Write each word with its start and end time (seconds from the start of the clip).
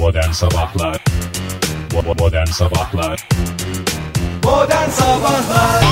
Modern 0.00 0.30
Sabahlar 0.32 1.04
Modern 2.18 2.46
Sabahlar 2.46 3.28
Modern 4.44 4.90
Sabahlar 4.90 5.84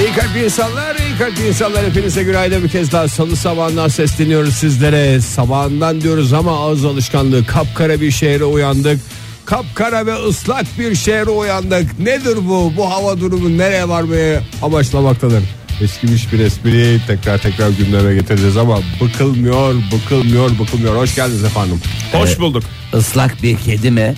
İyi 0.00 0.12
kalp 0.12 0.36
insanlar, 0.44 0.96
iyi 0.96 1.18
kalp 1.18 1.38
insanlar 1.48 1.86
hepinize 1.86 2.22
günaydın 2.22 2.64
bir 2.64 2.68
kez 2.68 2.92
daha 2.92 3.08
salı 3.08 3.36
sabahından 3.36 3.88
sesleniyoruz 3.88 4.54
sizlere. 4.54 5.20
Sabahından 5.20 6.00
diyoruz 6.00 6.32
ama 6.32 6.58
ağız 6.58 6.84
alışkanlığı 6.84 7.46
kapkara 7.46 8.00
bir 8.00 8.10
şehre 8.10 8.44
uyandık. 8.44 9.00
Kapkara 9.44 10.06
ve 10.06 10.14
ıslak 10.14 10.66
bir 10.78 10.94
şehre 10.94 11.30
uyandık. 11.30 11.98
Nedir 11.98 12.36
bu? 12.48 12.72
Bu 12.76 12.90
hava 12.90 13.20
durumu 13.20 13.58
nereye 13.58 13.88
varmaya 13.88 14.42
amaçlamaktadır? 14.62 15.42
Eskimiş 15.80 16.32
bir 16.32 16.38
espriyi 16.38 17.00
tekrar 17.06 17.38
tekrar 17.38 17.70
gündeme 17.70 18.14
getireceğiz 18.14 18.56
ama 18.56 18.78
bıkılmıyor, 19.00 19.74
bıkılmıyor, 19.92 20.58
bıkılmıyor. 20.58 20.96
Hoş 20.96 21.14
geldiniz 21.14 21.44
efendim. 21.44 21.80
Hoş 22.12 22.38
bulduk. 22.38 22.62
Islak 22.98 23.42
bir 23.42 23.56
kedi 23.56 23.90
mi? 23.90 24.14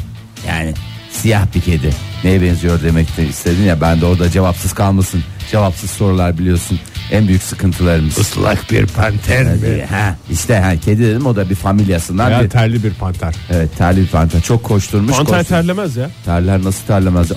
Yani 0.49 0.75
siyah 1.11 1.47
bir 1.55 1.61
kedi. 1.61 1.91
Neye 2.25 2.43
benziyor 2.43 2.83
demek 2.83 3.17
de 3.17 3.27
istedin 3.29 3.63
ya 3.63 3.81
ben 3.81 4.01
de 4.01 4.07
orada 4.07 4.31
cevapsız 4.31 4.73
kalmasın. 4.73 5.25
Cevapsız 5.51 5.91
sorular 5.91 6.39
biliyorsun. 6.39 6.81
En 7.13 7.29
büyük 7.29 7.43
sıkıntılarımız. 7.43 8.19
Islak 8.19 8.71
bir 8.71 8.87
panter 8.87 9.45
mi? 9.45 9.87
Ha, 9.91 10.17
işte 10.31 10.57
ha, 10.59 10.77
kedi 10.77 11.03
dedim 11.03 11.27
o 11.27 11.37
da 11.37 11.51
bir 11.51 11.55
familyasından 11.55 12.31
Veya 12.31 12.43
bir. 12.45 12.51
terli 12.51 12.85
bir 12.85 12.95
panter. 12.95 13.35
Evet 13.51 13.77
terli 13.79 14.01
bir 14.01 14.07
panter. 14.07 14.41
Çok 14.41 14.65
koşturmuş. 14.65 15.17
Panter 15.17 15.27
koşturmuş. 15.27 15.49
terlemez 15.49 15.97
ya. 15.97 16.11
Terler 16.25 16.65
nasıl 16.65 16.87
terlemez? 16.87 17.29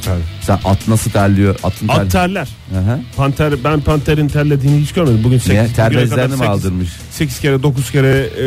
Sen 0.42 0.60
at 0.66 0.88
nasıl 0.88 1.12
terliyor? 1.12 1.56
Atın 1.64 1.88
ter... 1.88 1.96
At 1.96 2.12
terler. 2.12 2.48
Aha. 2.84 3.00
Panter 3.18 3.64
ben 3.64 3.82
panterin 3.82 4.28
terlediğini 4.28 4.82
hiç 4.82 4.92
görmedim. 4.94 5.22
Bugün 5.24 5.38
8 5.38 5.52
Niye? 5.52 5.68
Ter 5.68 5.96
bezlerini 5.98 6.36
mi 6.36 6.46
aldırmış? 6.46 6.90
8 7.12 7.40
kere 7.40 7.64
9 7.64 7.92
kere 7.92 8.10
e, 8.10 8.46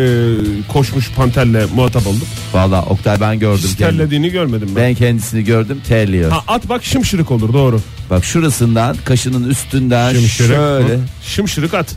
koşmuş 0.73 1.11
panterle 1.11 1.67
muhatap 1.75 2.07
oldum. 2.07 2.27
Valla 2.53 2.83
Oktay 2.83 3.21
ben 3.21 3.39
gördüm. 3.39 3.65
Hiç 3.65 3.75
terlediğini 3.75 4.31
görmedim 4.31 4.69
ben. 4.77 4.83
Ben 4.83 4.95
kendisini 4.95 5.45
gördüm 5.45 5.81
terliyor. 5.89 6.31
Ha, 6.31 6.45
at 6.49 6.69
bak 6.69 6.85
şımşırık 6.85 7.31
olur 7.31 7.53
doğru. 7.53 7.81
Bak 8.11 8.25
şurasından 8.25 8.97
kaşının 9.05 9.51
üstünden 9.51 10.13
Şımşırık 10.13 10.57
şöyle. 10.57 10.97
mı? 10.97 11.03
Şımşırık 11.23 11.75
at. 11.75 11.97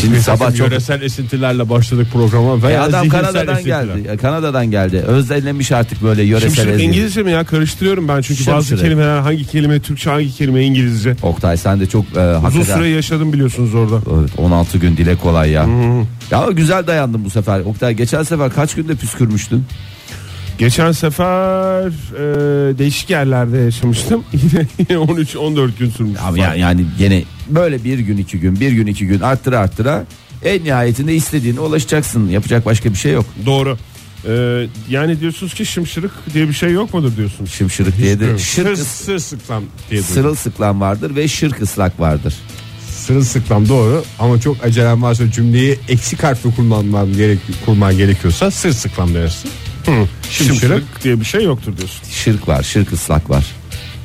Şimdi 0.00 0.22
sabah 0.22 0.48
çok 0.56 0.58
yöresel 0.70 1.02
esintilerle 1.02 1.68
başladık 1.68 2.06
programa. 2.12 2.56
E 2.56 2.62
Veya 2.62 2.82
adam 2.82 3.00
zihinsel 3.00 3.20
Kanada'dan 3.20 3.54
esintiler. 3.54 3.84
geldi. 3.84 4.08
E, 4.08 4.16
Kanada'dan 4.16 4.70
geldi. 4.70 4.96
Özlemlemiş 4.96 5.72
artık 5.72 6.02
böyle 6.02 6.22
yöresel 6.22 6.48
Şımşırık 6.48 6.70
ezgi. 6.74 6.84
İngilizce 6.84 7.22
mi 7.22 7.30
ya? 7.32 7.44
Karıştırıyorum 7.44 8.08
ben 8.08 8.20
çünkü 8.20 8.40
bazı 8.46 8.66
Şımşırık. 8.68 8.82
kelimeler 8.82 9.18
hangi 9.18 9.46
kelime 9.46 9.80
Türkçe 9.80 10.10
hangi 10.10 10.32
kelime 10.34 10.64
İngilizce. 10.64 11.16
Oktay 11.22 11.56
sen 11.56 11.80
de 11.80 11.86
çok 11.86 12.04
e, 12.04 12.08
Uzun 12.08 12.40
hakikaten 12.40 12.76
süre 12.76 12.88
yaşadım 12.88 13.32
biliyorsunuz 13.32 13.74
orada. 13.74 13.96
Evet, 14.20 14.30
16 14.38 14.78
gün 14.78 14.96
dile 14.96 15.16
kolay 15.16 15.50
ya. 15.50 15.66
Ya 16.30 16.38
ama 16.38 16.52
güzel 16.52 16.86
dayandın 16.86 17.24
bu 17.24 17.30
sefer. 17.30 17.60
Oktay 17.60 17.94
geçen 17.94 18.22
sefer 18.22 18.50
kaç 18.52 18.74
günde 18.74 18.94
püskürmüştün? 18.94 19.64
Geçen 20.58 20.92
sefer 20.92 21.86
e, 21.88 22.78
değişik 22.78 23.10
yerlerde 23.10 23.58
yaşamıştım. 23.58 24.24
Yine, 24.32 24.66
yine 24.78 24.98
13-14 24.98 25.70
gün 25.78 25.90
sürmüş. 25.90 26.18
Abi 26.22 26.40
ya- 26.40 26.54
yani 26.54 26.84
gene 26.98 27.22
böyle 27.48 27.84
bir 27.84 27.98
gün 27.98 28.16
iki 28.16 28.40
gün 28.40 28.60
bir 28.60 28.72
gün 28.72 28.86
iki 28.86 29.06
gün 29.06 29.20
arttıra 29.20 29.58
arttıra 29.58 30.04
en 30.44 30.64
nihayetinde 30.64 31.14
istediğine 31.14 31.60
ulaşacaksın. 31.60 32.28
Yapacak 32.28 32.66
başka 32.66 32.90
bir 32.90 32.94
şey 32.98 33.12
yok. 33.12 33.26
Doğru. 33.46 33.78
Ee, 34.28 34.66
yani 34.88 35.20
diyorsunuz 35.20 35.54
ki 35.54 35.66
şımşırık 35.66 36.10
diye 36.34 36.48
bir 36.48 36.52
şey 36.52 36.72
yok 36.72 36.94
mudur 36.94 37.16
diyorsunuz? 37.16 37.50
Şımşırık 37.52 37.98
diye 37.98 38.20
de 38.20 38.38
şırk 38.38 38.66
diye 39.90 40.00
duydum. 40.00 40.14
sırılsıklam 40.14 40.80
vardır 40.80 41.16
ve 41.16 41.28
şırk 41.28 41.62
ıslak 41.62 42.00
vardır. 42.00 42.34
Sırılsıklam 42.90 43.68
doğru 43.68 44.04
ama 44.18 44.40
çok 44.40 44.64
acelem 44.64 45.02
varsa 45.02 45.30
cümleyi 45.30 45.78
eksik 45.88 46.22
harfli 46.22 46.54
kullanman 46.54 47.12
gerek 47.12 47.38
kurman 47.66 47.96
gerekiyorsa 47.96 48.50
sırsıklam 48.50 49.14
dersin. 49.14 49.50
Şımşırık, 49.84 50.10
Şımşırık. 50.30 51.04
diye 51.04 51.20
bir 51.20 51.24
şey 51.24 51.44
yoktur 51.44 51.76
diyorsun. 51.76 52.00
Şırk 52.10 52.48
var, 52.48 52.62
şırk 52.62 52.92
ıslak 52.92 53.30
var. 53.30 53.44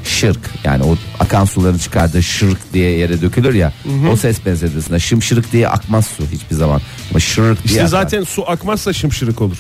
Şırk 0.03 0.39
yani 0.63 0.83
o 0.83 0.97
akan 1.19 1.45
suların 1.45 1.77
çıkardığı 1.77 2.23
şırk 2.23 2.73
diye 2.73 2.91
yere 2.97 3.21
dökülür 3.21 3.53
ya. 3.53 3.73
O 4.11 4.16
ses 4.16 4.45
benzetisinde 4.45 4.99
şımşırık 4.99 5.51
diye 5.51 5.67
akmaz 5.69 6.07
su 6.07 6.23
hiçbir 6.31 6.55
zaman. 6.55 6.81
Ama 7.11 7.19
şırk 7.19 7.57
diye 7.63 7.66
İşte 7.66 7.79
akar. 7.79 7.87
zaten 7.87 8.23
su 8.23 8.49
akmazsa 8.49 8.93
şımşırık 8.93 9.41
olur. 9.41 9.57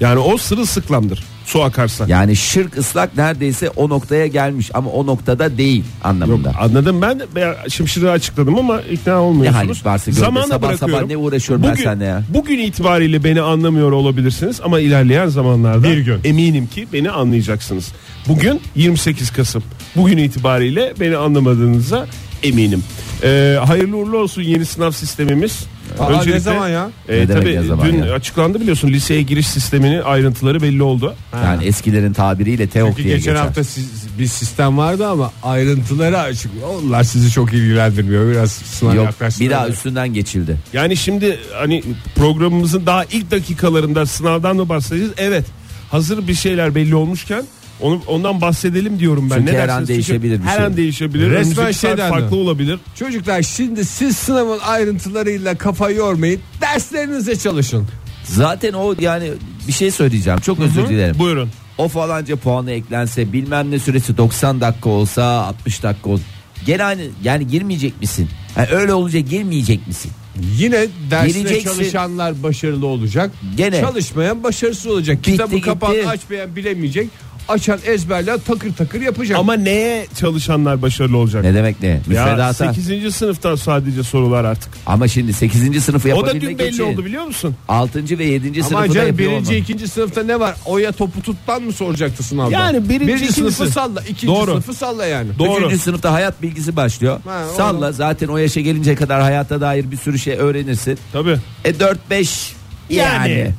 Yani 0.00 0.18
o 0.18 0.36
sırılsıklamdır. 0.38 1.24
Su 1.46 1.62
akarsa. 1.62 2.04
yani 2.08 2.36
şırk 2.36 2.78
ıslak 2.78 3.16
neredeyse 3.16 3.70
o 3.70 3.88
noktaya 3.88 4.26
gelmiş 4.26 4.70
ama 4.74 4.90
o 4.90 5.06
noktada 5.06 5.58
değil 5.58 5.78
Yok 5.78 5.86
anlamında. 6.04 6.52
anladım 6.60 7.02
ben 7.02 7.20
ben 7.34 7.54
şımşırığı 7.68 8.10
açıkladım 8.10 8.58
ama 8.58 8.80
ikna 8.80 9.12
Ne 9.12 9.18
olmuyorsunuz. 9.18 9.58
haliniz 9.62 9.86
varsa 9.86 10.10
görün. 10.10 10.20
Zamanla 10.20 10.46
Sabah 10.48 10.68
bırakıyorum. 10.68 10.94
sabah 10.98 11.08
ne 11.08 11.16
uğraşıyorum 11.16 11.62
ben 11.64 11.72
bugün, 11.72 11.84
seninle 11.84 12.04
ya. 12.04 12.22
Bugün 12.34 12.58
itibariyle 12.58 13.24
beni 13.24 13.40
anlamıyor 13.40 13.92
olabilirsiniz 13.92 14.60
ama 14.64 14.80
ilerleyen 14.80 15.26
zamanlarda 15.26 15.82
Bir 15.82 15.98
gün. 15.98 16.18
eminim 16.24 16.66
ki 16.66 16.86
beni 16.92 17.10
anlayacaksınız. 17.10 17.92
Bugün 18.28 18.60
28 18.76 19.30
Kasım. 19.30 19.62
Bugün 19.96 20.18
itibariyle 20.18 20.94
beni 21.00 21.16
anlamadığınıza 21.16 22.06
eminim. 22.42 22.82
Ee, 23.22 23.56
hayırlı 23.66 23.96
uğurlu 23.96 24.18
olsun 24.18 24.42
yeni 24.42 24.64
sınav 24.66 24.90
sistemimiz. 24.90 25.64
Aa, 25.98 26.24
ne 26.24 26.40
zaman 26.40 26.68
ya? 26.68 26.90
E, 27.08 27.16
Ne 27.18 27.26
tabii 27.26 27.56
ne 27.56 27.62
zaman 27.62 27.86
dün 27.86 28.02
ya? 28.02 28.12
açıklandı 28.14 28.60
biliyorsun 28.60 28.88
liseye 28.88 29.22
giriş 29.22 29.46
sisteminin 29.46 30.02
ayrıntıları 30.02 30.62
belli 30.62 30.82
oldu. 30.82 31.14
Yani 31.44 31.64
eskilerin 31.64 32.12
tabiriyle 32.12 32.66
teok 32.66 32.88
Çünkü 32.90 33.04
diye 33.04 33.16
geçen 33.16 33.32
geçer. 33.32 33.44
hafta 33.46 33.64
siz- 33.64 34.18
bir 34.18 34.26
sistem 34.26 34.78
vardı 34.78 35.06
ama 35.08 35.32
ayrıntıları 35.42 36.18
açık. 36.18 36.50
Onlar 36.82 37.02
sizi 37.04 37.30
çok 37.30 37.52
ilgilendirmiyor. 37.52 38.30
Biraz 38.32 38.52
sınav 38.52 38.94
Yok 38.94 39.08
bir 39.40 39.50
daha 39.50 39.64
da- 39.64 39.68
üstünden 39.68 40.14
geçildi. 40.14 40.56
Yani 40.72 40.96
şimdi 40.96 41.38
hani 41.54 41.82
programımızın 42.16 42.86
daha 42.86 43.04
ilk 43.04 43.30
dakikalarında 43.30 44.06
sınavdan 44.06 44.56
mı 44.56 44.68
bahsedeceğiz? 44.68 45.12
Evet. 45.16 45.44
Hazır 45.90 46.28
bir 46.28 46.34
şeyler 46.34 46.74
belli 46.74 46.94
olmuşken 46.94 47.42
onu 47.80 48.02
ondan 48.06 48.40
bahsedelim 48.40 48.98
diyorum 48.98 49.30
ben. 49.30 49.36
Çünkü 49.36 49.52
ne 49.52 49.58
her 49.58 49.68
an 49.68 49.86
değişebilir 49.86 50.38
bir 50.38 50.44
her 50.44 50.56
şey. 50.56 50.64
an 50.66 50.76
değişebilir. 50.76 51.30
Resmen 51.30 51.72
şeyden 51.72 51.98
de. 51.98 52.08
farklı 52.08 52.36
olabilir. 52.36 52.78
Çocuklar 52.94 53.42
şimdi 53.42 53.84
siz 53.84 54.16
sınavın 54.16 54.58
ayrıntılarıyla 54.58 55.54
kafa 55.58 55.90
yormayın. 55.90 56.40
Derslerinize 56.60 57.36
çalışın. 57.36 57.86
Zaten 58.24 58.72
o 58.72 58.94
yani 59.00 59.30
bir 59.68 59.72
şey 59.72 59.90
söyleyeceğim. 59.90 60.38
Çok 60.40 60.60
özür 60.60 60.88
dilerim. 60.88 61.18
Buyurun. 61.18 61.50
O 61.78 61.88
falanca 61.88 62.36
puanı 62.36 62.70
eklense 62.70 63.32
bilmem 63.32 63.70
ne 63.70 63.78
süresi 63.78 64.16
90 64.16 64.60
dakika 64.60 64.90
olsa 64.90 65.24
60 65.24 65.82
dakika 65.82 66.10
olsa. 66.10 66.22
Gene 66.66 66.84
aynı 66.84 67.02
yani 67.24 67.46
girmeyecek 67.46 68.00
misin? 68.00 68.28
Yani 68.56 68.68
öyle 68.70 68.92
olacak 68.94 69.28
girmeyecek 69.30 69.86
misin? 69.86 70.12
Yine 70.58 70.86
dersine 71.10 71.42
Gireceksin. 71.42 71.70
çalışanlar 71.70 72.42
başarılı 72.42 72.86
olacak. 72.86 73.30
Gene. 73.56 73.80
Çalışmayan 73.80 74.42
başarısız 74.42 74.86
olacak. 74.86 75.18
Bitti, 75.18 75.30
Kitabı 75.30 75.54
gitti. 75.56 75.64
kapağını 75.68 76.08
açmayan 76.08 76.56
bilemeyecek. 76.56 77.08
Açan 77.48 77.78
ezberler 77.84 78.38
takır 78.46 78.74
takır 78.74 79.00
yapacak. 79.00 79.38
Ama 79.38 79.54
neye 79.54 80.06
çalışanlar 80.20 80.82
başarılı 80.82 81.16
olacak? 81.16 81.42
Ne 81.44 81.54
demek 81.54 81.82
ne? 81.82 81.88
Ya 81.88 82.00
Müfredata. 82.06 82.74
8. 82.74 83.14
sınıftan 83.14 83.54
sadece 83.54 84.02
sorular 84.02 84.44
artık. 84.44 84.72
Ama 84.86 85.08
şimdi 85.08 85.32
8. 85.32 85.84
sınıfı 85.84 86.08
O 86.08 86.10
da 86.12 86.16
yapabilmek 86.16 86.42
dün 86.42 86.58
belli 86.58 86.68
için 86.74 86.82
oldu 86.82 87.04
biliyor 87.04 87.24
musun? 87.24 87.56
6. 87.68 88.18
ve 88.18 88.24
7. 88.24 88.60
Ama 88.60 88.68
sınıfı 88.68 88.88
da 88.88 88.92
canım 88.94 89.08
yapıyor 89.08 89.30
birinci 89.30 89.48
olman. 89.50 89.62
ikinci 89.62 89.88
sınıfta 89.88 90.22
ne 90.22 90.40
var? 90.40 90.54
Oya 90.66 90.92
topu 90.92 91.22
tuttan 91.22 91.62
mı 91.62 91.72
soracaktı 91.72 92.22
sınavda? 92.22 92.52
Yani 92.52 92.88
birinci, 92.88 93.14
ikinci 93.14 93.32
sınıfı 93.32 93.64
sınıf- 93.64 93.72
salla, 93.72 94.00
ikinci 94.00 94.26
Doğru. 94.26 94.50
sınıfı 94.50 94.74
salla 94.74 95.06
yani. 95.06 95.28
Doğru. 95.38 95.58
Üçüncü 95.58 95.78
sınıfta 95.78 96.12
hayat 96.12 96.42
bilgisi 96.42 96.76
başlıyor. 96.76 97.20
Ha, 97.24 97.44
o 97.52 97.56
Salla 97.56 97.92
zaten 97.92 98.28
o 98.28 98.36
yaşa 98.36 98.60
gelince 98.60 98.94
kadar 98.94 99.20
hayata 99.22 99.60
dair 99.60 99.90
bir 99.90 99.96
sürü 99.96 100.18
şey 100.18 100.34
öğrenirsin. 100.34 100.98
Tabii. 101.12 101.36
E 101.64 101.70
4-5 101.70 102.52
yani. 102.90 103.30
Yani. 103.30 103.54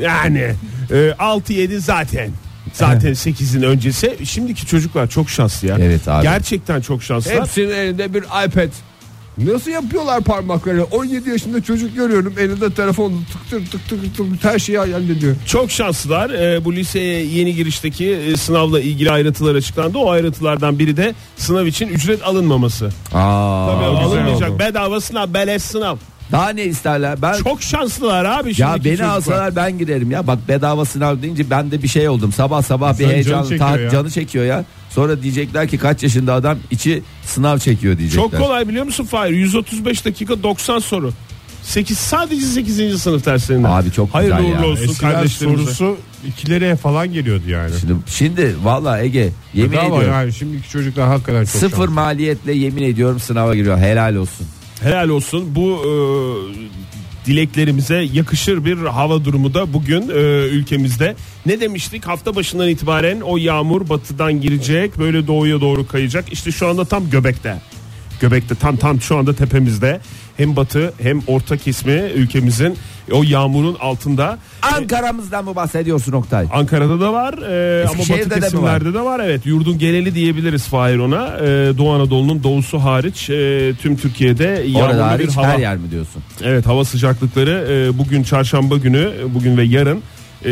Yani 0.00 0.54
e, 0.90 0.94
6-7 1.18 1.78
zaten. 1.80 2.30
Zaten 2.72 3.10
8'in 3.12 3.62
öncesi. 3.62 4.18
Şimdiki 4.24 4.66
çocuklar 4.66 5.06
çok 5.06 5.30
şanslı 5.30 5.68
ya. 5.68 5.76
Evet 5.80 6.08
abi. 6.08 6.22
Gerçekten 6.22 6.80
çok 6.80 7.02
şanslılar. 7.02 7.40
Hepsinin 7.40 7.70
elinde 7.70 8.14
bir 8.14 8.22
iPad. 8.22 8.68
Nasıl 9.38 9.70
yapıyorlar 9.70 10.20
parmakları? 10.20 10.84
17 10.84 11.30
yaşında 11.30 11.62
çocuk 11.62 11.96
görüyorum 11.96 12.34
elinde 12.38 12.70
telefon 12.74 13.12
tık 13.32 13.50
tık 13.50 13.72
tık 13.72 13.88
tık 13.88 14.16
tık 14.16 14.44
her 14.52 14.58
şeyi 14.58 14.78
hallediyor. 14.78 15.36
Çok 15.46 15.70
şanslılar. 15.70 16.30
Ee, 16.30 16.64
bu 16.64 16.72
liseye 16.74 17.24
yeni 17.24 17.54
girişteki 17.54 18.10
e, 18.10 18.36
sınavla 18.36 18.80
ilgili 18.80 19.10
ayrıntılar 19.10 19.54
açıklandı. 19.54 19.98
O 19.98 20.10
ayrıntılardan 20.10 20.78
biri 20.78 20.96
de 20.96 21.14
sınav 21.36 21.66
için 21.66 21.88
ücret 21.88 22.22
alınmaması. 22.24 22.86
Aa, 22.86 23.66
Tabii 23.66 23.84
alınmayacak. 23.84 24.50
oldu. 24.50 24.58
Bedava 24.58 25.00
sınav, 25.00 25.34
beleş 25.34 25.62
sınav. 25.62 25.96
Daha 26.32 26.48
ne 26.50 26.64
isterler? 26.64 27.22
Ben 27.22 27.34
Çok 27.42 27.62
şanslılar 27.62 28.24
abi 28.24 28.52
ya 28.56 28.74
beni 28.74 28.82
çocuklar. 28.84 29.08
alsalar 29.08 29.56
ben 29.56 29.78
girerim 29.78 30.10
ya. 30.10 30.26
Bak 30.26 30.38
bedava 30.48 30.84
sınav 30.84 31.22
deyince 31.22 31.50
ben 31.50 31.70
de 31.70 31.82
bir 31.82 31.88
şey 31.88 32.08
oldum. 32.08 32.32
Sabah 32.32 32.62
sabah 32.62 32.98
bir 32.98 33.06
heyecan 33.06 33.32
canı 33.42 33.48
çekiyor 33.48 33.68
ta- 33.70 33.80
ya. 33.80 33.90
canı 33.90 34.10
çekiyor 34.10 34.44
ya. 34.44 34.64
Sonra 34.90 35.22
diyecekler 35.22 35.68
ki 35.68 35.78
kaç 35.78 36.02
yaşında 36.02 36.34
adam 36.34 36.58
içi 36.70 37.02
sınav 37.24 37.58
çekiyor 37.58 37.98
diyecekler. 37.98 38.22
Çok 38.22 38.38
kolay 38.38 38.68
biliyor 38.68 38.84
musun 38.84 39.04
Fahir? 39.04 39.32
135 39.32 40.04
dakika 40.04 40.42
90 40.42 40.78
soru. 40.78 41.12
8 41.62 41.98
sadece 41.98 42.46
8. 42.46 42.98
sınıf 43.02 43.26
derslerinde. 43.26 43.68
Abi 43.68 43.90
çok 43.92 44.14
Hayırlı 44.14 44.36
güzel 44.36 44.50
ya. 44.50 44.58
uğurlu 44.58 44.66
olsun 44.66 44.84
Eskiden 44.84 45.26
sorusu 45.26 45.96
2 46.28 46.50
liraya 46.50 46.76
falan 46.76 47.12
geliyordu 47.12 47.42
yani. 47.48 47.70
Şimdi, 47.80 47.92
şimdi 48.06 48.54
valla 48.64 49.00
Ege 49.00 49.28
yemin 49.54 49.72
Bedava 49.72 49.86
ediyorum 49.86 50.10
yani 50.12 50.32
şimdiki 50.32 50.70
çocuklar 50.70 51.08
hakikaten 51.08 51.40
çok 51.40 51.48
sıfır 51.48 51.68
şanslı. 51.76 51.90
maliyetle 51.90 52.52
yemin 52.52 52.82
ediyorum 52.82 53.20
sınava 53.20 53.54
giriyor. 53.54 53.78
Helal 53.78 54.14
olsun. 54.14 54.46
Helal 54.82 55.08
olsun. 55.08 55.54
Bu 55.54 55.82
e, 55.84 55.90
dileklerimize 57.26 57.96
yakışır 58.12 58.64
bir 58.64 58.76
hava 58.76 59.24
durumu 59.24 59.54
da 59.54 59.72
bugün 59.72 60.08
e, 60.08 60.12
ülkemizde. 60.46 61.16
Ne 61.46 61.60
demiştik? 61.60 62.04
Hafta 62.04 62.36
başından 62.36 62.68
itibaren 62.68 63.20
o 63.20 63.36
yağmur 63.36 63.88
batıdan 63.88 64.40
girecek, 64.40 64.98
böyle 64.98 65.26
doğuya 65.26 65.60
doğru 65.60 65.86
kayacak. 65.86 66.32
İşte 66.32 66.52
şu 66.52 66.68
anda 66.68 66.84
tam 66.84 67.10
göbekte. 67.10 67.56
Göbekte 68.22 68.54
tam 68.54 68.76
tam 68.76 69.00
şu 69.00 69.16
anda 69.16 69.34
tepemizde. 69.34 70.00
Hem 70.36 70.56
batı 70.56 70.92
hem 71.02 71.20
orta 71.26 71.56
kesimi 71.56 72.10
ülkemizin 72.14 72.76
o 73.12 73.22
yağmurun 73.22 73.76
altında. 73.80 74.38
Ankara'mızdan 74.62 75.44
mı 75.44 75.56
bahsediyorsun 75.56 76.12
Oktay? 76.12 76.46
Ankara'da 76.52 77.00
da 77.00 77.12
var 77.12 77.34
e, 77.34 77.86
ama 77.88 77.98
de 77.98 78.30
batı 78.30 78.40
kesimlerde 78.40 78.94
de 78.94 79.00
var. 79.00 79.20
Evet 79.24 79.46
yurdun 79.46 79.78
geneli 79.78 80.14
diyebiliriz 80.14 80.66
Fahir 80.66 80.98
ona. 80.98 81.26
E, 81.26 81.78
Doğu 81.78 81.92
Anadolu'nun 81.92 82.42
doğusu 82.42 82.78
hariç 82.78 83.30
e, 83.30 83.72
tüm 83.82 83.96
Türkiye'de 83.96 84.64
yağmurlu 84.66 85.18
bir 85.18 85.28
hava. 85.28 85.46
her 85.46 85.58
yer 85.58 85.76
mi 85.76 85.90
diyorsun? 85.90 86.22
Evet 86.42 86.66
hava 86.66 86.84
sıcaklıkları 86.84 87.66
e, 87.70 87.98
bugün 87.98 88.22
çarşamba 88.22 88.76
günü 88.76 89.10
bugün 89.34 89.56
ve 89.56 89.64
yarın 89.64 90.02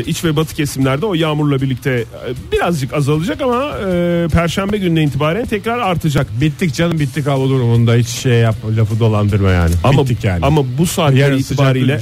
iç 0.06 0.24
ve 0.24 0.36
batı 0.36 0.54
kesimlerde 0.54 1.06
o 1.06 1.14
yağmurla 1.14 1.60
birlikte 1.60 1.90
e, 1.90 2.52
birazcık 2.52 2.94
azalacak 2.94 3.40
ama 3.42 3.64
e, 3.92 4.26
perşembe 4.32 4.78
gününe 4.78 5.04
itibaren 5.04 5.46
tekrar 5.46 5.78
artacak. 5.78 6.26
Bittik 6.40 6.74
canım 6.74 6.98
bittik 7.00 7.26
hava 7.26 7.48
durumunda 7.48 7.94
hiç 7.94 8.08
şey 8.08 8.32
yap 8.32 8.56
lafı 8.76 9.00
dolandırma 9.00 9.50
yani. 9.50 9.74
Ama 9.84 10.02
bittik 10.02 10.24
yani. 10.24 10.44
ama 10.46 10.62
bu 10.78 10.86
saatler 10.86 11.16
Yarın 11.18 11.38
itibariyle 11.38 12.00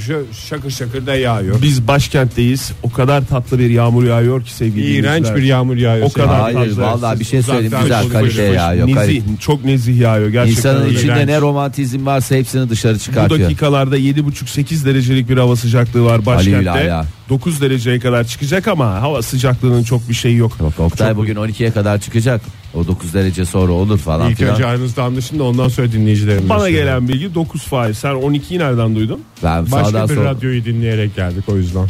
şakır 0.49 0.69
şakır 0.71 1.05
da 1.05 1.15
yağıyor. 1.15 1.61
biz 1.61 1.87
başkentteyiz. 1.87 2.71
O 2.83 2.91
kadar 2.91 3.25
tatlı 3.25 3.59
bir 3.59 3.69
yağmur 3.69 4.03
yağıyor 4.03 4.43
ki 4.43 4.53
sevgili 4.53 4.85
İğrenç 4.85 5.03
dinleyiciler. 5.05 5.35
bir 5.35 5.43
yağmur 5.43 5.75
yağıyor. 5.77 6.05
O 6.09 6.13
kadar 6.13 6.41
Hayır 6.41 6.57
fazla. 6.69 6.81
vallahi 6.83 7.19
bir 7.19 7.25
şey 7.25 7.41
söyleyeyim 7.41 7.73
güzel 7.81 8.09
kalite 8.09 8.43
yağıyor. 8.43 8.87
nezih, 8.87 8.95
Kalite. 8.95 9.23
çok 9.39 9.65
nezih 9.65 9.97
yağıyor 9.99 10.29
gerçekten. 10.29 10.57
İnsanın 10.69 10.85
öyle. 10.85 10.97
içinde 10.97 11.11
iğrenç. 11.13 11.27
ne 11.29 11.41
romantizm 11.41 12.05
varsa 12.05 12.35
hepsini 12.35 12.69
dışarı 12.69 12.95
Bu 12.95 12.99
çıkartıyor. 12.99 13.41
dakikalarda 13.49 13.97
7,5-8 13.97 14.85
derecelik 14.85 15.29
bir 15.29 15.37
hava 15.37 15.55
sıcaklığı 15.55 16.03
var 16.05 16.25
başkentte. 16.25 16.69
ala. 16.69 17.05
9 17.29 17.61
dereceye 17.79 17.99
kadar 17.99 18.23
çıkacak 18.23 18.67
ama 18.67 19.01
hava 19.01 19.21
sıcaklığının 19.21 19.83
çok 19.83 20.09
bir 20.09 20.13
şeyi 20.13 20.35
yok. 20.37 20.51
Yok, 20.61 20.73
Oktay 20.79 21.09
Çok- 21.09 21.17
bugün 21.17 21.35
12'ye 21.35 21.71
kadar 21.71 21.99
çıkacak. 21.99 22.41
O 22.73 22.87
9 22.87 23.13
derece 23.13 23.45
sonra 23.45 23.71
olur 23.71 23.97
falan 23.97 24.29
İlk 24.29 24.37
filan. 24.37 24.53
önce 24.53 24.65
aranızda 24.65 25.03
anlaşın 25.03 25.39
da 25.39 25.43
ondan 25.43 25.67
sonra 25.67 25.91
dinleyicilerimize. 25.91 26.49
Bana 26.49 26.59
söyleyin. 26.59 26.83
gelen 26.85 27.07
bilgi 27.07 27.35
9 27.35 27.61
faiz. 27.63 27.97
Sen 27.97 28.11
12'yi 28.13 28.59
nereden 28.59 28.95
duydun? 28.95 29.19
Ben 29.43 29.71
Başka 29.71 29.85
sağdan 29.85 30.09
bir 30.09 30.15
sonra 30.15 30.29
radyoyu 30.29 30.65
dinleyerek 30.65 31.15
geldik 31.15 31.43
o 31.47 31.57
yüzden. 31.57 31.87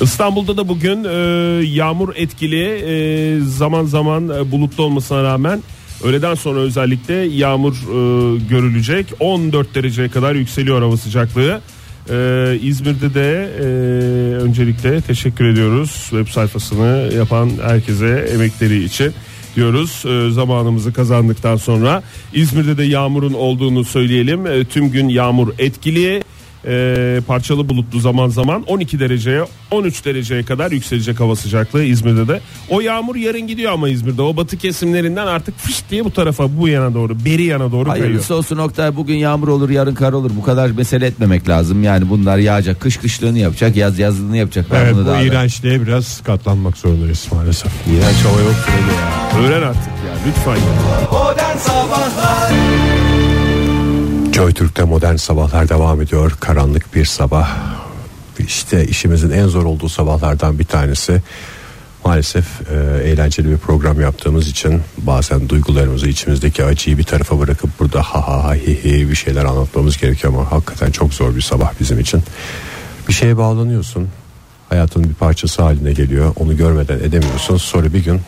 İstanbul'da 0.00 0.56
da 0.56 0.68
bugün 0.68 1.04
e, 1.04 1.08
yağmur 1.66 2.08
etkili 2.16 2.64
e, 2.64 3.40
zaman 3.44 3.84
zaman 3.84 4.28
e, 4.28 4.50
bulutlu 4.50 4.84
olmasına 4.84 5.22
rağmen 5.22 5.62
öğleden 6.04 6.34
sonra 6.34 6.60
özellikle 6.60 7.14
yağmur 7.14 7.74
e, 7.74 8.38
görülecek. 8.48 9.06
14 9.20 9.74
dereceye 9.74 10.08
kadar 10.08 10.34
yükseliyor 10.34 10.82
hava 10.82 10.96
sıcaklığı. 10.96 11.60
E, 12.10 12.58
İzmir'de 12.62 13.14
de 13.14 13.50
e, 13.58 13.64
öncelikle 14.34 15.00
teşekkür 15.00 15.44
ediyoruz 15.44 15.90
web 15.90 16.28
sayfasını 16.28 17.10
yapan 17.14 17.50
herkese 17.62 18.28
emekleri 18.34 18.84
için 18.84 19.12
diyoruz. 19.56 20.04
E, 20.06 20.30
zamanımızı 20.30 20.92
kazandıktan 20.92 21.56
sonra 21.56 22.02
İzmir'de 22.34 22.76
de 22.76 22.84
yağmurun 22.84 23.32
olduğunu 23.32 23.84
söyleyelim. 23.84 24.46
E, 24.46 24.64
tüm 24.64 24.90
gün 24.90 25.08
yağmur 25.08 25.48
etkili 25.58 26.22
e, 26.66 27.20
parçalı 27.26 27.68
bulutlu 27.68 28.00
zaman 28.00 28.28
zaman 28.28 28.62
12 28.62 29.00
dereceye 29.00 29.44
13 29.70 30.04
dereceye 30.04 30.42
kadar 30.42 30.70
yükselecek 30.70 31.20
hava 31.20 31.36
sıcaklığı 31.36 31.84
İzmir'de 31.84 32.28
de. 32.28 32.40
O 32.68 32.80
yağmur 32.80 33.16
yarın 33.16 33.40
gidiyor 33.46 33.72
ama 33.72 33.88
İzmir'de 33.88 34.22
o 34.22 34.36
batı 34.36 34.56
kesimlerinden 34.56 35.26
artık 35.26 35.58
fış 35.58 35.82
diye 35.90 36.04
bu 36.04 36.10
tarafa 36.12 36.58
bu 36.58 36.68
yana 36.68 36.94
doğru 36.94 37.24
beri 37.24 37.42
yana 37.42 37.72
doğru 37.72 37.84
kayıyor. 37.88 38.06
Hayırlısı 38.06 38.34
olsun 38.34 38.56
Oktay 38.56 38.96
bugün 38.96 39.14
yağmur 39.14 39.48
olur 39.48 39.70
yarın 39.70 39.94
kar 39.94 40.12
olur 40.12 40.30
bu 40.36 40.42
kadar 40.42 40.70
mesele 40.70 41.06
etmemek 41.06 41.48
lazım 41.48 41.82
yani 41.82 42.10
bunlar 42.10 42.38
yağacak 42.38 42.80
kış 42.80 42.96
kışlığını 42.96 43.38
yapacak 43.38 43.76
yaz 43.76 43.98
yazlığını 43.98 44.36
yapacak 44.36 44.66
ben 44.72 44.80
Evet, 44.84 44.94
bu 44.94 45.06
daha 45.06 45.14
da- 45.14 45.22
iğrençliğe 45.22 45.82
biraz 45.82 46.20
katlanmak 46.22 46.76
zorundayız 46.76 47.26
maalesef. 47.32 47.72
İğrenç 47.90 48.16
hava 48.24 48.40
yok 48.40 48.54
öyle 48.80 48.92
ya. 48.92 49.10
Öğren 49.48 49.66
artık 49.68 49.86
ya 49.86 50.14
lütfen 50.26 50.56
ya. 50.56 51.08
Modern 51.12 51.56
Sabahlar 51.56 52.50
Joy 54.32 54.52
Türk'te 54.52 54.84
modern 54.84 55.16
sabahlar 55.16 55.68
devam 55.68 56.02
ediyor. 56.02 56.36
Karanlık 56.40 56.94
bir 56.94 57.04
sabah. 57.04 57.56
İşte 58.38 58.86
işimizin 58.86 59.30
en 59.30 59.46
zor 59.46 59.64
olduğu 59.64 59.88
sabahlardan 59.88 60.58
bir 60.58 60.64
tanesi. 60.64 61.22
Maalesef 62.04 62.46
e, 62.70 62.74
eğlenceli 63.04 63.50
bir 63.50 63.56
program 63.56 64.00
yaptığımız 64.00 64.48
için 64.48 64.82
bazen 64.98 65.48
duygularımızı 65.48 66.08
içimizdeki 66.08 66.64
acıyı 66.64 66.98
bir 66.98 67.04
tarafa 67.04 67.38
bırakıp 67.40 67.70
burada 67.80 68.02
ha 68.02 68.28
ha 68.28 68.44
ha 68.44 68.54
hi 68.54 68.84
hi 68.84 69.10
bir 69.10 69.14
şeyler 69.14 69.44
anlatmamız 69.44 69.96
gerekiyor 69.96 70.32
ama 70.32 70.52
hakikaten 70.52 70.90
çok 70.90 71.14
zor 71.14 71.36
bir 71.36 71.40
sabah 71.40 71.72
bizim 71.80 72.00
için. 72.00 72.22
Bir 73.08 73.12
şeye 73.12 73.36
bağlanıyorsun. 73.36 74.08
Hayatın 74.68 75.04
bir 75.04 75.14
parçası 75.14 75.62
haline 75.62 75.92
geliyor. 75.92 76.32
Onu 76.36 76.56
görmeden 76.56 76.98
edemiyorsun. 76.98 77.56
Sonra 77.56 77.92
bir 77.92 78.04
gün 78.04 78.20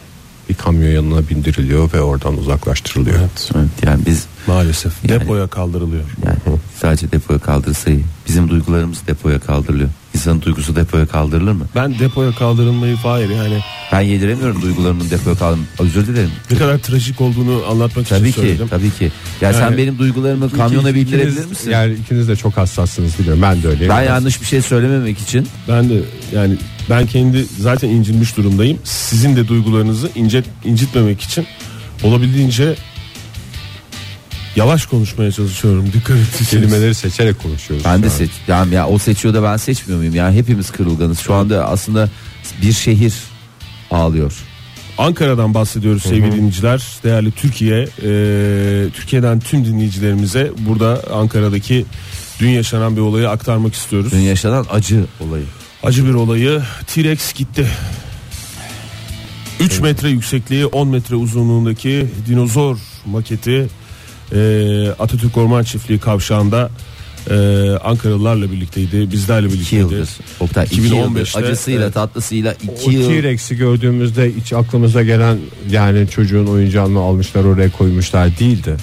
bir 0.52 0.56
kamyon 0.56 0.90
yanına 0.90 1.28
bindiriliyor 1.28 1.92
ve 1.92 2.00
oradan 2.00 2.38
uzaklaştırılıyor. 2.38 3.18
Evet, 3.20 3.50
yani 3.82 4.06
biz 4.06 4.26
Maalesef 4.46 4.92
Yani- 5.04 5.20
depoya 5.20 5.46
kaldırılıyor. 5.46 6.04
yani 6.26 6.58
sadece 6.80 7.12
depoya 7.12 7.38
kaldırsa 7.38 7.90
iyi. 7.90 8.04
Bizim 8.28 8.48
duygularımız 8.48 8.98
depoya 9.06 9.38
kaldırılıyor. 9.38 9.88
İnsanın 10.14 10.42
duygusu 10.42 10.76
depoya 10.76 11.06
kaldırılır 11.06 11.52
mı? 11.52 11.64
Ben 11.74 11.98
depoya 11.98 12.32
kaldırılmayı 12.32 12.96
hayır 12.96 13.30
yani 13.30 13.58
Ben 13.92 14.00
yediremiyorum 14.00 14.62
duygularımın 14.62 15.10
depoya 15.10 15.36
kaldırılır. 15.36 15.66
Özür 15.78 16.06
dilerim. 16.06 16.30
ne 16.50 16.58
kadar 16.58 16.78
trajik 16.78 17.20
olduğunu 17.20 17.62
anlatmak 17.70 18.08
Tabii 18.08 18.28
için 18.28 18.32
ki, 18.40 18.40
söyledim. 18.46 18.68
tabii 18.68 18.90
ki. 18.90 19.12
Ya 19.40 19.52
sen 19.52 19.60
Yani- 19.60 19.76
benim 19.76 19.98
duygularımı 19.98 20.50
kamyona 20.50 20.90
İkiniz- 20.90 20.94
bindirebilir 21.06 21.44
misin? 21.46 21.70
Yani 21.70 21.94
ikiniz 21.94 22.28
de 22.28 22.36
çok 22.36 22.56
hassassınız 22.56 23.18
biliyorum. 23.18 23.42
Ben 23.42 23.62
de 23.62 23.68
öyleyim. 23.68 23.92
ben 23.92 24.02
yanlış 24.02 24.40
bir 24.40 24.46
şey 24.46 24.62
söylememek 24.62 25.18
için 25.18 25.48
Ben 25.68 25.90
de 25.90 25.94
yani 26.34 26.56
ben 26.90 27.06
kendi 27.06 27.46
zaten 27.58 27.88
incinmiş 27.88 28.36
durumdayım. 28.36 28.78
Sizin 28.84 29.36
de 29.36 29.48
duygularınızı 29.48 30.10
incet, 30.14 30.44
incitmemek 30.64 31.20
için 31.20 31.46
olabildiğince 32.02 32.74
yavaş 34.56 34.86
konuşmaya 34.86 35.32
çalışıyorum. 35.32 35.92
Dikkat 35.92 36.16
et. 36.16 36.48
kelimeleri 36.50 36.94
seçerek 36.94 37.42
konuşuyoruz. 37.42 37.84
ben 37.84 38.02
de 38.02 38.10
seç. 38.10 38.30
Yani 38.48 38.74
ya 38.74 38.88
o 38.88 38.98
seçiyor 38.98 39.34
da 39.34 39.42
ben 39.42 39.56
seçmiyor 39.56 39.98
muyum? 39.98 40.14
Yani 40.14 40.36
hepimiz 40.36 40.70
kırılganız. 40.70 41.18
Şu 41.18 41.34
anda 41.34 41.68
aslında 41.68 42.10
bir 42.62 42.72
şehir 42.72 43.14
ağlıyor. 43.90 44.32
Ankara'dan 44.98 45.54
bahsediyoruz 45.54 46.02
sevgili 46.02 46.32
dinleyiciler. 46.32 46.82
Değerli 47.04 47.32
Türkiye, 47.32 47.80
e, 47.82 48.90
Türkiye'den 48.94 49.40
tüm 49.40 49.64
dinleyicilerimize 49.64 50.52
burada 50.58 51.02
Ankara'daki 51.14 51.84
dün 52.40 52.48
yaşanan 52.48 52.96
bir 52.96 53.00
olayı 53.00 53.30
aktarmak 53.30 53.74
istiyoruz. 53.74 54.12
Dün 54.12 54.20
yaşanan 54.20 54.66
acı 54.70 55.04
olayı. 55.20 55.44
Acı 55.82 56.06
bir 56.06 56.14
olayı 56.14 56.62
T-Rex 56.86 57.32
gitti. 57.32 57.66
3 59.60 59.80
metre 59.80 60.08
yüksekliği 60.08 60.66
10 60.66 60.88
metre 60.88 61.16
uzunluğundaki 61.16 62.06
dinozor 62.28 62.76
maketi 63.06 63.68
e, 64.34 64.88
Atatürk 64.98 65.36
Orman 65.36 65.62
Çiftliği 65.62 65.98
kavşağında 65.98 66.70
e, 67.30 67.34
Ankaralılarla 67.84 68.52
birlikteydi. 68.52 69.10
Bizlerle 69.12 69.46
2 69.46 69.54
birlikteydi. 69.54 69.82
yıldır. 69.82 70.08
Oktay 70.40 70.64
2 70.64 70.80
yıldır 70.80 70.96
2015'te, 70.96 71.38
acısıyla 71.38 71.84
evet. 71.84 71.94
tatlısıyla 71.94 72.54
O 72.68 72.88
2 72.88 72.96
yıl. 72.96 73.08
T-Rex'i 73.08 73.56
gördüğümüzde 73.56 74.32
hiç 74.34 74.52
aklımıza 74.52 75.02
gelen 75.02 75.38
yani 75.70 76.08
çocuğun 76.08 76.46
oyuncağını 76.46 77.00
almışlar 77.00 77.44
oraya 77.44 77.70
koymuşlar 77.72 78.38
değildi. 78.38 78.76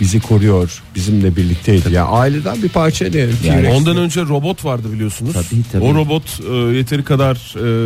Bizi 0.00 0.20
koruyor, 0.20 0.82
bizimle 0.94 1.36
birlikteydi. 1.36 1.92
Ya 1.92 2.04
aileden 2.06 2.62
bir 2.62 2.68
parça 2.68 3.12
diyelim. 3.12 3.36
Yani 3.44 3.62
T-Rex. 3.62 3.76
Ondan 3.76 3.96
önce 3.96 4.20
robot 4.22 4.64
vardı 4.64 4.92
biliyorsunuz. 4.92 5.32
Tabii, 5.32 5.62
tabii. 5.72 5.84
O 5.84 5.94
robot 5.94 6.40
e, 6.50 6.54
yeteri 6.76 7.04
kadar 7.04 7.34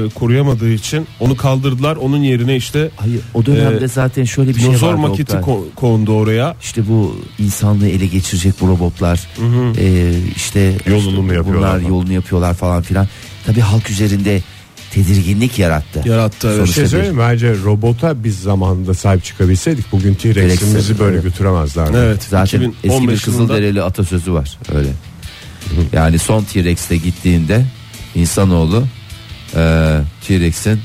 e, 0.06 0.08
koruyamadığı 0.10 0.70
için 0.72 1.06
onu 1.20 1.36
kaldırdılar. 1.36 1.96
Onun 1.96 2.22
yerine 2.22 2.56
işte 2.56 2.90
Hayır 2.96 3.20
o 3.34 3.46
dönemde 3.46 3.84
Ee, 3.84 3.88
zaten 3.88 4.24
şöyle 4.24 4.50
bir 4.54 4.60
şey 4.60 4.68
dinozor 4.68 4.88
vardı 4.88 4.98
maketi 4.98 5.36
Oktay. 5.36 5.54
ko- 5.54 5.74
kondu 5.76 6.12
oraya. 6.12 6.56
İşte 6.62 6.88
bu 6.88 7.20
insanlığı 7.38 7.88
ele 7.88 8.06
geçirecek 8.06 8.54
bu 8.60 8.68
robotlar. 8.68 9.20
Ee, 9.78 10.12
işte 10.36 10.72
Yolunu 10.86 11.22
mu 11.22 11.34
yapıyorlar 11.34 11.70
Bunlar 11.72 11.78
falan? 11.80 11.88
yolunu 11.90 12.12
yapıyorlar 12.12 12.54
falan 12.54 12.82
filan. 12.82 13.06
Tabii 13.46 13.60
halk 13.60 13.90
üzerinde 13.90 14.42
tedirginlik 14.92 15.58
yarattı. 15.58 16.02
Yarattı, 16.04 16.52
evet. 16.56 16.66
Bir 16.66 16.72
şey 16.72 16.84
bir- 16.84 16.88
söyleyeyim? 16.88 17.18
Bence 17.18 17.54
robota 17.64 18.24
biz 18.24 18.40
zamanında 18.40 18.94
sahip 18.94 19.24
çıkabilseydik 19.24 19.92
bugün 19.92 20.14
T-Rex'imizi 20.14 20.72
T-Rex'i, 20.72 20.98
böyle 20.98 21.14
evet. 21.14 21.24
götüremezlerdi. 21.24 21.96
Evet. 21.96 22.22
Zaten 22.30 22.44
eski 22.44 22.60
bir 22.60 22.68
2015 22.78 23.26
yılında 23.26 23.42
Kızılderili 23.42 23.82
atasözü 23.82 24.32
var 24.32 24.58
öyle. 24.74 24.88
Yani 25.92 26.18
son 26.18 26.44
T-Rex'te 26.44 26.96
gittiğinde 26.96 27.64
insanoğlu 28.14 28.84
e, 29.54 29.98
T-Rex'in 30.26 30.80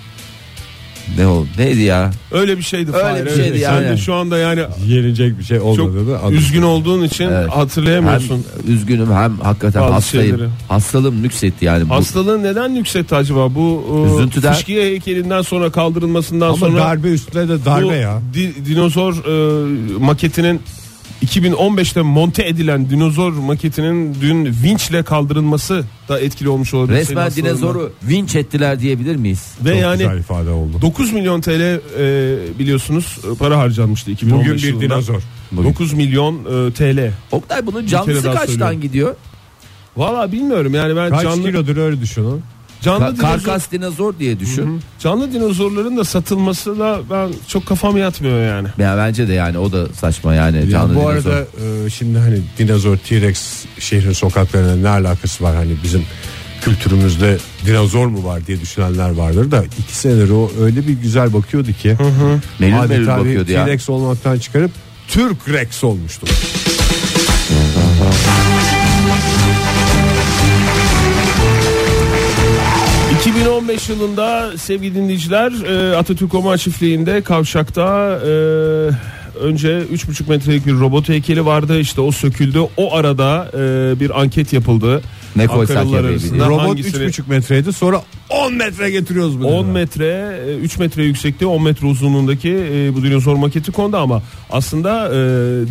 Ne 1.18 1.28
o? 1.28 1.46
Neydi 1.58 1.82
ya? 1.82 2.12
Öyle 2.32 2.58
bir 2.58 2.64
şeydi. 2.64 2.92
Öyle 2.92 3.04
Fahir, 3.04 3.26
bir 3.26 3.30
evet. 3.32 3.36
şeydi 3.46 3.60
Sen 3.60 3.82
de 3.82 3.86
yani. 3.86 3.98
şu 4.00 4.14
anda 4.14 4.38
yani 4.38 4.62
Yenilecek 4.88 5.40
bir 5.40 5.44
şey 5.44 5.58
çok 5.58 5.66
olmadığını 5.68 6.18
anladım. 6.20 6.38
üzgün 6.38 6.62
olduğun 6.62 7.04
için 7.04 7.24
Evet. 7.30 7.50
hatırlayamıyorsun. 7.50 8.46
Hem 8.66 8.74
üzgünüm 8.76 9.14
hem 9.14 9.38
hakikaten 9.38 9.82
Bazı 9.82 9.94
hastayım. 9.94 10.36
şeyleri. 10.36 10.50
Hastalığım 10.68 11.24
nüksetti 11.24 11.66
yani. 11.66 11.90
Bu, 11.90 11.94
Hastalığın 11.96 12.44
neden 12.44 12.70
yükseltti 12.70 13.16
acaba? 13.16 13.56
Bu 13.56 13.84
e, 14.10 14.14
Üzüntüden. 14.16 14.54
fışkiye 14.54 14.84
heykelinden 14.84 15.42
sonra 15.42 15.70
kaldırılmasından 15.72 16.48
Ama 16.48 16.58
sonra 16.58 16.78
darbe 16.80 17.08
üstüne 17.08 17.50
de 17.50 17.66
darbe 17.66 17.86
bu 17.86 17.92
ya. 17.94 18.20
di- 18.34 18.66
dinozor 18.66 19.14
e, 19.14 20.00
maketinin 20.00 20.62
2015'te 21.26 22.02
monte 22.02 22.48
edilen 22.48 22.90
dinozor 22.90 23.32
maketinin 23.34 24.18
dün 24.22 24.46
vinçle 24.64 25.04
kaldırılması 25.04 25.84
da 26.10 26.20
etkili 26.20 26.50
olmuş 26.50 26.74
olabilir. 26.74 26.98
resmen 26.98 27.32
dinozoru 27.32 27.94
vinç 28.04 28.36
ettiler 28.36 28.80
diyebilir 28.80 29.16
miyiz? 29.16 29.46
ve 29.66 29.72
Çok 29.74 29.82
yani 29.82 29.98
güzel 29.98 30.18
ifade 30.20 30.50
oldu. 30.50 30.82
9 30.82 31.14
milyon 31.14 31.42
TL 31.42 31.50
e, 31.62 31.80
biliyorsunuz 32.60 33.18
e, 33.34 33.36
para 33.38 33.58
harcanmıştı 33.58 34.12
2015 34.12 34.46
Bugün 34.48 34.58
bir 34.58 34.68
yılında. 34.68 34.84
dinozor. 34.86 35.22
Bugün. 35.52 35.70
9 35.70 35.94
milyon 35.94 36.36
e, 36.36 36.74
TL. 36.74 37.12
Oktay 37.32 37.66
bunun 37.66 37.86
canlısı 37.86 38.24
kaçtan 38.24 38.46
söylüyorum. 38.48 38.82
gidiyor? 38.82 39.16
Valla 39.98 40.32
bilmiyorum 40.32 40.74
yani 40.74 40.96
ben 40.96 41.10
Kaç 41.10 41.24
canlı 41.24 41.44
kilodur 41.44 41.78
öyle 41.78 42.02
düşünün. 42.02 42.42
Canlı 42.82 43.06
Ka- 43.06 43.12
dinozor- 43.18 43.22
karkas 43.22 43.72
dinozor 43.72 44.20
diye 44.20 44.40
düşün. 44.40 44.82
canlı 45.00 45.34
dinozorların 45.34 45.98
da 45.98 46.04
satılması 46.04 46.80
da 46.80 47.00
ben 47.12 47.30
çok 47.48 47.66
kafam 47.66 47.98
yatmıyor 47.98 48.46
yani. 48.48 48.68
Ya 48.78 48.98
bence 48.98 49.28
de 49.28 49.34
yani 49.34 49.58
o 49.58 49.72
da 49.72 49.88
saçma 49.94 50.34
yani 50.34 50.58
Ya 50.58 50.70
canlı 50.70 50.96
bu 50.96 51.00
dinozor. 51.00 51.14
arada 51.14 51.46
e, 51.86 51.90
şimdi 51.90 52.20
hani 52.20 52.40
dinozor 52.58 52.98
T-Rex 52.98 53.66
şehrin 53.80 54.14
sokaklarına 54.14 54.76
ne 54.76 54.90
alakası 55.08 55.44
var 55.44 55.56
hani 55.56 55.72
bizim 55.84 56.04
kültürümüzde 56.62 57.38
dinozor 57.66 58.08
mu 58.08 58.24
var 58.26 58.48
diye 58.48 58.62
düşünenler 58.62 59.10
vardır 59.10 59.52
da 59.52 59.64
iki 59.80 59.96
senedir 59.96 60.30
o 60.30 60.52
öyle 60.62 60.88
bir 60.88 60.94
güzel 60.94 61.34
bakıyordu 61.34 61.72
ki 61.74 61.96
Melül 62.60 62.74
melül 62.74 62.80
adeta 62.84 63.16
bir 63.18 63.22
bakıyordu 63.26 63.52
ya. 63.52 63.66
T-Rex 63.66 63.90
olmaktan 63.90 64.40
çıkarıp 64.40 64.72
Türk 65.08 65.50
Rex 65.50 65.84
olmuştu. 65.84 66.28
2015 73.20 73.90
yılında 73.90 74.58
sevgili 74.58 74.96
dinleyiciler 74.96 75.52
e, 75.52 75.98
Atatürk 75.98 76.34
Orman 76.34 76.58
Çiftliği'nde 76.58 77.22
kavşakta 77.22 78.20
e, 78.26 78.30
önce 79.40 79.68
3,5 79.68 80.30
metrelik 80.30 80.66
bir 80.66 80.74
robot 80.74 81.10
heykeli 81.10 81.46
vardı 81.46 81.80
işte 81.80 82.02
o 82.02 82.12
söküldü 82.12 82.60
o 82.78 82.96
arada 82.96 83.52
e, 83.54 84.00
bir 84.00 84.22
anket 84.22 84.54
yapıldı. 84.54 85.02
Ne 85.36 85.48
koysak 85.48 85.78
arasında. 85.78 86.48
Robot 86.48 86.62
hangisini- 86.62 87.04
3,5 87.04 87.28
metreydi 87.28 87.74
sonra 87.74 88.02
10 88.30 88.54
metre 88.54 88.90
getiriyoruz 88.92 89.40
bu 89.42 89.46
10 89.46 89.52
dinozor. 89.54 89.72
metre, 89.74 90.40
e, 90.48 90.56
3 90.56 90.78
metre 90.78 91.04
yüksekliği, 91.04 91.50
10 91.50 91.64
metre 91.64 91.88
uzunluğundaki 91.88 92.50
e, 92.50 92.96
bu 92.96 93.04
dinozor 93.04 93.36
maketi 93.36 93.72
kondu 93.72 93.98
ama 93.98 94.22
aslında 94.52 95.08
e, 95.08 95.18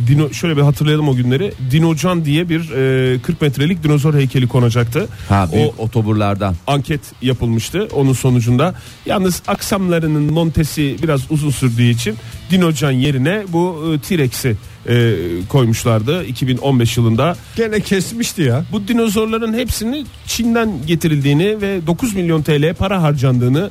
dino, 0.09 0.33
şöyle 0.33 0.57
bir 0.57 0.63
hatırlayalım 0.63 1.09
o 1.09 1.15
günleri. 1.17 1.53
Dinocan 1.71 2.25
diye 2.25 2.49
bir 2.49 2.71
e, 3.15 3.19
40 3.21 3.43
metrelik 3.43 3.83
dinozor 3.85 4.15
heykeli 4.15 4.49
konacaktı. 4.49 5.09
Ha 5.29 5.49
büyük 5.53 5.81
O 5.81 5.83
otoburlardan. 5.85 6.55
anket 6.67 7.01
yapılmıştı 7.23 7.89
onun 7.95 8.13
sonucunda. 8.13 8.75
Yalnız 9.07 9.43
aksamlarının 9.49 10.33
montesi 10.33 10.97
biraz 11.03 11.21
uzun 11.31 11.51
sürdüğü 11.51 11.83
için 11.91 12.15
Dinocan 12.51 12.91
yerine 12.91 13.43
bu 13.49 13.93
e, 13.95 13.99
T-Rex'i 14.01 14.57
e, 14.89 15.15
koymuşlardı 15.49 16.25
2015 16.25 16.97
yılında. 16.97 17.37
Gene 17.57 17.81
kesmişti 17.81 18.43
ya. 18.43 18.65
Bu 18.73 18.89
dinozorların 18.89 19.55
hepsini 19.55 20.05
Çin'den 20.27 20.71
getirildiğini 20.87 21.61
ve 21.61 21.87
9 21.87 22.15
milyon 22.15 22.43
TL 22.43 22.75
para 22.75 23.03
harcandığını 23.03 23.71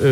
e, 0.00 0.08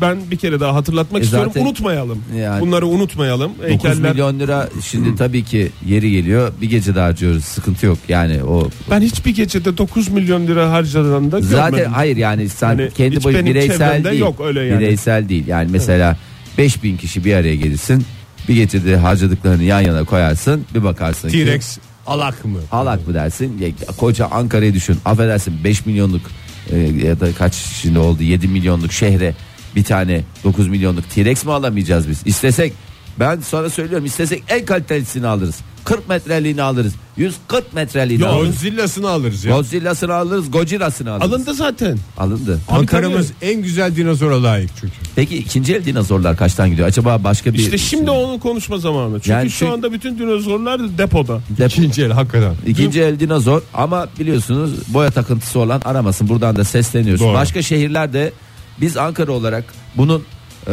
ben 0.00 0.18
bir 0.30 0.36
kere 0.36 0.60
daha 0.60 0.74
hatırlatmak 0.74 1.22
E 1.22 1.24
istiyorum. 1.24 1.50
zaten- 1.54 1.66
Unutmayalım. 1.66 2.22
Yani- 2.38 2.60
Bunları 2.60 2.86
unutmayalım. 2.86 3.52
9 3.58 3.68
Heykeller 3.70 4.12
milyon 4.12 4.40
lira 4.40 4.68
şimdi 4.84 5.16
tabii 5.16 5.44
ki 5.44 5.68
yeri 5.86 6.10
geliyor 6.10 6.52
bir 6.60 6.70
gece 6.70 6.94
daha 6.94 7.04
harcıyoruz 7.06 7.44
sıkıntı 7.44 7.86
yok 7.86 7.98
yani 8.08 8.44
o 8.44 8.68
ben 8.90 9.00
hiçbir 9.00 9.34
gecede 9.34 9.78
9 9.78 10.08
milyon 10.08 10.46
lira 10.46 10.70
harcadığını 10.72 11.32
da 11.32 11.40
zaten 11.40 11.70
görmedim. 11.70 11.92
hayır 11.92 12.16
yani 12.16 12.48
sen 12.48 12.66
Hani 12.66 12.90
kendi 12.96 13.16
benim 13.24 13.46
bireysel 13.46 14.04
değil 14.04 14.20
yok 14.20 14.40
öyle 14.46 14.60
yani. 14.60 14.80
bireysel 14.80 15.28
değil 15.28 15.46
yani 15.46 15.68
mesela 15.72 16.16
5000 16.58 16.96
kişi 16.96 17.24
bir 17.24 17.34
araya 17.34 17.56
gelirsin 17.56 18.04
bir 18.48 18.54
gecede 18.54 18.96
harcadıklarını 18.96 19.62
yan 19.62 19.80
yana 19.80 20.04
koyarsın 20.04 20.64
bir 20.74 20.84
bakarsın 20.84 21.28
ki 21.28 21.44
T-Rex 21.44 21.78
alak 22.06 22.44
mı? 22.44 22.58
Alak 22.72 23.08
mı 23.08 23.14
dersin? 23.14 23.58
Ya, 23.58 23.68
koca 23.96 24.26
Ankara'yı 24.26 24.74
düşün. 24.74 24.98
Affedersin 25.04 25.64
5 25.64 25.86
milyonluk 25.86 26.22
e, 26.70 26.78
ya 26.78 27.20
da 27.20 27.32
kaç 27.32 27.54
şimdi 27.54 27.98
oldu 27.98 28.22
7 28.22 28.48
milyonluk 28.48 28.92
şehre 28.92 29.34
bir 29.76 29.84
tane 29.84 30.22
9 30.44 30.68
milyonluk 30.68 31.10
T-Rex 31.10 31.44
mi 31.44 31.52
alamayacağız 31.52 32.08
biz? 32.08 32.22
İstesek 32.24 32.72
ben 33.18 33.40
sana 33.40 33.70
söylüyorum 33.70 34.06
istesek 34.06 34.42
en 34.48 34.64
kalitelisini 34.64 35.26
alırız. 35.26 35.56
40 35.88 36.08
metreliğini 36.08 36.62
alırız. 36.62 36.92
140 37.16 37.74
metreliğini 37.74 38.22
Ya, 38.22 38.28
alırız. 38.28 38.46
Godzilla'sını 38.54 39.08
alırız 39.08 39.44
ya. 39.44 39.56
Godzilla'sını 39.56 40.14
alırız, 40.14 40.50
Godzilla'sını 40.50 41.10
alırız. 41.10 41.32
Alındı 41.32 41.54
zaten. 41.54 41.98
Alındı. 42.18 42.60
Ankara'mız 42.68 43.32
en 43.42 43.62
güzel 43.62 43.96
dinozora 43.96 44.42
layık 44.42 44.70
çünkü. 44.80 44.94
Peki 45.16 45.36
ikinci 45.36 45.74
el 45.74 45.84
dinozorlar 45.84 46.36
kaçtan 46.36 46.70
gidiyor? 46.70 46.88
Acaba 46.88 47.24
başka 47.24 47.52
bir 47.54 47.58
İşte 47.58 47.78
şimdi 47.78 48.10
onun 48.10 48.38
konuşma 48.38 48.78
zamanı. 48.78 49.14
Çünkü 49.14 49.30
Yani 49.30 49.50
şu 49.50 49.58
çünkü- 49.58 49.72
anda 49.72 49.92
bütün 49.92 50.18
dinozorlar 50.18 50.98
depoda. 50.98 51.40
Dep- 51.58 51.66
İkinci 51.72 52.02
el 52.02 52.10
hakikaten. 52.12 52.54
İkinci 52.66 53.00
el 53.02 53.20
dinozor 53.20 53.62
ama 53.74 54.08
biliyorsunuz 54.18 54.72
boya 54.88 55.10
takıntısı 55.10 55.58
olan 55.58 55.82
aramasın. 55.84 56.28
Buradan 56.28 56.56
da 56.56 56.64
sesleniyoruz. 56.64 57.20
Doğru. 57.20 57.34
Başka 57.34 57.62
şehirlerde 57.62 58.32
biz 58.80 58.96
Ankara 58.96 59.32
olarak 59.32 59.64
bunun 59.96 60.20
e, 60.66 60.70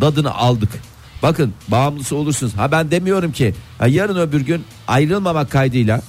dadını 0.00 0.34
aldık. 0.34 0.70
Bakın 1.22 1.52
bağımlısı 1.68 2.16
olursunuz. 2.16 2.54
Ha 2.56 2.72
ben 2.72 2.90
demiyorum 2.90 3.32
ki 3.32 3.54
ha, 3.78 3.86
yarın 3.86 4.16
öbür 4.16 4.40
gün 4.40 4.64
ayrılmamak 4.88 5.50
kaydıyla 5.50 6.00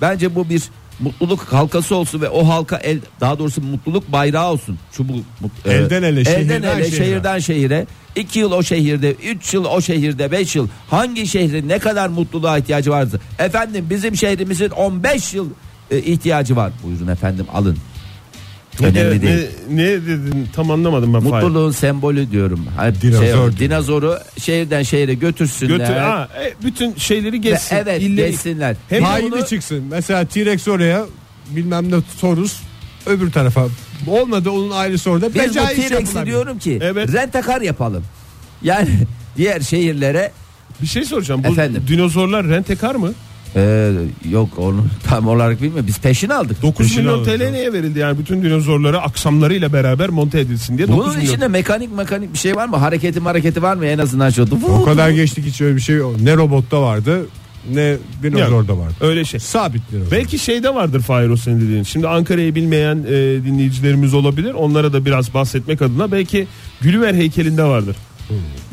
bence 0.00 0.34
bu 0.34 0.48
bir 0.48 0.62
mutluluk 1.00 1.40
halkası 1.52 1.96
olsun 1.96 2.20
ve 2.20 2.28
o 2.28 2.48
halka 2.48 2.76
el 2.76 2.98
daha 3.20 3.38
doğrusu 3.38 3.62
mutluluk 3.62 4.12
bayrağı 4.12 4.52
olsun. 4.52 4.78
Şu 4.92 5.08
bu 5.08 5.12
mut- 5.12 5.66
e, 5.68 5.72
Elden 5.72 6.02
ele, 6.02 6.20
elden 6.20 6.30
şehirden 6.32 6.62
ele, 6.76 6.84
şehire. 6.84 6.96
şehirden 7.04 7.38
şehire. 7.38 7.86
2 8.16 8.38
yıl 8.38 8.52
o 8.52 8.62
şehirde, 8.62 9.12
3 9.12 9.54
yıl 9.54 9.64
o 9.64 9.80
şehirde, 9.80 10.32
5 10.32 10.56
yıl 10.56 10.68
hangi 10.90 11.26
şehrin 11.26 11.68
ne 11.68 11.78
kadar 11.78 12.08
mutluluğa 12.08 12.58
ihtiyacı 12.58 12.90
vardı? 12.90 13.20
Efendim 13.38 13.86
bizim 13.90 14.16
şehrimizin 14.16 14.70
15 14.70 15.34
yıl 15.34 15.50
e, 15.90 15.98
ihtiyacı 15.98 16.56
var. 16.56 16.72
Buyurun 16.84 17.06
efendim 17.08 17.46
alın. 17.52 17.76
Önemli 18.80 19.18
ne, 19.18 19.22
değil. 19.22 19.46
Ne, 19.70 19.82
ne 19.82 19.86
dedin 19.86 20.48
tam 20.54 20.70
anlamadım 20.70 21.14
ben. 21.14 21.20
Fahir. 21.20 21.32
Mutluluğun 21.44 21.70
sembolü 21.70 22.30
diyorum. 22.30 22.66
Dinozor 23.02 23.20
şey, 23.22 23.32
diyor. 23.32 23.58
dinozoru 23.58 24.18
şehirden 24.38 24.82
şehire 24.82 25.14
götürsünler. 25.14 25.76
Götür, 25.76 25.92
ha, 25.92 26.28
e, 26.44 26.64
bütün 26.64 26.94
şeyleri 26.94 27.32
Ve 27.32 27.36
geçsin. 27.36 27.76
evet 27.76 28.02
İlleri- 28.02 28.30
geçsinler. 28.30 28.76
Hem 28.88 29.02
Haini 29.02 29.34
onu- 29.34 29.46
çıksın. 29.46 29.84
Mesela 29.90 30.24
T-Rex 30.24 30.68
oraya 30.68 31.04
bilmem 31.50 31.90
ne 31.92 31.96
Taurus 32.20 32.56
öbür 33.06 33.32
tarafa. 33.32 33.66
Olmadı 34.06 34.50
onun 34.50 34.70
ailesi 34.70 35.10
orada. 35.10 35.34
Biz 35.34 35.56
bu 35.56 35.60
iş 35.60 35.88
T-Rex'i 35.88 36.26
diyorum 36.26 36.58
ki 36.58 36.78
Evet. 36.82 37.12
rentakar 37.12 37.60
yapalım. 37.60 38.04
Yani 38.62 38.88
diğer 39.36 39.60
şehirlere 39.60 40.32
Bir 40.82 40.86
şey 40.86 41.04
soracağım. 41.04 41.44
Bu 41.44 41.48
Efendim? 41.48 41.82
dinozorlar 41.88 42.48
rentekar 42.48 42.94
mı? 42.94 43.12
E, 43.56 43.90
yok 44.30 44.48
onu 44.58 44.86
tam 45.08 45.28
olarak 45.28 45.62
bilmiyorum. 45.62 45.86
Biz 45.86 45.98
peşin 45.98 46.28
aldık. 46.28 46.62
9 46.62 46.86
Peşin 46.86 47.04
milyon. 47.04 47.24
TL 47.24 47.50
neye 47.50 47.72
verildi 47.72 47.98
yani 47.98 48.18
bütün 48.18 48.42
dinozorlara 48.42 48.98
aksamlarıyla 49.02 49.72
beraber 49.72 50.08
monte 50.08 50.40
edilsin 50.40 50.78
diye 50.78 50.88
9 50.88 50.98
Bunun 51.00 51.16
milyon. 51.16 51.26
içinde 51.30 51.48
mekanik 51.48 51.96
mekanik 51.96 52.32
bir 52.32 52.38
şey 52.38 52.56
var 52.56 52.68
mı? 52.68 52.76
Hareketi 52.76 53.20
hareketi 53.20 53.62
var 53.62 53.76
mı? 53.76 53.86
En 53.86 53.98
azından 53.98 54.30
şu. 54.30 54.46
O 54.68 54.84
kadar 54.84 55.10
geçtik 55.10 55.44
hiç 55.46 55.60
öyle 55.60 55.76
bir 55.76 55.80
şey 55.80 55.96
yok. 55.96 56.20
Ne 56.20 56.36
robotta 56.36 56.82
vardı 56.82 57.26
ne 57.74 57.96
dinozorda 58.22 58.78
vardı. 58.78 58.94
Öyle 59.00 59.24
şey. 59.24 59.40
Sabit 59.40 59.82
dinozor. 59.92 60.10
Belki 60.10 60.38
şeyde 60.38 60.74
vardır 60.74 61.00
Fahir 61.00 61.28
o 61.28 61.36
senin 61.36 61.60
dediğin. 61.60 61.82
Şimdi 61.82 62.08
Ankara'yı 62.08 62.54
bilmeyen 62.54 62.96
e, 62.96 63.12
dinleyicilerimiz 63.44 64.14
olabilir. 64.14 64.54
Onlara 64.54 64.92
da 64.92 65.04
biraz 65.04 65.34
bahsetmek 65.34 65.82
adına 65.82 66.12
belki 66.12 66.46
Gülüver 66.80 67.14
heykelinde 67.14 67.64
vardır. 67.64 67.96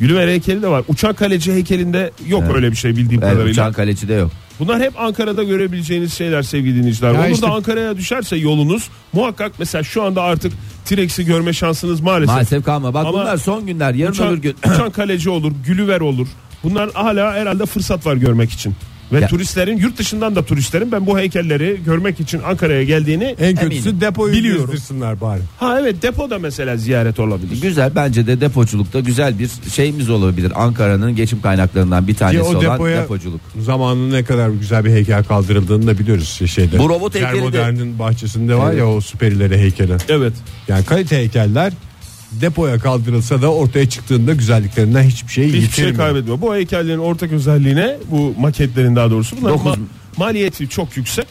Gülüver 0.00 0.28
heykeli 0.28 0.62
de 0.62 0.68
var. 0.68 0.84
Uçak 0.88 1.16
kaleci 1.18 1.52
heykelinde 1.52 2.10
yok 2.28 2.42
Evet. 2.46 2.56
öyle 2.56 2.70
bir 2.70 2.76
şey 2.76 2.96
bildiğim 2.96 3.22
Evet, 3.22 3.32
kadarıyla. 3.32 3.52
uçan 3.62 3.72
kaleci 3.72 4.08
de 4.08 4.14
yok. 4.14 4.30
Bunlar 4.60 4.80
hep 4.82 5.00
Ankara'da 5.00 5.42
görebileceğiniz 5.42 6.12
şeyler 6.14 6.42
sevgili 6.42 6.76
dinleyiciler. 6.78 7.12
Ya 7.12 7.20
Olur 7.20 7.28
işte- 7.28 7.46
da 7.46 7.50
Ankara'ya 7.50 7.96
düşerse 7.96 8.36
yolunuz 8.36 8.88
muhakkak 9.12 9.52
mesela 9.58 9.84
şu 9.84 10.02
anda 10.02 10.22
artık 10.22 10.52
T-Rex'i 10.84 11.24
görme 11.24 11.52
şansınız 11.52 12.00
maalesef. 12.00 12.34
Maalesef 12.34 12.64
kalma. 12.64 12.94
Bak 12.94 13.06
Ama 13.06 13.12
bunlar 13.20 13.36
son 13.36 13.66
günler. 13.66 13.94
Yarın 13.94 14.12
Uçan, 14.12 14.28
öbür 14.28 14.42
gün. 14.42 14.56
uçan 14.74 14.90
kaleci 14.90 15.30
olur, 15.30 15.52
Gülüver 15.66 16.00
olur. 16.00 16.28
Bunlar 16.64 16.90
hala 16.92 17.32
herhalde 17.34 17.66
fırsat 17.66 18.06
var 18.06 18.14
görmek 18.16 18.50
için. 18.52 18.74
Ve 19.14 19.20
Ya- 19.20 19.28
turistlerin 19.28 19.76
yurt 19.76 19.98
dışından 19.98 20.36
da 20.36 20.44
turistlerin 20.44 20.92
ben 20.92 21.06
bu 21.06 21.18
heykelleri 21.18 21.80
görmek 21.86 22.20
için 22.20 22.40
Ankara'ya 22.46 22.84
geldiğini 22.84 23.24
en 23.40 23.56
kötüsü 23.56 23.82
Eminim. 23.88 24.00
depoyu 24.00 24.32
Biliyorum. 24.34 24.70
gezdirsinler 24.70 25.20
bari. 25.20 25.40
ha 25.58 25.80
evet 25.80 26.02
depoda 26.02 26.38
mesela 26.38 26.76
ziyaret 26.76 27.20
olabilir. 27.20 27.62
Güzel 27.62 27.92
bence 27.94 28.26
de 28.26 28.40
depoculukta 28.40 29.00
güzel 29.00 29.38
bir 29.38 29.50
şeyimiz 29.72 30.10
olabilir. 30.10 30.52
Ankara'nın 30.54 31.16
geçim 31.16 31.40
kaynaklarından 31.40 32.06
bir 32.06 32.12
Ki 32.12 32.18
tanesi 32.18 32.42
o 32.42 32.48
olan 32.48 32.80
depoculuk. 32.92 33.40
zamanında 33.60 34.16
ne 34.16 34.24
kadar 34.24 34.48
güzel 34.48 34.84
bir 34.84 34.90
heykel 34.90 35.24
kaldırıldığını 35.24 35.86
da 35.86 35.98
biliyoruz 35.98 36.28
şey- 36.28 36.46
şeyde. 36.46 36.78
Bu 36.78 36.88
robot 36.88 37.14
heykeli 37.14 37.52
de- 37.52 37.98
bahçesinde 37.98 38.54
var 38.54 38.68
Evet. 38.70 38.78
ya 38.78 38.88
o 38.88 39.00
süperileri 39.00 39.58
heykeli. 39.58 39.96
Evet. 40.08 40.32
Yani 40.68 40.84
kalite 40.84 41.16
heykeller 41.16 41.72
depoya 42.40 42.78
kaldırılsa 42.78 43.42
da 43.42 43.52
ortaya 43.52 43.88
çıktığında 43.88 44.32
güzelliklerinden 44.34 45.02
hiçbir 45.02 45.32
şey 45.32 45.44
Hiçbir 45.44 45.58
şey 45.58 45.62
yitirmiyor. 45.64 45.96
kaybetmiyor. 45.96 46.40
Bu 46.40 46.54
heykellerin 46.54 46.98
ortak 46.98 47.32
özelliğine 47.32 47.96
bu 48.10 48.34
maketlerin 48.38 48.96
daha 48.96 49.10
doğrusu 49.10 49.36
bunların 49.40 49.58
Dokuz- 49.58 49.76
ma- 49.78 49.78
maliyeti 50.16 50.68
çok 50.68 50.96
yüksek. 50.96 51.26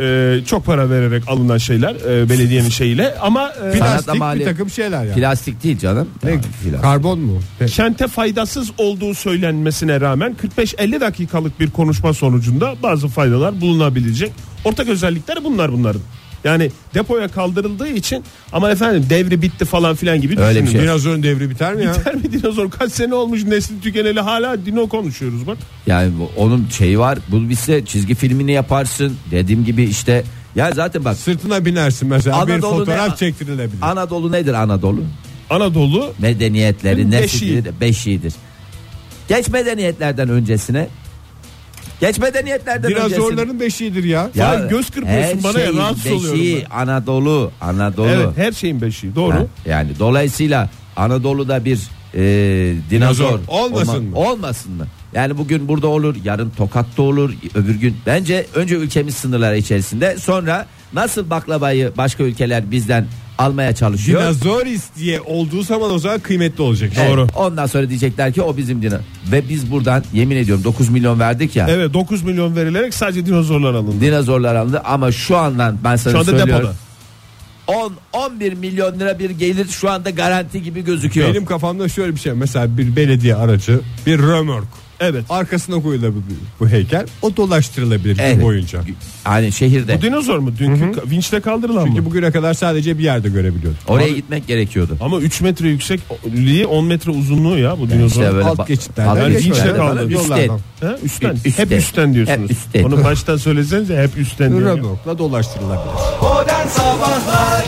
Ee, 0.00 0.38
çok 0.46 0.64
para 0.66 0.90
vererek 0.90 1.22
alınan 1.28 1.58
şeyler 1.58 1.94
e, 1.94 2.28
belediyenin 2.28 2.68
şeyiyle 2.68 3.14
ama 3.20 3.50
e, 3.64 3.72
Plastik 3.78 4.14
bir 4.14 4.44
takım 4.44 4.70
şeyler 4.70 5.04
yani. 5.04 5.14
Plastik 5.14 5.62
değil 5.64 5.78
canım. 5.78 6.08
Ne, 6.24 6.30
plastik. 6.40 6.82
karbon 6.82 7.18
mu? 7.18 7.40
Ne? 7.60 7.66
kente 7.66 8.06
faydasız 8.08 8.70
olduğu 8.78 9.14
söylenmesine 9.14 10.00
rağmen 10.00 10.36
45-50 10.58 11.00
dakikalık 11.00 11.60
bir 11.60 11.70
konuşma 11.70 12.14
sonucunda 12.14 12.74
bazı 12.82 13.08
faydalar 13.08 13.60
bulunabilecek. 13.60 14.32
Ortak 14.64 14.88
özellikleri 14.88 15.44
bunlar 15.44 15.72
bunların. 15.72 16.02
Yani 16.46 16.70
depoya 16.94 17.28
kaldırıldığı 17.28 17.88
için 17.88 18.24
ama 18.52 18.70
efendim 18.70 19.06
devri 19.10 19.42
bitti 19.42 19.64
falan 19.64 19.94
filan 19.96 20.20
gibi 20.20 20.40
Öyle 20.40 20.58
bir 20.60 20.66
düşünün. 20.66 20.78
şey. 20.80 20.88
Dinozorun 20.88 21.22
devri 21.22 21.50
biter 21.50 21.74
mi 21.74 21.84
ya? 21.84 21.94
Biter 21.94 22.14
mi 22.14 22.32
dinozor? 22.32 22.70
Kaç 22.70 22.92
sene 22.92 23.14
olmuş 23.14 23.44
nesli 23.44 23.80
tükeneli 23.80 24.20
hala 24.20 24.66
dino 24.66 24.88
konuşuyoruz 24.88 25.46
bak. 25.46 25.58
Yani 25.86 26.12
onun 26.36 26.66
şeyi 26.78 26.98
var. 26.98 27.18
Bu 27.28 27.48
bitse 27.48 27.84
çizgi 27.84 28.14
filmini 28.14 28.52
yaparsın. 28.52 29.16
Dediğim 29.30 29.64
gibi 29.64 29.82
işte 29.84 30.24
ya 30.56 30.72
zaten 30.72 31.04
bak 31.04 31.16
Sırtına 31.16 31.64
binersin 31.64 32.08
mesela 32.08 32.46
bir 32.46 32.52
Anadolu 32.52 32.78
fotoğraf 32.78 33.10
ne- 33.10 33.16
çektirilebilir. 33.16 33.82
Anadolu 33.82 34.32
nedir 34.32 34.54
Anadolu? 34.54 35.04
Anadolu 35.50 36.12
Medeniyetlerin 36.18 37.12
Beşiği. 37.12 37.52
nesidir? 37.52 37.80
Beşiğidir. 37.80 38.32
Geç 39.28 39.48
medeniyetlerden 39.48 40.28
öncesine. 40.28 40.88
Geç 42.00 42.18
medeniyetlerden 42.18 42.92
öncesine. 42.92 43.16
Dinozorların 43.16 43.60
beşiğidir 43.60 44.04
ya. 44.04 44.30
Falan 44.36 44.68
göz 44.68 44.90
kırpıyorsun 44.90 45.44
bana 45.44 45.60
ya, 45.60 45.72
rahatsız 45.72 46.12
oluyorum 46.12 46.38
beşiği 46.40 46.66
Anadolu. 46.66 47.50
Anadolu. 47.60 48.08
evet 48.08 48.28
her 48.36 48.52
şeyin 48.52 48.80
beşiği 48.80 49.14
doğru. 49.14 49.34
Ha, 49.34 49.46
yani 49.66 49.90
dolayısıyla 49.98 50.68
Anadolu'da 50.96 51.64
bir 51.64 51.78
e, 52.14 52.20
dinozor 52.90 53.28
Dinozor 53.28 53.40
olmasın 53.48 53.92
olma- 53.92 54.00
mı? 54.10 54.16
Olmasın 54.30 54.72
mı? 54.72 54.86
Yani 55.14 55.38
bugün 55.38 55.68
burada 55.68 55.86
olur, 55.86 56.16
yarın 56.24 56.50
Tokat'ta 56.50 57.02
olur, 57.02 57.32
öbür 57.54 57.74
gün. 57.74 57.96
Bence 58.06 58.46
önce 58.54 58.74
ülkemiz 58.74 59.14
sınırları 59.14 59.56
içerisinde, 59.56 60.16
sonra 60.18 60.66
nasıl 60.92 61.30
baklavayı 61.30 61.92
başka 61.96 62.22
ülkeler 62.22 62.70
bizden 62.70 63.06
almaya 63.38 63.74
çalışıyor. 63.74 64.20
Dinozoris 64.22 64.82
diye 64.98 65.20
olduğu 65.20 65.62
zaman 65.62 65.90
o 65.92 65.98
zaman 65.98 66.20
kıymetli 66.20 66.62
olacak. 66.62 66.92
Evet, 66.96 67.10
Doğru. 67.10 67.26
Ondan 67.34 67.66
sonra 67.66 67.88
diyecekler 67.88 68.32
ki 68.32 68.42
o 68.42 68.56
bizim 68.56 68.82
dino. 68.82 68.96
Ve 69.32 69.48
biz 69.48 69.70
buradan 69.70 70.04
yemin 70.12 70.36
ediyorum 70.36 70.64
9 70.64 70.88
milyon 70.88 71.20
verdik 71.20 71.56
ya. 71.56 71.66
Evet 71.70 71.94
9 71.94 72.22
milyon 72.22 72.56
verilerek 72.56 72.94
sadece 72.94 73.26
dinozorlar 73.26 73.74
alındı. 73.74 74.00
Dinozorlar 74.00 74.54
alındı 74.54 74.82
ama 74.84 75.12
şu 75.12 75.36
andan 75.36 75.78
ben 75.84 75.96
sana 75.96 76.12
Şu 76.12 76.18
anda 76.18 76.30
söylüyorum. 76.30 76.54
depoda. 76.54 76.74
10 77.66 77.92
11 78.12 78.52
milyon 78.52 79.00
lira 79.00 79.18
bir 79.18 79.30
gelir 79.30 79.68
şu 79.68 79.90
anda 79.90 80.10
garanti 80.10 80.62
gibi 80.62 80.84
gözüküyor. 80.84 81.28
Benim 81.28 81.44
kafamda 81.44 81.88
şöyle 81.88 82.14
bir 82.14 82.20
şey 82.20 82.32
mesela 82.32 82.78
bir 82.78 82.96
belediye 82.96 83.34
aracı 83.34 83.80
bir 84.06 84.18
römork 84.18 84.68
Evet. 85.00 85.24
arkasına 85.28 85.82
koyulabilir 85.82 86.22
bu 86.60 86.68
heykel 86.68 87.06
o 87.22 87.36
dolaştırılabilir 87.36 88.16
gün 88.16 88.22
Evet. 88.22 88.42
boyunca. 88.42 88.80
Hani 89.24 89.52
şehirde 89.52 89.98
Bu 89.98 90.02
dinozor 90.02 90.38
mu? 90.38 90.50
Dünkü 90.58 91.00
ka- 91.00 91.10
vinçle 91.10 91.40
kaldırılan 91.40 91.86
Çünkü 91.86 92.00
mı? 92.00 92.06
bugüne 92.06 92.30
kadar 92.30 92.54
sadece 92.54 92.98
bir 92.98 93.04
yerde 93.04 93.28
görebiliyorduk. 93.28 93.80
oraya 93.88 94.08
gitmek 94.08 94.46
gerekiyordu. 94.46 94.96
Ama 95.00 95.18
3 95.18 95.40
metre 95.40 95.68
yüksekliği 95.68 96.66
10 96.66 96.84
metre 96.84 97.10
uzunluğu 97.10 97.58
ya 97.58 97.78
bu 97.80 97.90
dinozor. 97.90 98.22
İşte 98.22 98.34
böyle 98.34 98.44
alt 98.48 98.68
geçitlerden 98.68 99.16
Yani 99.16 99.34
vinçle 99.34 99.48
geçitlerden 99.48 99.76
kaldı. 99.76 99.96
falan 99.96 100.10
Yollardan. 100.10 100.56
üstten. 100.56 100.86
Ha? 100.88 100.96
Üstten. 101.04 101.34
Üstten. 101.44 101.64
Hep 101.64 101.72
üstten 101.72 102.14
diyorsunuz. 102.14 102.40
Hep 102.50 102.50
üstten. 102.50 102.84
Onu 102.84 103.04
baştan 103.04 103.36
söylesenize 103.36 103.96
hep 104.02 104.18
üstten 104.18 104.58
diyor. 104.58 104.78
dolaştırılabilir. 105.18 105.92
Modern 106.22 106.66
Sabahlar 106.68 107.64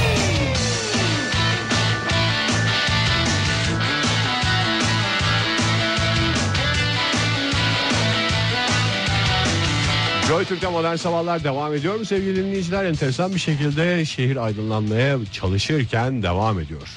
Joy 10.28 10.44
Türk'te 10.44 10.68
modern 10.68 10.96
sabahlar 10.96 11.44
devam 11.44 11.74
ediyor 11.74 11.94
mu 11.94 12.04
sevgili 12.04 12.36
dinleyiciler? 12.36 12.84
Enteresan 12.84 13.34
bir 13.34 13.38
şekilde 13.38 14.04
şehir 14.04 14.36
aydınlanmaya 14.36 15.18
çalışırken 15.32 16.22
devam 16.22 16.60
ediyor. 16.60 16.88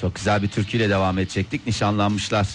Çok 0.00 0.14
güzel 0.14 0.42
bir 0.42 0.48
türküyle 0.48 0.90
devam 0.90 1.18
edecektik. 1.18 1.66
Nişanlanmışlar. 1.66 2.46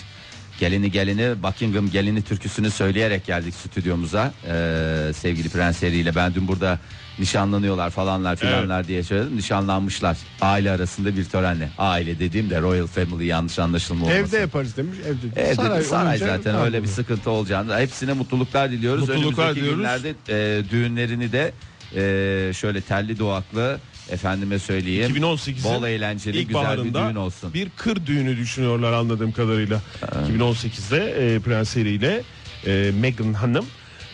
Gelini 0.62 0.92
gelini 0.92 1.44
Buckingham 1.44 1.90
gelini 1.90 2.22
türküsünü 2.22 2.72
söyleyerek 2.72 3.26
geldik 3.26 3.54
stüdyomuza. 3.56 4.34
Ee, 4.48 5.12
sevgili 5.16 5.50
Prens 5.50 5.84
Harry 5.84 5.98
ile 5.98 6.16
ben 6.16 6.34
dün 6.36 6.48
burada 6.48 6.80
nişanlanıyorlar 7.20 7.90
falanlar 7.90 8.36
filanlar 8.36 8.88
diye 8.88 9.04
söyledim. 9.04 9.38
Nişanlanmışlar. 9.38 10.18
Aile 10.42 10.72
arasında 10.72 11.18
bir 11.18 11.26
törenle. 11.26 11.70
Aile 11.78 12.20
dediğimde 12.20 12.62
Royal 12.62 12.88
Family 12.88 13.26
yanlış 13.26 13.60
anlaşılma 13.60 14.06
olmasın. 14.06 14.20
Evde 14.20 14.38
yaparız 14.38 14.78
demiş. 14.78 14.98
Evde. 15.08 15.42
Evet 15.42 15.56
saray, 15.56 15.84
saray 15.84 16.18
zaten 16.18 16.56
öyle 16.56 16.84
bir 16.84 16.88
sıkıntı 16.88 17.30
olacağını. 17.30 17.80
Hepsine 17.80 18.14
mutluluklar 18.14 18.72
diliyoruz. 18.72 19.10
Mutluluklar 19.10 19.44
Önümüzdeki 19.44 19.56
diliyoruz. 19.56 19.78
günlerde 19.80 20.14
e, 20.30 20.70
düğünlerini 20.70 21.32
de 21.32 21.52
e, 21.96 22.54
şöyle 22.54 22.82
telli 22.82 23.20
doğaklı 23.20 23.80
efendime 24.12 24.60
söyleyeyim. 24.60 25.16
2018'in 25.16 25.64
bol 25.64 25.88
eğlenceli 25.88 26.38
ilk 26.38 26.48
güzel 26.48 26.84
bir 26.84 26.94
düğün 26.94 27.16
olsun. 27.16 27.54
bir 27.54 27.70
kır 27.70 28.06
düğünü 28.06 28.38
düşünüyorlar 28.38 28.94
anladığım 28.94 29.32
kadarıyla. 29.32 29.82
2018'de 30.02 31.36
e, 31.36 31.40
Prens 31.40 31.76
Harry 31.76 31.90
ile 31.90 32.22
e, 32.68 32.92
Meghan 33.00 33.34
Hanım 33.34 33.66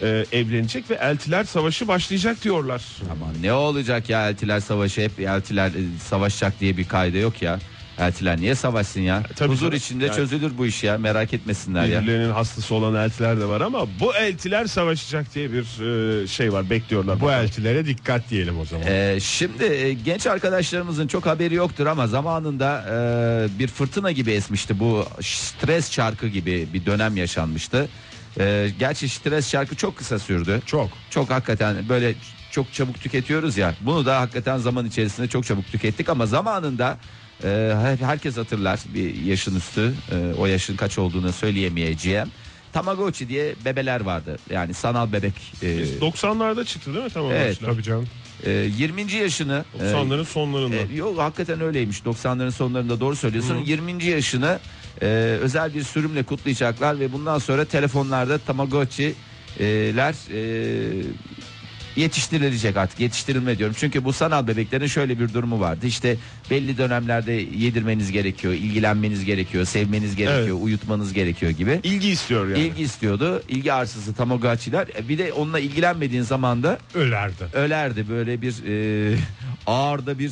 e, 0.01 0.25
evlenecek 0.31 0.89
ve 0.89 0.95
Eltiler 0.95 1.43
Savaşı 1.43 1.88
başlayacak 1.88 2.43
diyorlar. 2.43 2.81
Aman 3.12 3.33
ne 3.41 3.53
olacak 3.53 4.10
ya 4.10 4.29
eltiler 4.29 4.60
savaşı 4.60 5.01
hep 5.01 5.19
eltiler 5.19 5.67
e, 5.69 5.99
savaşacak 6.10 6.60
diye 6.60 6.77
bir 6.77 6.88
kayda 6.88 7.17
yok 7.17 7.41
ya. 7.41 7.60
Eltiler 7.99 8.38
niye 8.38 8.55
savaşsın 8.55 9.01
ya? 9.01 9.23
tabii 9.36 9.49
Huzur 9.51 9.62
canım. 9.65 9.77
içinde 9.77 10.05
Yani- 10.05 10.15
çözülür 10.15 10.57
bu 10.57 10.65
iş 10.65 10.83
ya 10.83 10.97
merak 10.97 11.33
etmesinler 11.33 11.86
ya. 11.86 12.01
Birbirlerinin 12.01 12.31
hastası 12.31 12.75
olan 12.75 12.95
eltiler 13.05 13.39
de 13.39 13.45
var 13.45 13.62
ama 13.62 13.86
bu 13.99 14.15
eltiler 14.15 14.65
savaşacak 14.65 15.36
diye 15.36 15.51
bir 15.51 15.63
e, 16.23 16.27
şey 16.27 16.53
var 16.53 16.69
bekliyorlar. 16.69 17.19
Bu 17.21 17.25
bakalım. 17.25 17.43
elçilere 17.45 17.86
dikkat 17.86 18.29
diyelim 18.29 18.60
o 18.60 18.65
zaman. 18.65 18.88
Ee, 18.88 19.17
şimdi 19.21 19.63
e, 19.63 19.93
genç 19.93 20.27
arkadaşlarımızın 20.27 21.07
çok 21.07 21.25
haberi 21.25 21.53
yoktur 21.55 21.86
ama 21.86 22.07
zamanında 22.07 22.86
e, 22.91 23.60
bir 23.60 23.67
fırtına 23.67 24.12
gibi 24.12 24.31
esmişti 24.31 24.79
bu 24.79 25.05
stres 25.21 25.91
çarkı 25.91 26.27
gibi 26.27 26.67
bir 26.73 26.86
dönem 26.86 27.17
yaşanmıştı. 27.17 27.88
E, 28.39 28.69
gerçi 28.79 29.10
stres 29.10 29.49
çarkı 29.49 29.75
çok 29.75 29.97
kısa 29.97 30.19
sürdü. 30.19 30.62
Çok. 30.65 30.89
Çok 31.10 31.29
hakikaten 31.29 31.89
böyle 31.89 32.13
çok 32.51 32.73
çabuk 32.73 33.01
tüketiyoruz 33.01 33.57
ya. 33.57 33.73
Bunu 33.81 34.05
da 34.05 34.19
hakikaten 34.21 34.57
zaman 34.57 34.86
içerisinde 34.86 35.27
çok 35.27 35.45
çabuk 35.45 35.65
tükettik 35.67 36.10
ama 36.10 36.25
zamanında 36.25 36.97
e, 37.43 37.47
her- 37.76 37.97
herkes 37.97 38.38
hatırlar 38.38 38.80
bir 38.88 39.15
yaşın 39.15 39.56
üstü 39.56 39.93
e, 40.12 40.34
o 40.38 40.45
yaşın 40.45 40.76
kaç 40.76 40.97
olduğunu 41.00 41.34
söyleyemeyeceğim. 41.34 42.32
Tamagotchi 42.71 43.30
diye 43.30 43.65
bebeler 43.65 44.02
vardı. 44.02 44.38
Yani 44.50 44.73
sanal 44.73 45.12
bebek. 45.13 45.54
e, 45.62 45.67
90'larda 46.00 46.65
çıktı 46.65 46.93
değil 46.93 47.04
mi 47.06 47.10
tamam 47.13 47.32
Evet, 47.32 47.60
Tabii 47.65 47.84
canım. 47.84 48.08
e, 48.43 48.52
20. 48.52 49.13
yaşını 49.13 49.65
e, 49.73 49.84
90'ların 49.84 50.26
sonlarında. 50.26 50.76
e, 50.76 50.95
yok 50.95 51.19
hakikaten 51.19 51.62
öyleymiş 51.62 52.00
90'ların 52.00 52.52
sonlarında 52.52 53.00
doğru 53.02 53.15
söylüyorsun 53.15 53.58
20. 53.58 54.04
yaşını 54.06 54.60
e, 55.02 55.06
özel 55.41 55.73
bir 55.73 55.84
sürümle 55.84 56.23
kutlayacaklar 56.23 57.00
ve 57.00 57.13
bundan 57.13 57.39
sonra 57.39 57.65
telefonlarda 57.65 58.38
Tamagotchi'ler 58.39 60.15
e, 60.32 61.04
yetiştirilecek 61.97 62.77
artık 62.77 62.99
yetiştirilme 62.99 63.57
diyorum 63.57 63.75
çünkü 63.79 64.03
bu 64.05 64.13
sanal 64.13 64.47
bebeklerin 64.47 64.88
şöyle 64.88 65.19
bir 65.19 65.33
durumu 65.33 65.60
vardı 65.60 65.86
işte 65.88 66.17
belli 66.49 66.77
dönemlerde 66.77 67.31
yedirmeniz 67.31 68.12
gerekiyor 68.12 68.53
ilgilenmeniz 68.53 69.25
gerekiyor 69.25 69.65
sevmeniz 69.65 70.15
gerekiyor 70.15 70.47
Evet. 70.57 70.63
uyutmanız 70.63 71.13
gerekiyor 71.13 71.51
gibi 71.51 71.79
İlgi 71.83 72.10
istiyor 72.10 72.47
yani. 72.47 72.60
ilgi 72.60 72.83
istiyordu 72.83 73.43
ilgi 73.49 73.73
arsızı 73.73 74.13
Tamagotchi'ler 74.13 74.88
E, 74.99 75.10
bir 75.10 75.17
de 75.17 75.33
onunla 75.33 75.60
ilgilenmediğin 75.60 76.21
zaman 76.23 76.63
da 76.63 76.77
Ölerdi. 76.93 77.43
ölerdi 77.53 78.10
böyle 78.10 78.41
bir 78.41 78.55
e, 78.67 79.17
ağırda 79.67 80.19
bir 80.19 80.31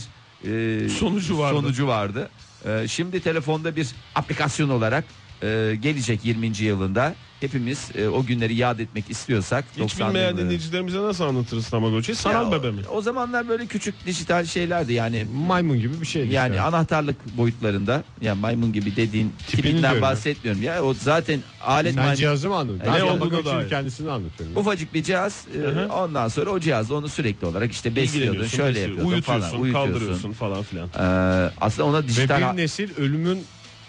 e, 0.85 0.89
Sonucu 0.89 1.39
vardı. 1.39 1.59
sonucu 1.59 1.87
vardı. 1.87 2.29
E, 2.65 2.87
şimdi 2.87 3.19
telefonda 3.19 3.75
bir 3.75 3.87
aplikasyon 4.15 4.69
olarak 4.69 5.03
e, 5.43 5.75
gelecek 5.81 6.25
20. 6.25 6.47
yılında 6.59 7.15
hepimiz 7.45 7.91
e, 7.95 8.07
o 8.07 8.25
günleri 8.25 8.55
yad 8.55 8.79
etmek 8.79 9.09
istiyorsak 9.09 9.65
Hiç 9.77 9.93
90'lı 9.95 10.07
bilmeyen 10.07 10.37
dinleyicilerimize 10.37 11.01
nasıl 11.01 11.23
anlatırız 11.23 11.69
Tamagotchi? 11.69 12.13
O- 12.29 12.51
bebe 12.51 12.71
mi? 12.71 12.81
O 12.89 13.01
zamanlar 13.01 13.47
böyle 13.47 13.67
küçük 13.67 14.05
dijital 14.05 14.45
şeylerdi 14.45 14.93
yani 14.93 15.25
Maymun 15.31 15.79
gibi 15.79 16.01
bir 16.01 16.05
şey. 16.05 16.27
yani 16.27 16.61
anahtarlık 16.61 17.25
boyutlarında 17.25 18.03
ya 18.21 18.35
maymun 18.35 18.73
gibi 18.73 18.95
dediğin 18.95 19.29
Tipini 19.29 19.45
tipinden 19.47 19.81
diyorum 19.81 20.01
bahsetmiyorum 20.01 20.61
ya 20.61 20.83
o 20.83 20.93
zaten 20.93 21.43
alet 21.59 21.95
maymun- 21.95 22.15
cihazı 22.15 22.49
mı 22.49 22.55
anlatıyorsun? 22.55 22.93
Ne 22.93 22.97
Ben 22.97 23.01
olduğunu 23.01 23.19
Tamagotchi'nin 23.19 23.59
dair. 23.61 23.69
kendisini 23.69 24.11
anlatıyorum. 24.11 24.57
Ufacık 24.57 24.93
bir 24.93 25.03
cihaz 25.03 25.47
e, 25.55 25.59
hı. 25.59 25.87
ondan 25.93 26.27
sonra 26.27 26.49
o 26.49 26.59
cihazla 26.59 26.95
onu 26.95 27.09
sürekli 27.09 27.47
olarak 27.47 27.71
işte 27.71 27.95
besliyordun 27.95 28.19
İlgileniyorsun, 28.43 28.57
şöyle 28.57 28.69
besliyorsun, 28.69 28.91
yapıyordun 28.91 29.15
uyutuyorsun, 29.15 29.49
falan 29.49 29.61
uyutuyorsun. 29.61 29.91
kaldırıyorsun 29.93 30.31
falan 30.31 30.63
filan. 30.63 30.87
Ee, 30.99 31.53
aslında 31.57 31.87
ona 31.87 32.03
Ve 32.03 32.07
dijital 32.07 32.51
bir 32.51 32.57
nesil 32.57 32.95
ölümün 32.95 33.47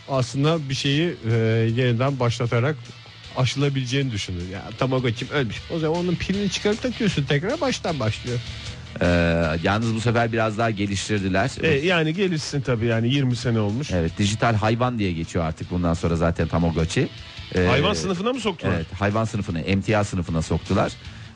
aslında 0.08 0.68
bir 0.68 0.74
şeyi 0.74 1.18
e, 1.24 1.32
yeniden 1.74 2.20
başlatarak 2.20 2.76
aşılabileceğini 3.36 4.12
düşünür. 4.12 4.48
Ya 4.48 4.62
Tamagotchi'm 4.78 5.28
ölmüş. 5.30 5.56
O 5.74 5.78
zaman 5.78 5.98
onun 6.00 6.14
pilini 6.14 6.50
çıkarıp 6.50 6.82
takıyorsun 6.82 7.24
tekrar 7.24 7.60
baştan 7.60 8.00
başlıyor. 8.00 8.38
Ee, 9.00 9.06
yalnız 9.62 9.94
bu 9.94 10.00
sefer 10.00 10.32
biraz 10.32 10.58
daha 10.58 10.70
geliştirdiler. 10.70 11.50
E, 11.62 11.68
yani 11.68 12.14
gelişsin 12.14 12.60
tabii 12.60 12.86
yani 12.86 13.08
20 13.14 13.36
sene 13.36 13.60
olmuş. 13.60 13.90
Evet 13.90 14.18
dijital 14.18 14.54
hayvan 14.54 14.98
diye 14.98 15.12
geçiyor 15.12 15.44
artık 15.44 15.70
bundan 15.70 15.94
sonra 15.94 16.16
zaten 16.16 16.48
Tamagotchi. 16.48 17.08
Ee, 17.54 17.66
Hayvan 17.66 17.94
sınıfına 17.94 18.32
mı 18.32 18.40
soktular? 18.40 18.72
Evet 18.74 18.86
hayvan 18.98 19.24
sınıfına 19.24 19.60
emtia 19.60 20.04
sınıfına 20.04 20.42
soktular. 20.42 20.92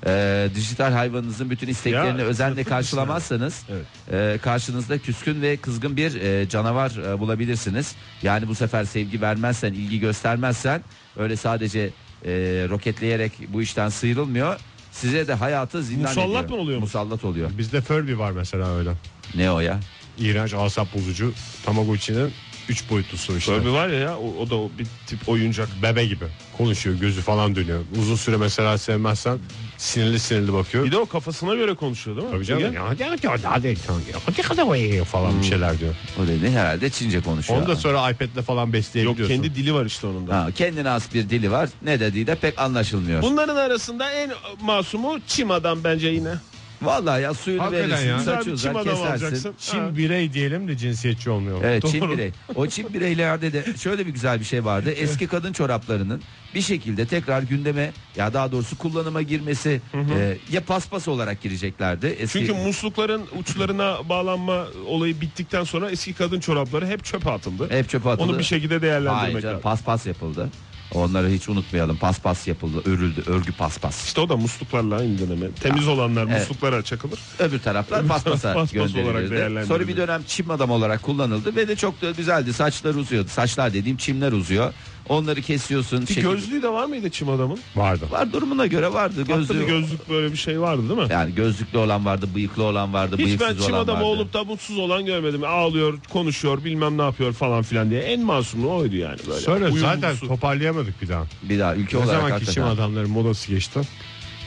Ee, 0.06 0.48
dijital 0.54 0.92
hayvanınızın 0.92 1.50
bütün 1.50 1.68
isteklerini 1.68 2.20
Ya, 2.20 2.26
özenle 2.26 2.64
karşılamazsanız 2.64 3.64
e, 4.12 4.38
karşınızda 4.42 4.98
küskün 4.98 5.42
ve 5.42 5.56
kızgın 5.56 5.96
bir 5.96 6.14
e, 6.20 6.48
canavar 6.48 6.90
e, 6.90 7.18
bulabilirsiniz. 7.18 7.94
Yani 8.22 8.48
bu 8.48 8.54
sefer 8.54 8.84
sevgi 8.84 9.20
vermezsen, 9.20 9.72
ilgi 9.72 10.00
göstermezsen 10.00 10.82
öyle 11.16 11.36
sadece 11.36 11.80
e, 12.24 12.30
roketleyerek 12.70 13.32
bu 13.48 13.62
işten 13.62 13.88
sıyrılmıyor. 13.88 14.60
Size 14.92 15.28
de 15.28 15.34
hayatı 15.34 15.82
zindan 15.82 16.08
Musallat 16.08 16.44
ediyor. 16.44 16.58
mı 16.58 16.62
oluyor? 16.64 16.80
Musallat 16.80 17.24
oluyor. 17.24 17.50
Bizde 17.58 17.80
Furby 17.80 18.18
var 18.18 18.30
mesela 18.32 18.76
öyle. 18.76 18.90
Ne 19.34 19.50
o 19.50 19.60
ya? 19.60 19.80
İğrenç 20.18 20.54
asap 20.54 20.94
bozucu 20.94 21.32
Tamagotchi'nin 21.64 22.30
3 22.68 22.90
boyutlusu 22.90 23.36
işte. 23.36 23.58
Furby 23.58 23.68
var 23.68 23.88
ya 23.88 23.98
ya 23.98 24.18
o, 24.18 24.42
o 24.42 24.50
da 24.50 24.56
o 24.56 24.70
bir 24.78 24.86
tip 25.06 25.28
oyuncak. 25.28 25.68
Bebe 25.82 26.06
gibi. 26.06 26.24
Konuşuyor 26.58 26.96
gözü 26.96 27.20
falan 27.20 27.56
dönüyor. 27.56 27.80
Uzun 27.98 28.16
süre 28.16 28.36
mesela 28.36 28.78
sevmezsen 28.78 29.38
sinirli 29.78 30.18
sinirli 30.20 30.52
bakıyor. 30.52 30.84
Bir 30.84 30.92
de 30.92 30.98
o 30.98 31.06
kafasına 31.06 31.54
göre 31.54 31.74
konuşuyor 31.74 32.16
değil 32.16 32.28
mi? 32.28 32.32
Tabii 32.34 32.44
canım. 32.44 32.62
Ya, 32.62 32.68
ya, 32.68 32.74
ya, 32.74 32.88
hadi, 32.88 33.04
hadi, 33.04 33.26
hadi, 33.26 33.46
hadi, 33.46 35.04
falan 35.04 35.40
bir 35.40 35.46
şeyler 35.46 35.78
diyor. 35.78 35.94
O 36.24 36.26
dedi 36.26 36.50
herhalde 36.50 36.90
Çince 36.90 37.20
konuşuyor. 37.20 37.60
Onu 37.60 37.68
da 37.68 37.76
sonra 37.76 38.10
iPad'le 38.10 38.42
falan 38.42 38.64
Yok 38.66 38.72
besleyebiliyorsun. 38.72 39.34
kendi 39.34 39.54
dili 39.54 39.74
var 39.74 39.86
işte 39.86 40.06
onun 40.06 40.26
da. 40.26 40.36
Ha, 40.36 40.48
kendine 40.54 40.88
has 40.88 41.14
bir 41.14 41.30
dili 41.30 41.50
var. 41.50 41.68
Ne 41.82 42.00
dediği 42.00 42.26
de 42.26 42.34
pek 42.34 42.58
anlaşılmıyor. 42.58 43.22
Bunların 43.22 43.56
arasında 43.56 44.10
en 44.10 44.30
masumu 44.60 45.18
çim 45.26 45.50
adam 45.50 45.84
bence 45.84 46.08
yine. 46.08 46.34
Vallahi 46.82 47.22
ya 47.22 47.34
suyunu 47.34 47.62
Hakikaten 47.62 47.90
verirsin, 47.90 48.08
ya. 48.08 48.18
Saçı 48.20 48.50
uzar 48.52 48.74
kesersin. 48.84 49.04
alacaksın. 49.04 49.54
Çin 49.58 49.78
Ha. 49.78 49.96
birey 49.96 50.32
diyelim 50.32 50.68
de 50.68 50.76
cinsiyetçi 50.76 51.30
olmuyor. 51.30 51.60
Evet 51.64 51.86
Çin 51.90 52.00
Doğru. 52.00 52.12
birey. 52.12 52.30
O 52.54 52.66
Çin 52.66 52.94
bireylerde 52.94 53.52
de 53.52 53.64
şöyle 53.78 54.06
bir 54.06 54.12
güzel 54.12 54.40
bir 54.40 54.44
şey 54.44 54.64
vardı. 54.64 54.90
Eski 54.90 55.26
kadın 55.26 55.52
çoraplarının 55.52 56.22
bir 56.54 56.60
şekilde 56.62 57.06
tekrar 57.06 57.42
gündeme 57.42 57.92
ya 58.16 58.34
daha 58.34 58.52
doğrusu 58.52 58.78
kullanıma 58.78 59.22
girmesi 59.22 59.80
e, 60.18 60.36
ya 60.52 60.64
paspas 60.64 61.08
olarak 61.08 61.42
gireceklerdi. 61.42 62.06
Eski, 62.06 62.38
Çünkü 62.38 62.52
muslukların 62.52 63.22
uçlarına 63.38 64.08
bağlanma 64.08 64.66
olayı 64.86 65.20
bittikten 65.20 65.64
sonra 65.64 65.90
eski 65.90 66.12
kadın 66.14 66.40
çorapları 66.40 66.86
hep 66.86 67.04
çöpe 67.04 67.30
atıldı. 67.30 67.70
hep 67.70 67.88
çöpe 67.88 68.08
atıldı. 68.10 68.30
Onu 68.30 68.38
bir 68.38 68.44
şekilde 68.44 68.68
Hayır 68.78 68.82
değerlendirmek 68.82 69.42
canım, 69.42 69.54
lazım. 69.54 69.62
paspas 69.62 70.06
yapıldı. 70.06 70.48
Onları 70.94 71.28
hiç 71.28 71.48
unutmayalım. 71.48 71.96
Paspas 71.96 72.48
yapıldı, 72.48 72.82
örüldü, 72.90 73.22
örgü 73.26 73.52
paspas. 73.52 74.04
İşte 74.06 74.20
o 74.20 74.28
da 74.28 74.36
musluklarla 74.36 74.98
döneme. 74.98 75.52
Temiz 75.52 75.88
olanlar 75.88 76.26
Evet. 76.30 76.38
musluklara 76.40 76.82
çakılır. 76.82 77.18
Öbür 77.38 77.58
taraflar 77.58 78.06
paspasa 78.06 78.52
Paspas 78.54 78.72
gönderilirdi. 78.72 79.66
Sonra 79.66 79.88
bir 79.88 79.96
dönem 79.96 80.22
çim 80.26 80.50
adam 80.50 80.70
olarak 80.70 81.02
kullanıldı 81.02 81.56
ve 81.56 81.68
de 81.68 81.76
çok 81.76 82.02
da 82.02 82.10
güzeldi. 82.10 82.52
Saçlar 82.52 82.94
uzuyordu. 82.94 83.28
Saçlar 83.28 83.74
dediğim 83.74 83.96
çimler 83.96 84.32
uzuyor. 84.32 84.72
Onları 85.08 85.42
kesiyorsun. 85.42 86.00
Bir 86.00 86.06
şekil- 86.06 86.22
gözlüğü 86.22 86.62
de 86.62 86.68
var 86.68 86.84
mıydı 86.86 87.10
çim 87.10 87.28
adamın? 87.28 87.58
Vardı. 87.76 88.04
Var 88.10 88.32
durumuna 88.32 88.66
göre 88.66 88.92
vardı. 88.92 89.22
Gözlüğü. 89.28 89.60
bir 89.60 89.66
gözlük 89.66 90.08
böyle 90.10 90.32
bir 90.32 90.36
şey 90.36 90.60
vardı 90.60 90.88
değil 90.88 91.00
mi? 91.00 91.06
Yani 91.10 91.34
gözlüklü 91.34 91.78
olan 91.78 92.04
vardı, 92.04 92.26
bıyıklı 92.34 92.62
olan 92.62 92.92
vardı, 92.92 93.16
Hiç 93.18 93.26
bıyıksız 93.26 93.48
ben 93.48 93.62
çim 93.64 93.74
olan 93.74 93.84
adamı 93.84 93.98
vardı. 93.98 94.08
olup 94.08 94.32
da 94.32 94.44
mutsuz 94.44 94.78
olan 94.78 95.06
görmedim. 95.06 95.44
Ağlıyor, 95.44 95.98
konuşuyor, 96.12 96.64
bilmem 96.64 96.98
ne 96.98 97.02
yapıyor 97.02 97.32
falan 97.32 97.62
filan 97.62 97.90
diye. 97.90 98.00
En 98.00 98.20
masumlu 98.20 98.74
oydu 98.74 98.96
yani 98.96 99.18
böyle. 99.28 99.40
Sonra 99.40 99.58
Uyumlusu. 99.64 99.80
zaten 99.80 100.16
toparlayamadık 100.16 101.02
bir 101.02 101.08
daha. 101.08 101.24
Bir 101.42 101.58
daha 101.58 101.74
ülke 101.74 101.96
Ne 101.96 102.00
olarak 102.00 102.12
zaman 102.14 102.26
ki 102.26 102.32
hakikaten. 102.32 102.52
çim 102.54 102.64
adamların 102.64 103.10
modası 103.10 103.48
geçti. 103.50 103.80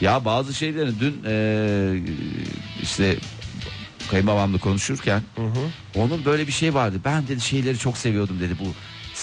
Ya 0.02 0.26
bazı 0.26 0.54
şeylerin 0.54 0.96
dün 1.00 1.22
e, 1.26 2.02
işte 2.82 3.16
kayınbabamla 4.12 4.58
konuşurken 4.58 5.22
onun 5.96 6.26
böyle 6.26 6.48
bir 6.48 6.52
şey 6.52 6.74
vardı. 6.74 6.98
Ben 7.06 7.28
dedi 7.28 7.42
şeyleri 7.42 7.78
çok 7.78 7.98
seviyordum 7.98 8.40
dedi. 8.40 8.54
Bu 8.60 8.68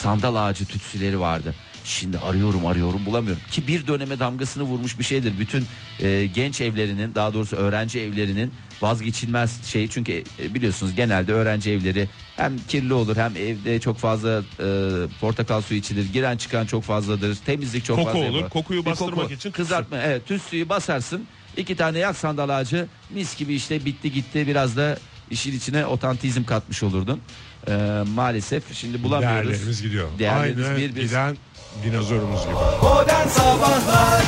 sandal 0.00 0.34
ağacı 0.36 0.64
tütsüleri 0.66 1.20
vardı. 1.20 1.54
Şimdi 1.84 2.18
arıyorum 2.18 2.66
arıyorum 2.66 3.06
bulamıyorum. 3.06 3.42
Ki 3.50 3.66
bir 3.66 3.86
döneme 3.86 4.18
damgasını 4.18 4.62
vurmuş 4.62 4.98
bir 4.98 5.04
şeydir. 5.04 5.38
Bütün 5.38 5.64
e, 6.00 6.26
genç 6.26 6.60
evlerinin 6.60 7.14
daha 7.14 7.34
doğrusu 7.34 7.56
öğrenci 7.56 8.00
evlerinin 8.00 8.52
vazgeçilmez 8.82 9.64
şey. 9.66 9.88
Çünkü 9.88 10.24
e, 10.38 10.54
biliyorsunuz 10.54 10.94
genelde 10.94 11.32
öğrenci 11.32 11.70
evleri 11.70 12.08
hem 12.36 12.58
kirli 12.68 12.94
olur 12.94 13.16
hem 13.16 13.36
evde 13.36 13.80
çok 13.80 13.98
fazla 13.98 14.42
e, 14.60 14.66
portakal 15.20 15.60
suyu 15.62 15.80
içilir. 15.80 16.12
Giren 16.12 16.36
çıkan 16.36 16.66
çok 16.66 16.84
fazladır. 16.84 17.38
Temizlik 17.46 17.84
çok 17.84 17.96
Koku 17.96 18.12
fazla 18.12 18.26
olur. 18.26 18.36
yapar. 18.36 18.50
Kokuyu 18.50 18.84
bastırmak 18.86 19.30
için 19.30 19.50
Kızartma 19.50 19.98
evet 19.98 20.26
tütsüyü 20.26 20.68
basarsın. 20.68 21.26
İki 21.56 21.76
tane 21.76 21.98
yak 21.98 22.16
sandal 22.16 22.48
ağacı 22.48 22.86
mis 23.10 23.36
gibi 23.36 23.54
işte 23.54 23.84
bitti 23.84 24.12
gitti 24.12 24.46
biraz 24.46 24.76
da 24.76 24.98
işin 25.30 25.56
içine 25.56 25.86
otantizm 25.86 26.44
katmış 26.44 26.82
olurdun. 26.82 27.20
Ee, 27.68 28.02
maalesef 28.14 28.74
şimdi 28.74 29.02
bulamıyoruz. 29.02 29.48
Değerlerimiz 29.48 29.82
gidiyor. 29.82 30.08
Değerlerimiz 30.18 30.66
Aynı 30.66 30.76
bir 30.76 30.96
bir 30.96 31.02
giden 31.02 31.36
dinozorumuz 31.84 32.42
gibi. 32.42 32.54
Modern 32.82 33.28
Sabahlar 33.28 34.22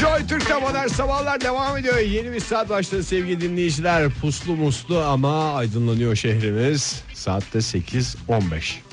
Joy 0.00 0.26
Türk'te 0.26 0.54
modern 0.60 0.86
sabahlar 0.86 1.40
devam 1.40 1.76
ediyor. 1.76 1.98
Yeni 1.98 2.32
bir 2.32 2.40
saat 2.40 2.68
başladı 2.68 3.04
sevgili 3.04 3.40
dinleyiciler. 3.40 4.10
Puslu 4.10 4.56
muslu 4.56 5.00
ama 5.00 5.54
aydınlanıyor 5.54 6.16
şehrimiz. 6.16 7.02
Saatte 7.14 7.58
8.15. 7.58 8.87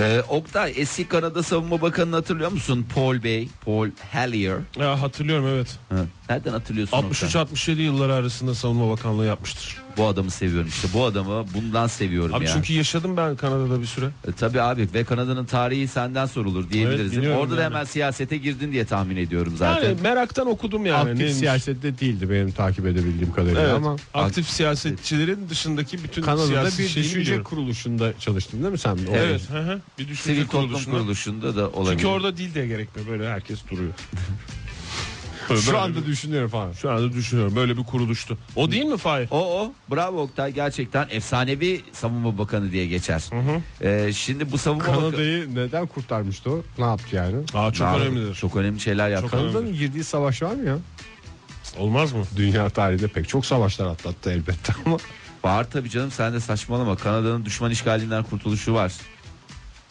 Ee, 0.00 0.22
Oktay 0.28 0.72
eski 0.76 1.08
Kanada 1.08 1.42
Savunma 1.42 1.80
Bakanı'nı 1.82 2.14
hatırlıyor 2.16 2.52
musun? 2.52 2.86
Paul 2.94 3.22
Bey, 3.22 3.48
Paul 3.64 3.88
Hellier. 4.12 4.56
Ya 4.78 5.02
hatırlıyorum 5.02 5.46
evet. 5.46 5.78
Hı. 5.88 6.06
Nereden 6.28 6.52
hatırlıyorsun 6.52 6.96
Oktay? 6.96 7.28
63-67 7.28 7.80
yılları 7.80 8.14
arasında 8.14 8.54
savunma 8.54 8.90
bakanlığı 8.90 9.26
yapmıştır. 9.26 9.83
Bu 9.96 10.06
adamı 10.06 10.30
seviyorum 10.30 10.68
işte. 10.68 10.88
Bu 10.94 11.04
adamı 11.04 11.44
bundan 11.54 11.86
seviyorum 11.86 12.34
Abi 12.34 12.44
ya. 12.44 12.50
çünkü 12.52 12.72
yaşadım 12.72 13.16
ben 13.16 13.36
Kanada'da 13.36 13.80
bir 13.80 13.86
süre. 13.86 14.06
E, 14.28 14.32
tabii 14.32 14.60
abi 14.60 14.88
ve 14.94 15.04
Kanada'nın 15.04 15.44
tarihi 15.44 15.88
senden 15.88 16.26
sorulur 16.26 16.70
diyebiliriz. 16.70 17.18
Evet, 17.18 17.36
Orada 17.36 17.56
da 17.56 17.62
yani. 17.62 17.74
hemen 17.74 17.84
siyasete 17.84 18.36
girdin 18.36 18.72
diye 18.72 18.84
tahmin 18.84 19.16
ediyorum 19.16 19.54
zaten. 19.56 19.88
Yani 19.88 20.00
meraktan 20.02 20.46
okudum 20.46 20.86
yani. 20.86 20.96
Aktif 20.98 21.18
neymiş. 21.18 21.36
siyasette 21.36 21.98
değildi 21.98 22.30
benim 22.30 22.52
takip 22.52 22.86
edebildiğim 22.86 23.32
kadarıyla 23.32 23.62
Evet. 23.62 23.74
ama 23.74 23.96
aktif 24.14 24.48
siyasetçilerin 24.48 25.48
dışındaki 25.48 26.04
bütün 26.04 26.22
Kanada'da 26.22 26.46
siyasi 26.46 26.82
bir 26.82 26.88
düşünce 26.88 27.20
biliyorum. 27.20 27.44
kuruluşunda 27.44 28.12
çalıştın 28.18 28.60
değil 28.62 28.72
mi 28.72 28.78
sen? 28.78 28.98
Evet, 29.12 29.50
hı 29.50 29.58
hı. 29.58 29.80
bir 29.98 30.08
düşünce 30.08 30.34
Sivil 30.34 30.46
kuruluşunda. 30.46 30.96
kuruluşunda 30.98 31.56
da 31.56 31.70
olabilir. 31.70 31.92
Çünkü 31.92 32.06
orada 32.06 32.36
dil 32.36 32.54
de 32.54 32.66
gerekmiyor. 32.66 33.08
Böyle 33.08 33.28
herkes 33.30 33.58
duruyor. 33.70 33.92
Şu 35.64 35.78
anda 35.78 36.06
düşünüyorum 36.06 36.50
falan. 36.50 36.72
şu 36.72 36.90
anda 36.90 37.12
düşünüyorum. 37.12 37.56
Böyle 37.56 37.76
bir 37.76 37.84
kuruluştu. 37.84 38.38
O 38.56 38.70
değil 38.70 38.84
mi 38.84 38.96
Fahir? 38.96 39.28
O 39.30 39.60
o 39.60 39.72
bravo 39.90 40.20
Oktay 40.20 40.52
gerçekten 40.52 41.06
efsanevi 41.10 41.80
savunma 41.92 42.38
bakanı 42.38 42.72
diye 42.72 42.86
geçer. 42.86 43.24
Ee, 43.82 44.12
şimdi 44.12 44.52
bu 44.52 44.58
savunma 44.58 44.84
bakanı 44.86 45.00
Kanada'yı 45.00 45.54
neden 45.54 45.86
kurtarmıştı 45.86 46.50
o? 46.50 46.62
Ne 46.78 46.84
yaptı 46.84 47.16
yani? 47.16 47.36
Aa, 47.54 47.72
çok 47.72 47.88
Abi, 47.88 48.00
önemlidir. 48.00 48.34
Çok 48.34 48.56
önemli 48.56 48.80
şeyler 48.80 49.08
yaptı. 49.08 49.30
Kanada'nın 49.30 49.72
girdiği 49.74 50.04
savaş 50.04 50.42
var 50.42 50.54
mı 50.54 50.68
ya? 50.68 50.78
Olmaz 51.78 52.12
mı? 52.12 52.22
Dünya 52.36 52.70
tarihinde 52.70 53.08
pek 53.08 53.28
çok 53.28 53.46
savaşlar 53.46 53.86
atlattı 53.86 54.30
elbette 54.30 54.72
ama 54.86 54.96
Var 55.44 55.70
tabii 55.70 55.90
canım 55.90 56.10
sen 56.10 56.32
de 56.32 56.40
saçmalama. 56.40 56.96
Kanada'nın 56.96 57.44
düşman 57.44 57.70
işgalinden 57.70 58.22
kurtuluşu 58.22 58.74
var. 58.74 58.92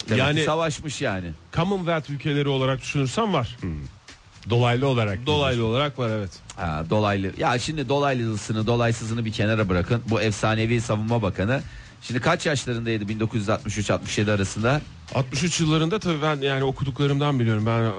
Demek 0.09 0.19
Yani- 0.19 0.43
savaşmış 0.43 1.01
yani. 1.01 1.31
Commonwealth 1.53 2.09
ülkeleri 2.09 2.47
olarak 2.49 2.81
düşünürsen 2.81 3.33
var. 3.33 3.57
Dolaylı 4.49 4.87
olarak. 4.87 5.25
Dolaylı 5.25 5.65
olarak 5.65 5.99
var 5.99 6.09
evet. 6.09 6.31
Ha, 6.55 6.83
dolaylı. 6.89 7.31
Ya 7.37 7.59
şimdi 7.59 7.89
dolaylısını 7.89 8.67
dolaysızını 8.67 9.25
bir 9.25 9.31
kenara 9.31 9.69
bırakın. 9.69 10.01
Bu 10.09 10.21
efsanevi 10.21 10.81
savunma 10.81 11.21
bakanı. 11.21 11.61
Şimdi 12.01 12.19
kaç 12.19 12.45
yaşlarındaydı 12.45 13.03
1963-67 13.03 14.31
arasında? 14.31 14.81
63 15.15 15.59
yıllarında 15.59 15.99
tabii 15.99 16.21
ben 16.21 16.41
yani 16.41 16.63
okuduklarımdan 16.63 17.39
biliyorum. 17.39 17.65
Ben 17.65 17.91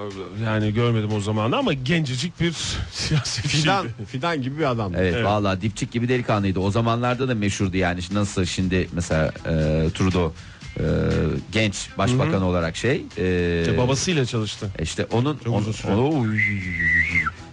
yani 0.45 0.73
görmedim 0.73 1.09
o 1.13 1.19
zamanı 1.19 1.57
ama 1.57 1.73
gencecik 1.73 2.39
bir 2.39 2.51
siyasi 2.91 3.41
Fidan, 3.41 3.87
fidan 4.07 4.41
gibi 4.41 4.57
bir 4.59 4.71
adam. 4.71 4.95
Evet, 4.95 5.13
Evet. 5.15 5.25
vallahi 5.25 5.61
dipçik 5.61 5.91
gibi 5.91 6.09
delikanlıydı. 6.09 6.59
O 6.59 6.71
zamanlarda 6.71 7.27
da 7.27 7.35
meşhurdu 7.35 7.77
yani. 7.77 7.99
Nasıl 8.11 8.45
şimdi 8.45 8.89
mesela 8.91 9.31
e, 9.45 9.51
Trudeau 9.93 10.33
e, 10.79 10.83
genç 11.51 11.89
başbakan 11.97 12.41
olarak 12.41 12.75
şey. 12.77 13.05
E, 13.17 13.59
İşte 13.61 13.77
babasıyla 13.77 14.25
çalıştı. 14.25 14.71
işte 14.81 15.05
onun 15.05 15.37
Çok 15.37 15.53
onu- 15.53 15.61
uzun 15.61 15.71
süre. 15.71 15.91
onu- 15.91 16.25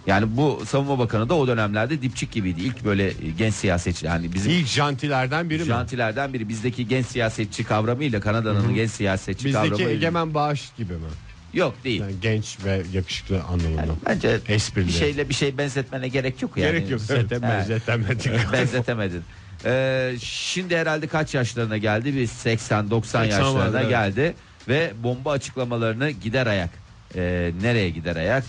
yani 0.07 0.37
bu 0.37 0.63
savunma 0.65 0.99
bakanı 0.99 1.29
da 1.29 1.33
o 1.35 1.47
dönemlerde 1.47 2.01
dipçik 2.01 2.31
gibiydi. 2.31 2.61
İlk 2.61 2.85
böyle 2.85 3.13
genç 3.37 3.53
siyasetçi 3.53 4.05
yani 4.05 4.33
bizim 4.33 4.51
İlk 4.51 4.67
jantilerden 4.67 5.49
biri 5.49 5.59
mi? 5.59 5.65
jantilerden 5.65 6.33
biri 6.33 6.49
bizdeki 6.49 6.87
genç 6.87 7.05
siyasetçi 7.05 7.63
kavramıyla 7.63 8.19
Kanada'nın 8.19 8.75
genç 8.75 8.91
siyasetçi 8.91 9.45
Bizdeki 9.45 9.69
kavramı 9.69 9.89
egemen 9.89 10.33
bağış 10.33 10.71
gibi 10.73 10.93
mi? 10.93 11.07
yok 11.53 11.83
değil. 11.83 12.01
Yani 12.01 12.19
genç 12.19 12.59
ve 12.65 12.83
yakışıklı 12.91 13.41
anlamında. 13.43 13.81
Yani 13.81 13.91
bence 14.05 14.41
Esprili. 14.47 14.87
bir 14.87 14.91
şeyle 14.91 15.29
bir 15.29 15.33
şey 15.33 15.57
benzetmene 15.57 16.07
gerek 16.07 16.41
yok 16.41 16.57
yani. 16.57 16.71
Gerek 16.71 16.89
yok. 16.89 17.01
Evet. 17.09 17.31
Benzetemedin. 18.53 19.23
Ee, 19.65 20.15
şimdi 20.21 20.77
herhalde 20.77 21.07
kaç 21.07 21.35
yaşlarına 21.35 21.77
geldi? 21.77 22.15
Bir 22.15 22.27
80-90 22.27 23.01
80 23.01 23.23
yaşlarına 23.23 23.53
vardı, 23.55 23.77
evet. 23.79 23.89
geldi 23.89 24.35
ve 24.67 24.93
bomba 25.03 25.31
açıklamalarını 25.31 26.09
gider 26.11 26.47
ayak 26.47 26.69
Ee, 27.15 27.51
nereye 27.61 27.89
gider 27.89 28.15
ayak? 28.15 28.43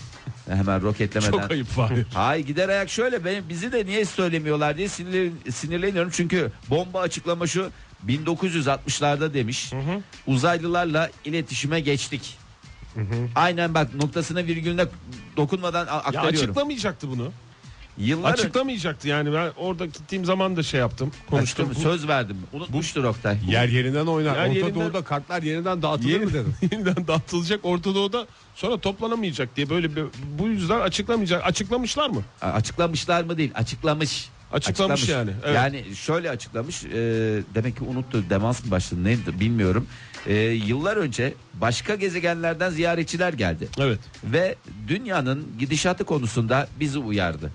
Hemen 0.49 0.81
roketlemeden. 0.81 1.31
Çok 1.31 1.51
ayıp 1.51 1.67
Fahir. 1.67 2.05
Hayır 2.13 2.45
gider 2.45 2.69
ayak 2.69 2.89
şöyle 2.89 3.25
benim 3.25 3.49
bizi 3.49 3.71
de 3.71 3.85
niye 3.85 4.05
söylemiyorlar 4.05 4.77
diye 4.77 4.87
sinirlen, 4.87 5.31
sinirleniyorum. 5.51 6.11
Çünkü 6.13 6.51
bomba 6.69 6.99
açıklama 6.99 7.47
şu 7.47 7.69
1960'larda 8.07 9.33
demiş. 9.33 9.71
Uzaylılarla 10.27 11.09
iletişime 11.25 11.79
geçtik. 11.79 12.37
Aynen 13.35 13.73
bak 13.73 13.95
noktasına 13.95 14.39
virgülüne 14.45 14.85
dokunmadan 15.37 15.87
a- 15.87 15.89
Ya 15.93 15.97
aktarıyorum. 15.97 16.35
açıklamayacaktı 16.49 17.09
bunu. 17.09 17.31
Yıllar 17.97 18.33
Açıklamayacaktı 18.33 19.07
yani 19.07 19.33
ben 19.33 19.51
orada 19.57 19.85
gittiğim 19.85 20.25
zaman 20.25 20.55
da 20.55 20.63
şey 20.63 20.79
yaptım. 20.79 21.11
Konuştum. 21.29 21.69
Açıklama- 21.69 21.83
söz 21.83 22.07
verdim. 22.07 22.37
Unutmuştur 22.53 23.03
Oktay. 23.03 23.37
Yer 23.49 23.67
yerinden 23.67 24.05
oynar. 24.05 24.35
Yer 24.35 24.47
Orta 24.49 24.59
yerinden- 24.59 24.75
Doğu'da 24.75 25.03
kartlar 25.03 25.43
yeniden 25.43 25.81
dağıtılır 25.81 26.09
Yeni- 26.09 26.25
mı 26.25 26.33
dedim. 26.33 26.55
yeniden 26.71 27.07
dağıtılacak 27.07 27.59
Orta 27.63 27.95
Doğu'da 27.95 28.27
sonra 28.55 28.77
toplanamayacak 28.77 29.55
diye 29.55 29.69
böyle 29.69 29.95
bir, 29.95 30.03
bu 30.39 30.47
yüzden 30.47 30.79
açıklamayacak. 30.79 31.45
Açıklamışlar 31.45 32.09
mı? 32.09 32.21
Açıklamışlar 32.41 33.23
mı 33.23 33.37
değil 33.37 33.51
açıklamış. 33.55 34.29
Açıklamış 34.53 35.09
yani, 35.09 35.31
evet. 35.45 35.55
Yani 35.55 35.83
şöyle 35.95 36.29
açıklamış 36.29 36.83
e, 36.83 36.89
demek 37.55 37.77
ki 37.77 37.83
unuttu 37.83 38.23
demans 38.29 38.65
mı 38.65 38.71
başladı 38.71 39.03
neydi 39.03 39.39
bilmiyorum. 39.39 39.87
E, 40.27 40.35
yıllar 40.43 40.97
önce 40.97 41.33
başka 41.53 41.95
gezegenlerden 41.95 42.69
ziyaretçiler 42.69 43.33
geldi. 43.33 43.67
Evet. 43.79 43.99
Ve 44.23 44.55
dünyanın 44.87 45.47
gidişatı 45.59 46.03
konusunda 46.03 46.67
bizi 46.79 46.99
uyardı. 46.99 47.51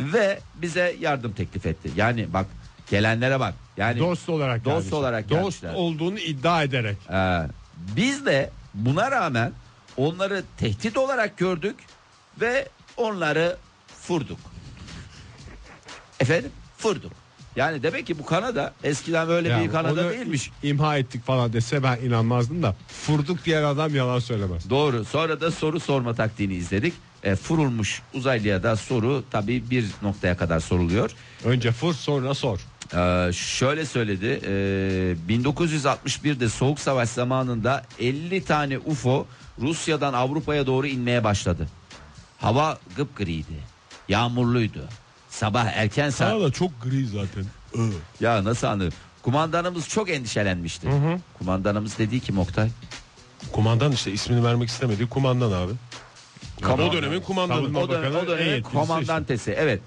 Ve 0.00 0.38
bize 0.54 0.96
yardım 1.00 1.32
teklif 1.32 1.66
etti. 1.66 1.90
Yani 1.96 2.32
bak 2.32 2.46
gelenlere 2.90 3.40
bak. 3.40 3.54
Yani 3.76 3.98
Dost 4.00 4.28
olarak 4.28 4.64
Dost 4.64 4.74
gelmişler. 4.74 4.98
olarak 4.98 5.28
Dost 5.30 5.32
gelmişler. 5.62 5.74
olduğunu 5.74 6.18
iddia 6.18 6.62
ederek. 6.62 6.96
Ee, 7.12 7.40
biz 7.96 8.26
de 8.26 8.50
buna 8.74 9.10
rağmen 9.10 9.52
onları 9.96 10.42
tehdit 10.58 10.96
olarak 10.96 11.36
gördük 11.38 11.76
ve 12.40 12.68
onları 12.96 13.56
furduk. 14.02 14.38
Efendim 16.20 16.50
furduk. 16.78 17.12
Yani 17.56 17.82
demek 17.82 18.06
ki 18.06 18.18
bu 18.18 18.24
Kanada 18.26 18.72
eskiden 18.84 19.28
böyle 19.28 19.48
Yani 19.48 19.66
bir 19.66 19.72
Kanada 19.72 20.10
değilmiş. 20.10 20.50
imha 20.62 20.98
ettik 20.98 21.24
falan 21.26 21.52
dese 21.52 21.82
ben 21.82 21.96
inanmazdım 21.96 22.62
da 22.62 22.76
furduk 22.88 23.44
diyen 23.44 23.62
adam 23.62 23.94
yalan 23.94 24.18
söylemez. 24.18 24.70
Doğru. 24.70 25.04
Sonra 25.04 25.40
da 25.40 25.50
soru 25.50 25.80
sorma 25.80 26.14
taktiğini 26.14 26.54
izledik. 26.54 26.94
E, 27.24 27.36
furulmuş 27.36 28.02
uzaylıya 28.14 28.62
da 28.62 28.76
soru 28.76 29.24
tabii 29.30 29.70
bir 29.70 29.86
noktaya 30.02 30.36
kadar 30.36 30.60
soruluyor. 30.60 31.10
Önce 31.44 31.72
fır 31.72 31.94
sonra 31.94 32.34
sor. 32.34 32.58
Ee, 32.94 33.32
şöyle 33.32 33.86
söyledi. 33.86 34.40
e, 34.44 34.50
1961'de 35.28 36.48
Soğuk 36.48 36.80
Savaş 36.80 37.08
zamanında 37.08 37.84
50 37.98 38.44
tane 38.44 38.78
UFO 38.78 39.26
Rusya'dan 39.60 40.12
Avrupa'ya 40.14 40.66
doğru 40.66 40.86
inmeye 40.86 41.24
başladı. 41.24 41.68
Hava 42.38 42.78
gıpgriydi. 42.96 43.62
Yağmurluydu. 44.08 44.88
Sabah 45.30 45.64
erken 45.66 46.10
saat. 46.10 46.30
Sana 46.30 46.40
da 46.44 46.52
çok 46.52 46.82
gri 46.82 47.06
zaten. 47.06 47.44
Ya 48.20 48.44
nasıl 48.44 48.66
anladın? 48.66 48.92
Kumandanımız 49.22 49.88
çok 49.88 50.10
endişelenmişti. 50.10 50.88
Kumandanımız 51.38 51.98
dediği 51.98 52.20
kim 52.20 52.38
Oktay? 52.38 52.68
Kumandan 53.52 53.92
işte 53.92 54.12
ismini 54.12 54.44
vermek 54.44 54.68
istemediği 54.68 55.08
kumandan 55.08 55.52
abi. 55.52 55.72
Kumandan. 56.62 56.88
O 56.88 56.92
dönemin 56.92 57.20
kumandanı. 57.20 57.78
O, 57.78 57.88
Bakanı 57.88 58.18
o 58.18 58.26
dönemin 58.26 58.62
komandantesi 58.62 59.50
evet. 59.50 59.80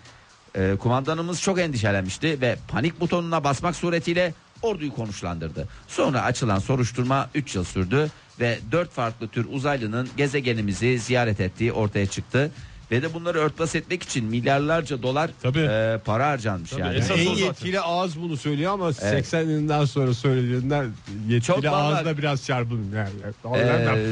Ee, 0.55 0.75
kumandanımız 0.79 1.41
çok 1.41 1.59
endişelenmişti 1.59 2.41
ve 2.41 2.57
panik 2.67 2.99
butonuna 2.99 3.43
basmak 3.43 3.75
suretiyle 3.75 4.33
orduyu 4.61 4.93
konuşlandırdı. 4.95 5.67
Sonra 5.87 6.21
açılan 6.23 6.59
soruşturma 6.59 7.29
3 7.35 7.55
yıl 7.55 7.63
sürdü 7.63 8.09
ve 8.39 8.59
4 8.71 8.91
farklı 8.91 9.27
tür 9.27 9.47
uzaylının 9.51 10.09
gezegenimizi 10.17 10.99
ziyaret 10.99 11.39
ettiği 11.39 11.71
ortaya 11.73 12.05
çıktı. 12.05 12.51
Ve 12.91 13.01
de 13.01 13.13
bunları 13.13 13.39
örtbas 13.39 13.75
etmek 13.75 14.03
için 14.03 14.25
milyarlarca 14.25 15.03
dolar 15.03 15.29
Tabii. 15.41 15.59
e, 15.59 15.97
para 16.05 16.27
harcanmış 16.27 16.71
yani. 16.73 16.97
esas 16.97 17.11
o 17.11 17.13
en 17.19 17.25
zaten. 17.25 17.45
yetkili 17.45 17.79
ağız 17.81 18.21
bunu 18.21 18.37
söylüyor 18.37 18.71
ama 18.73 18.91
Evet. 19.01 19.25
80'inden 19.33 19.85
sonra 19.85 20.13
söylediğinden 20.13 20.83
yetkili 21.29 21.41
Çok 21.41 21.63
vallahi- 21.65 21.95
ağız 21.97 22.05
da 22.05 22.17
biraz 22.17 22.45
çarpın. 22.45 22.85
Yani. 22.95 23.09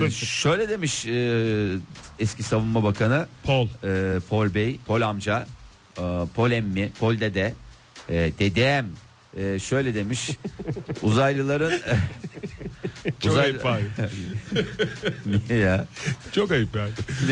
Ee, 0.06 0.12
şöyle 0.12 0.70
demiş 0.70 1.06
e, 1.06 1.68
eski 2.20 2.44
savunma 2.44 2.84
bakanı 2.84 3.28
Paul. 3.44 3.68
e, 3.84 4.20
Paul 4.30 4.54
Bey, 4.54 4.80
Paul 4.88 5.02
amca, 5.02 5.46
e, 5.98 6.02
Paul 6.36 6.52
emmi, 6.52 6.90
Paul 7.00 7.20
dede, 7.20 7.54
e, 8.10 8.32
dedem 8.40 8.86
e, 9.38 9.60
şöyle 9.60 9.96
demiş. 9.96 10.30
uzaylıların 11.02 11.74
Çok 13.20 13.32
Uzay- 13.34 13.44
ayıp 13.44 13.66
abi. 13.66 13.84
niye 15.50 15.60
ya? 15.60 15.86
Çok 16.32 16.52
ayıp 16.52 16.76
yani. 16.76 16.92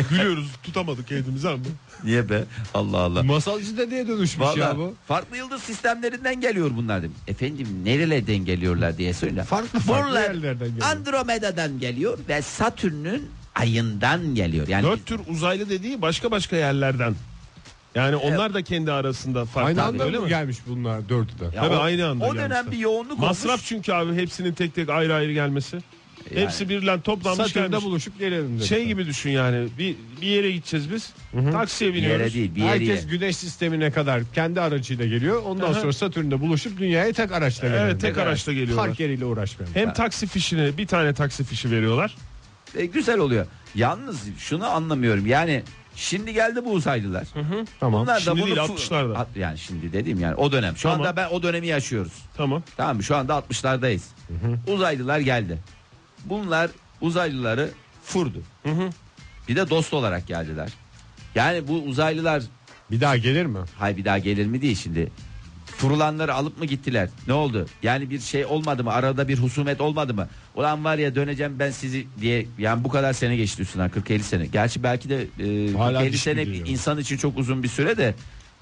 Gülüyoruz 0.10 0.47
tutamadık 0.63 1.08
kendimizi 1.08 1.49
ama. 1.49 1.63
Niye 2.03 2.30
be? 2.30 2.43
Allah 2.73 2.97
Allah. 2.97 3.23
Masalcı 3.23 3.77
dedeye 3.77 4.08
dönüşmüş 4.08 4.47
Vallahi 4.47 4.60
ya 4.60 4.77
bu. 4.77 4.93
farklı 5.08 5.38
yıldız 5.38 5.63
sistemlerinden 5.63 6.41
geliyor 6.41 6.71
bunlar 6.75 6.99
dedim. 7.01 7.15
Efendim 7.27 7.67
nerelerden 7.84 8.38
geliyorlar 8.38 8.97
diye 8.97 9.13
söyle. 9.13 9.43
Farklı 9.43 9.80
farklı 9.80 10.10
Bunlar 10.10 10.21
yerlerden 10.21 10.67
geliyor. 10.69 10.88
Andromeda'dan 10.88 11.80
geliyor 11.80 12.17
ve 12.30 12.41
Satürn'ün 12.41 13.30
ayından 13.56 14.36
geliyor. 14.36 14.67
Yani 14.67 14.84
Dört 14.84 15.06
tür 15.06 15.19
uzaylı 15.27 15.69
dediği 15.69 16.01
başka 16.01 16.32
başka 16.32 16.56
yerlerden. 16.56 17.15
Yani 17.97 18.15
onlar 18.15 18.53
da 18.53 18.62
kendi 18.62 18.91
arasında 18.91 19.45
farklı. 19.45 19.67
Aynı 19.67 19.83
anda 19.83 20.03
öyle 20.03 20.17
mı 20.17 20.23
mi? 20.23 20.29
gelmiş 20.29 20.57
bunlar 20.67 21.10
dördü 21.10 21.31
de? 21.39 21.43
Ya 21.55 21.62
Tabii 21.63 21.75
o, 21.75 21.79
aynı 21.79 22.07
anda 22.07 22.25
O 22.25 22.36
dönem 22.36 22.49
gelmişler. 22.49 22.71
bir 22.71 22.77
yoğunluk 22.77 23.19
Masraf 23.19 23.49
olmuş. 23.51 23.65
çünkü 23.65 23.93
abi 23.93 24.15
hepsinin 24.15 24.53
tek 24.53 24.75
tek 24.75 24.89
ayrı 24.89 25.13
ayrı 25.13 25.33
gelmesi. 25.33 25.77
Hepsi 26.33 26.69
birden 26.69 27.01
toplanmış 27.01 27.53
gelmiş. 27.53 27.83
buluşup 27.83 28.19
gelelim 28.19 28.47
demiş. 28.49 28.65
Şey 28.65 28.86
gibi 28.86 29.05
düşün 29.05 29.29
yani 29.29 29.67
bir, 29.79 29.95
bir 30.21 30.27
yere 30.27 30.51
gideceğiz 30.51 30.91
biz. 30.91 31.13
Taksiye 31.51 31.89
Bir 31.93 31.95
biniyoruz. 31.97 32.19
yere 32.21 32.33
değil 32.33 32.55
bir 32.55 32.62
yere. 32.62 32.69
Herkes 32.71 33.07
güneş 33.07 33.38
sistemine 33.38 33.91
kadar 33.91 34.21
kendi 34.36 34.62
aracıyla 34.62 35.05
geliyor. 35.05 35.41
Ondan 35.45 35.65
Aha. 35.71 35.73
sonra 35.81 35.93
Satürn'de 35.93 36.41
buluşup 36.41 36.79
dünyaya 36.79 37.13
tek 37.13 37.31
araçla 37.31 37.67
gelelim. 37.67 37.86
Evet 37.86 38.01
tek 38.01 38.17
araçla 38.17 38.53
geliyorlar. 38.53 38.88
Park 38.88 38.99
yeriyle 38.99 39.25
uğraşmayalım. 39.25 39.75
Hem 39.75 39.93
taksi 39.93 40.27
fişini 40.27 40.77
bir 40.77 40.88
tane 40.88 41.13
taksi 41.13 41.43
fişi 41.43 41.71
veriyorlar. 41.71 42.15
E, 42.75 42.86
güzel 42.86 43.19
oluyor. 43.19 43.45
Yalnız 43.75 44.19
şunu 44.38 44.65
anlamıyorum. 44.65 45.25
Yani 45.25 45.63
şimdi 45.97 46.33
geldi 46.33 46.65
bu 46.65 46.71
uzaylılar. 46.71 47.23
Tamam. 47.79 48.01
Bunlar 48.01 48.15
da 48.15 48.19
Şimdi 48.19 48.41
bunu 48.41 48.45
değil, 48.45 48.57
fu- 48.57 48.73
60'larda. 48.75 49.15
At- 49.17 49.36
Yani 49.36 49.57
şimdi 49.57 49.93
dediğim 49.93 50.19
yani 50.19 50.36
o 50.36 50.51
dönem. 50.51 50.77
Şu 50.77 50.83
Tamam. 50.83 50.99
anda 51.01 51.15
ben 51.15 51.29
o 51.29 51.43
dönemi 51.43 51.67
yaşıyoruz. 51.67 52.13
Tamam. 52.38 52.63
Tamam 52.77 52.95
mı? 52.97 53.03
Şu 53.03 53.15
anda 53.15 53.33
60'lardayız. 53.33 54.01
Uzaylılar 54.67 55.19
geldi. 55.19 55.57
Bunlar 56.25 56.69
uzaylıları 57.01 57.69
furdu. 58.03 58.41
Bir 59.47 59.55
de 59.55 59.69
dost 59.69 59.93
olarak 59.93 60.27
geldiler. 60.27 60.69
Yani 61.36 61.67
bu 61.67 61.73
uzaylılar 61.73 62.43
Bir 62.91 63.01
daha 63.01 63.17
gelir 63.17 63.45
mi? 63.45 63.60
hay 63.79 63.97
bir 63.97 64.05
daha 64.05 64.17
gelir 64.17 64.45
mi 64.45 64.62
değil 64.62 64.75
şimdi. 64.75 65.12
Furulanları 65.65 66.33
alıp 66.33 66.57
mı 66.57 66.65
gittiler? 66.65 67.10
Ne 67.27 67.33
oldu? 67.33 67.65
Yani 67.83 68.10
bir 68.10 68.19
şey 68.19 68.45
olmadı 68.45 68.83
mı? 68.83 68.91
Arada 68.93 69.27
bir 69.27 69.38
husumet 69.39 69.81
olmadı 69.81 70.13
mı? 70.13 70.27
Ulan 70.58 70.84
var 70.86 70.98
ya 70.98 71.15
döneceğim 71.15 71.60
ben 71.60 71.72
sizi 71.72 72.08
diye 72.22 72.46
yani 72.58 72.84
bu 72.84 72.89
kadar 72.89 73.13
sene 73.13 73.36
geçti 73.36 73.62
üstünden 73.62 73.89
40-50 73.89 74.20
sene. 74.20 74.46
Gerçi 74.46 74.84
belki 74.84 75.10
de 75.10 75.22
e, 75.22 75.74
Hala 75.74 76.04
40-50 76.04 76.12
diş 76.12 76.22
sene 76.22 76.43
gidiyor. 76.43 76.65
bir 76.65 76.72
insan 76.72 76.98
için 77.00 77.17
çok 77.17 77.38
uzun 77.38 77.63
bir 77.63 77.67
süre 77.67 77.98
de 77.98 78.15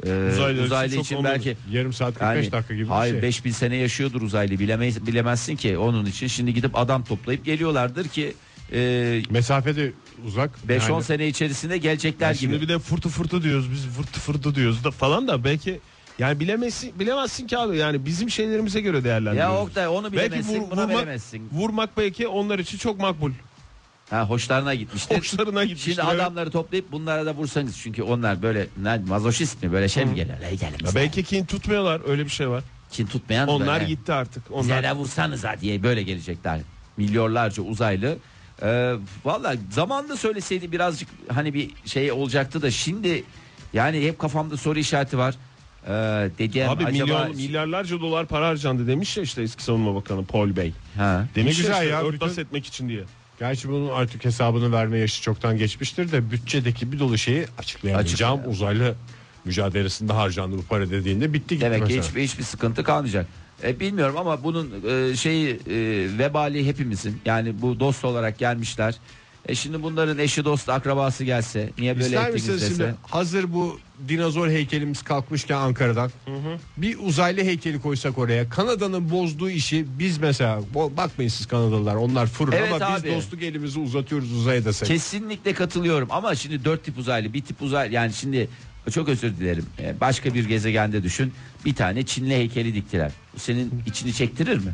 e, 0.06 0.62
Uzaylı 0.64 0.96
için 0.96 1.04
çok 1.04 1.20
olmadı. 1.20 1.34
belki 1.34 1.58
Yarım 1.72 1.94
saat 1.94 2.14
45 2.14 2.44
yani, 2.44 2.52
dakika 2.52 2.76
gibi 2.76 2.88
hayır 2.88 3.14
bir 3.14 3.20
şey. 3.20 3.30
5000 3.30 3.52
sene 3.52 3.76
yaşıyordur 3.76 4.22
uzaylı 4.22 4.60
bilemeyiz, 4.60 5.08
bilemezsin 5.08 5.56
ki 5.56 5.78
onun 5.78 6.06
için 6.06 6.28
şimdi 6.28 6.54
gidip 6.54 6.78
adam 6.78 7.04
toplayıp 7.04 7.46
geliyorlardır 7.46 8.08
ki 8.08 8.34
e, 8.74 9.22
Mesafe 9.30 9.76
de 9.76 9.92
uzak. 10.28 10.52
5-10 10.68 10.92
Yani 10.92 11.04
sene 11.04 11.28
içerisinde 11.28 11.78
gelecekler 11.78 12.32
gibi. 12.32 12.40
Şimdi 12.40 12.62
bir 12.62 12.68
de 12.68 12.80
fırtı 12.80 13.10
fırtı 13.10 13.44
diyoruz 13.44 13.72
biz 13.72 13.88
fırtı 13.88 14.20
fırtı 14.20 14.56
diyoruz 14.56 14.84
da 14.84 14.92
falan 14.92 15.28
da 15.28 15.44
belki 15.44 15.80
yani 16.20 16.40
bilemezsin 16.40 17.00
bilemezsin 17.00 17.48
ki 17.48 17.58
abi 17.58 17.78
yani 17.78 18.06
bizim 18.06 18.30
şeylerimize 18.30 18.82
göre 18.82 19.04
değerlendiriyoruz. 19.04 19.56
ya 19.56 19.62
Oktay 19.62 19.88
onu 19.88 20.04
belki 20.14 20.16
bilemezsin 20.32 20.62
vur- 20.62 20.72
buna 20.72 20.82
vurmak, 20.84 20.96
bilemezsin. 21.04 21.50
vurmak 21.52 21.98
belki 21.98 22.28
onlar 22.28 22.60
için 22.60 22.78
çok 22.78 23.00
makbul. 23.00 23.32
Ha, 24.10 24.30
hoşlarına 24.30 24.76
gitmiştir. 24.76 25.18
Hoşlarına 25.18 25.64
gitmiştir, 25.64 25.94
Şimdi 25.96 26.08
evet. 26.12 26.22
adamları 26.22 26.52
toplayıp 26.52 26.92
bunlara 26.92 27.26
da 27.26 27.34
vursanız 27.36 27.78
çünkü 27.78 28.04
onlar 28.04 28.42
böyle 28.42 28.68
ne, 28.82 28.98
mazoşist 29.08 29.64
mi 29.64 29.72
böyle 29.72 29.90
şey 29.90 30.06
mi 30.06 30.16
geliyor? 30.16 30.38
Ey 30.52 30.58
gelin 30.58 30.72
Ya 30.72 30.80
bize. 30.80 30.96
belki 30.96 31.24
kin 31.24 31.46
tutmuyorlar 31.46 32.02
öyle 32.10 32.26
bir 32.26 32.30
şey 32.30 32.50
var. 32.50 32.64
Kin 32.92 33.06
tutmayan 33.06 33.48
Onlar 33.48 33.80
böyle, 33.80 33.86
gitti 33.94 34.14
artık. 34.14 34.44
Bize 34.46 34.56
Onlar 34.74 34.84
de 34.84 34.92
vursanıza 34.92 35.56
diye 35.62 35.84
böyle 35.84 36.04
gelecekler. 36.04 36.60
Milyonlarca 36.98 37.64
uzaylı. 37.64 38.18
Ee, 38.62 38.94
Valla 39.26 39.56
zamanda 39.72 40.18
söyleseydi 40.18 40.72
birazcık 40.72 41.10
hani 41.34 41.54
bir 41.54 41.70
şey 41.86 42.12
olacaktı 42.12 42.62
da 42.62 42.72
şimdi 42.72 43.24
yani 43.74 44.08
hep 44.08 44.20
kafamda 44.20 44.58
soru 44.58 44.80
işareti 44.80 45.18
var. 45.18 45.36
Ee, 45.88 46.30
dediğim 46.40 46.70
Abi 46.70 46.86
acaba 46.86 47.04
milyon 47.04 47.36
milyarlarca 47.36 48.00
dolar 48.00 48.26
para 48.28 48.48
harcandı 48.48 48.88
demiş 48.88 49.18
ya 49.18 49.24
işte 49.24 49.42
eski 49.42 49.64
savunma 49.64 49.96
bakanı 49.96 50.26
Paul 50.26 50.56
Bey. 50.56 50.74
ha. 50.98 51.28
Demiş 51.36 51.58
Ne 51.58 51.62
güzel 51.62 51.74
işte 51.74 51.86
ya, 51.86 52.04
örtbas 52.04 52.32
bütün- 52.32 52.42
etmek 52.42 52.66
için 52.66 52.90
diye. 52.90 53.04
Gerçi 53.40 53.70
bunun 53.70 53.90
artık 53.90 54.26
hesabını 54.26 54.72
verme 54.72 54.98
yaşı 54.98 55.22
çoktan 55.22 55.58
geçmiştir 55.58 56.12
de 56.12 56.32
bütçedeki 56.32 56.92
bir 56.92 57.00
dolu 57.00 57.18
şeyi 57.18 57.46
açıklayamayacağım. 57.58 58.40
Açık- 58.40 58.52
Uzaylı 58.52 58.96
mücadelesinde 59.46 60.14
harcandı 60.14 60.58
bu 60.58 60.64
para 60.64 60.90
dediğinde 60.90 61.34
bitti 61.34 61.56
gitti 61.56 61.66
Demek 61.66 61.88
ki 61.88 62.00
hiçbir, 62.02 62.22
hiçbir 62.24 62.44
sıkıntı 62.44 62.84
kalmayacak. 62.84 63.26
E, 63.64 63.80
bilmiyorum 63.80 64.18
ama 64.18 64.44
bunun 64.44 64.72
e, 64.90 65.16
şeyi 65.16 65.50
e, 65.50 65.58
vebali 66.20 66.68
hepimizin. 66.68 67.22
Yani 67.26 67.62
bu 67.62 67.80
dost 67.80 68.06
olarak 68.06 68.38
gelmişler. 68.40 68.96
E 69.48 69.56
şimdi 69.56 69.84
bunların 69.84 70.18
eşi 70.20 70.46
dostu 70.46 70.72
akrabası 70.72 71.24
gelse 71.24 71.70
niye 71.78 71.96
böyle 71.96 72.06
İster 72.06 72.22
ettiniz 72.22 72.34
misiniz 72.44 72.62
dese. 72.62 72.74
şimdi 72.76 72.96
hazır 73.02 73.54
bu 73.54 73.80
dinozor 74.08 74.48
heykelimiz 74.50 75.04
kalkmışken 75.04 75.58
Ankara'dan 75.58 76.12
bir 76.78 76.98
uzaylı 77.00 77.42
heykeli 77.44 77.82
koysak 77.82 78.18
oraya 78.18 78.50
Kanada'nın 78.50 79.10
bozduğu 79.12 79.50
işi 79.50 79.86
biz 80.00 80.18
mesela 80.18 80.62
bakmayın 80.98 81.30
siz 81.30 81.46
Kanadalılar 81.48 81.96
onlar 81.96 82.28
fırın 82.28 82.52
Evet 82.52 82.74
ama 82.74 82.86
abi. 82.86 83.04
biz 83.04 83.14
dostluk 83.16 83.44
elimizi 83.44 83.80
uzatıyoruz 83.80 84.32
uzaya 84.34 84.66
desek. 84.66 84.88
Kesinlikle 84.88 85.54
katılıyorum 85.54 86.08
ama 86.12 86.36
şimdi 86.36 86.66
dört 86.66 86.84
tip 86.86 86.98
uzaylı 86.98 87.34
bir 87.34 87.42
tip 87.42 87.62
uzaylı 87.62 87.94
yani 87.94 88.14
şimdi 88.14 88.50
çok 88.92 89.10
özür 89.10 89.38
dilerim 89.38 89.66
E, 89.80 90.00
başka 90.00 90.34
bir 90.34 90.46
gezegende 90.46 91.04
düşün 91.04 91.34
bir 91.66 91.76
tane 91.76 92.04
Çinli 92.06 92.34
heykeli 92.36 92.76
diktiler. 92.76 93.12
Senin 93.38 93.84
içini 93.86 94.14
çektirir 94.14 94.58
mi? 94.58 94.72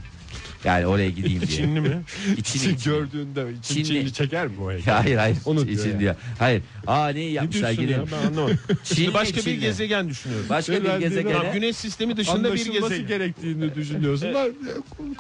Yani 0.65 0.86
oraya 0.88 1.10
gideyim 1.10 1.41
diye. 1.41 1.58
Çinli 1.58 1.82
mi? 1.82 2.02
İçini, 2.38 2.62
Çin 2.80 2.91
gördüğünde 2.91 3.45
için 3.60 3.76
Çinli- 3.76 3.88
Çinli 3.88 4.13
çeker 4.13 4.47
mi 4.47 4.54
o 4.63 4.71
heykel? 4.71 4.93
Hayır 4.93 5.17
hayır. 5.17 5.38
Onu 5.45 5.67
diyor 5.67 5.80
için 5.80 5.89
yani. 5.89 6.00
diyor. 6.00 6.15
Hayır. 6.39 6.62
Aa 6.88 7.08
Ne 7.08 7.19
yapmışlar 7.21 7.78
diyorsun 7.78 8.02
ya 8.02 8.06
ben 8.21 8.28
anlamadım. 8.28 8.60
Çinli, 8.84 8.95
Şimdi 9.02 9.13
başka 9.13 9.38
bir 9.38 9.41
Çinli. 9.41 9.60
gezegen 9.60 10.10
düşünüyorum. 10.10 10.45
Başka 10.50 10.74
bir 10.74 10.78
Söylendiğinde- 10.78 11.00
gezegene. 11.00 11.34
Tamam, 11.34 11.54
güneş 11.54 11.76
sistemi 11.78 12.17
dışında 12.17 12.54
bir 12.54 12.71
gezegen. 12.71 13.08
gerektiğini 13.08 13.76
düşünüyorsunlar. 13.76 14.50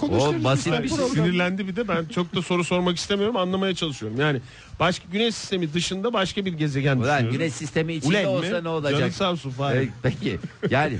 O 0.01 0.43
basit 0.43 0.83
bir 0.83 0.89
şey. 0.89 0.97
sinirlendi 0.97 1.67
bir 1.67 1.75
de 1.75 1.87
ben 1.87 2.05
çok 2.05 2.35
da 2.35 2.41
soru 2.41 2.63
sormak 2.63 2.97
istemiyorum 2.97 3.37
anlamaya 3.37 3.75
çalışıyorum. 3.75 4.19
Yani 4.19 4.39
başka 4.79 5.05
güneş 5.11 5.35
sistemi 5.35 5.73
dışında 5.73 6.13
başka 6.13 6.45
bir 6.45 6.53
gezegen 6.53 6.95
Ulan 6.97 7.03
düşünüyorum. 7.03 7.31
güneş 7.31 7.53
sistemi 7.53 7.93
içinde 7.93 8.09
Ulen 8.17 8.25
olsa 8.25 8.57
mi? 8.57 8.63
ne 8.63 8.69
olacak? 8.69 8.99
Canın 8.99 9.11
sağ 9.11 9.31
olsun. 9.31 9.53
Ee, 9.73 9.87
Peki 10.03 10.39
yani 10.69 10.97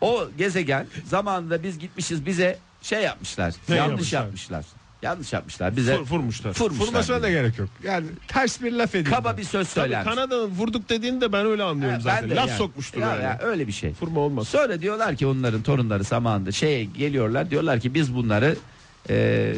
o 0.00 0.28
gezegen 0.38 0.86
zamanında 1.06 1.62
biz 1.62 1.78
gitmişiz 1.78 2.26
bize 2.26 2.58
şey 2.82 3.02
yapmışlar. 3.02 3.54
Ne 3.68 3.76
yanlış 3.76 4.12
yapmışlar? 4.12 4.22
yapmışlar. 4.22 4.64
Yanlış 5.02 5.32
yapmışlar 5.32 5.76
bize. 5.76 5.94
Fır- 5.94 6.10
vurmuşlar. 6.10 6.54
Vurmuşlar. 6.60 6.86
Vurmasına 6.86 7.22
da 7.22 7.30
gerek 7.30 7.58
yok. 7.58 7.68
Yani 7.84 8.06
ters 8.28 8.62
bir 8.62 8.72
laf 8.72 8.94
edin. 8.94 9.10
Kaba 9.10 9.36
bir 9.36 9.44
söz 9.44 9.68
söyler. 9.68 10.04
Kanada'nın 10.04 10.50
vurduk 10.50 10.88
dediğini 10.88 11.20
de 11.20 11.32
ben 11.32 11.46
öyle 11.46 11.62
anlıyorum 11.62 12.00
zaten. 12.00 12.36
Laf 12.36 12.50
sokmuştur 12.56 13.00
ya, 13.00 13.08
yani. 13.08 13.22
ya, 13.22 13.38
öyle 13.42 13.66
bir 13.66 13.72
şey. 13.72 13.94
Fırma 13.94 14.20
olmaz. 14.20 14.48
Sonra 14.48 14.80
diyorlar 14.80 15.16
ki 15.16 15.26
onların 15.26 15.62
torunları 15.62 16.04
zamanında 16.04 16.52
şey 16.52 16.86
geliyorlar 16.86 17.50
diyorlar 17.50 17.80
ki 17.80 17.94
biz 17.94 18.14
bunları 18.14 18.56
e, 19.10 19.54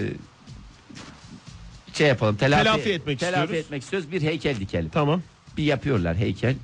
şey 1.92 2.08
yapalım 2.08 2.36
telafi, 2.36 2.64
Telafi 2.64 2.92
etmek 2.92 3.18
telafi 3.20 3.42
istiyoruz. 3.42 3.64
etmek 3.64 3.82
istiyoruz 3.82 4.12
bir 4.12 4.22
heykel 4.22 4.56
dikelim. 4.60 4.88
Tamam. 4.88 5.22
Bir 5.56 5.64
yapıyorlar 5.64 6.16
heykel. 6.16 6.54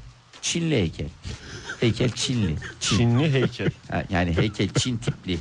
Çinli 0.43 0.75
heykel. 0.75 1.09
Heykel 1.81 2.11
Çinli. 2.11 2.57
Çin. 2.81 2.97
Çinli 2.97 3.33
heykel. 3.33 3.71
Ha, 3.91 4.05
yani 4.11 4.37
heykel 4.37 4.69
Çin 4.69 4.97
tipli. 4.99 5.39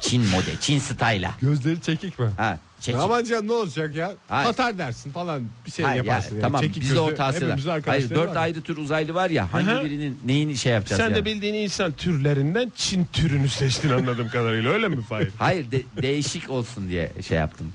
Çin 0.00 0.22
model, 0.22 0.56
Çin 0.60 0.78
style'a. 0.78 1.30
Gözleri 1.42 1.80
çekik 1.80 2.18
mi? 2.18 2.26
Ha, 2.36 2.58
çekik. 2.80 3.00
Aman 3.00 3.24
canım 3.24 3.48
ne 3.48 3.52
olacak 3.52 3.94
ya? 3.94 4.12
Hayır. 4.28 4.48
Atar 4.48 4.78
dersin 4.78 5.12
falan 5.12 5.42
bir 5.66 5.70
şey 5.70 5.84
Hayır, 5.84 6.04
ya, 6.04 6.12
yaparsın. 6.12 6.34
yani. 6.34 6.42
tamam 6.42 6.60
Çekik 6.60 6.82
bizde 6.82 7.00
o 7.00 7.04
gözlü, 7.06 7.16
tavsiyeler. 7.16 7.58
Hayır 7.86 8.10
dört 8.10 8.30
var. 8.30 8.36
ayrı 8.36 8.60
tür 8.62 8.76
uzaylı 8.76 9.14
var 9.14 9.30
ya 9.30 9.52
hangi 9.52 9.66
Hı 9.66 9.80
hı. 9.80 9.84
birinin 9.84 10.18
neyini 10.24 10.56
şey 10.56 10.72
yapacağız 10.72 11.00
Sen 11.02 11.08
yani? 11.10 11.16
de 11.16 11.24
bildiğin 11.24 11.54
insan 11.54 11.92
türlerinden 11.92 12.72
Çin 12.76 13.04
türünü 13.12 13.48
seçtin 13.48 13.90
anladığım 13.90 14.28
kadarıyla 14.28 14.70
öyle 14.70 14.88
mi 14.88 15.02
Fahir? 15.02 15.28
Hayır 15.38 15.70
de- 15.70 15.82
değişik 16.02 16.50
olsun 16.50 16.88
diye 16.88 17.12
şey 17.28 17.38
yaptım. 17.38 17.72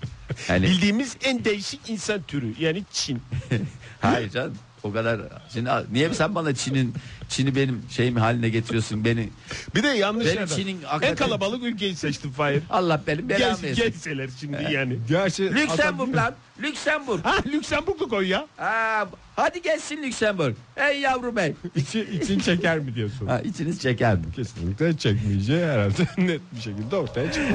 Yani 0.50 0.64
Bildiğimiz 0.66 1.18
en 1.24 1.46
değişik 1.46 1.90
insan 1.90 2.22
türü 2.22 2.54
yani 2.60 2.84
Çin. 2.92 3.22
hayır 4.02 4.30
canım 4.30 4.54
o 4.86 4.94
kadar. 4.94 5.20
Şimdi 5.54 5.70
niye 5.92 6.14
sen 6.14 6.36
bana 6.36 6.56
Çin'in 6.56 6.94
Çin'i 7.30 7.56
benim 7.56 7.82
şeyim 7.90 8.16
haline 8.16 8.50
getiriyorsun 8.50 9.06
beni? 9.06 9.30
Bir 9.76 9.84
de 9.84 9.88
yanlış 9.88 10.26
Benim 10.26 10.40
yerden. 10.40 10.56
Çin'in 10.56 10.78
En 10.82 10.84
hakikaten- 10.86 11.16
kalabalık 11.16 11.64
ülkeyi 11.64 11.96
seçtin 11.96 12.32
Fahir. 12.32 12.64
Allah 12.70 13.02
benim 13.08 13.30
belamı 13.30 13.58
Gel, 13.62 13.64
versin. 13.70 13.84
gelseler 13.84 14.30
şimdi 14.40 14.68
yani. 14.72 14.98
Gerçi 15.10 15.56
Lüksemburg 15.56 16.16
lan. 16.16 16.34
Lüksemburg. 16.62 17.26
Ha 17.26 17.36
Lüksemburg'u 17.46 18.10
koy 18.10 18.28
ya. 18.28 18.48
Ha, 18.58 19.08
hadi 19.36 19.62
gelsin 19.62 20.04
Lüksemburg. 20.04 20.56
Ey 20.78 21.00
yavrum 21.00 21.36
bey. 21.36 21.54
içi, 21.76 22.00
için 22.02 22.40
çeker 22.40 22.80
mi 22.80 22.96
diyorsun? 22.96 23.28
Ha, 23.28 23.40
içiniz 23.40 23.82
çeker 23.82 24.16
mi? 24.16 24.24
Kesinlikle 24.36 24.98
çekmeyeceği 24.98 25.66
herhalde 25.66 26.04
net 26.18 26.42
bir 26.56 26.62
şekilde 26.62 26.96
ortaya 26.96 27.32
çıktı. 27.32 27.54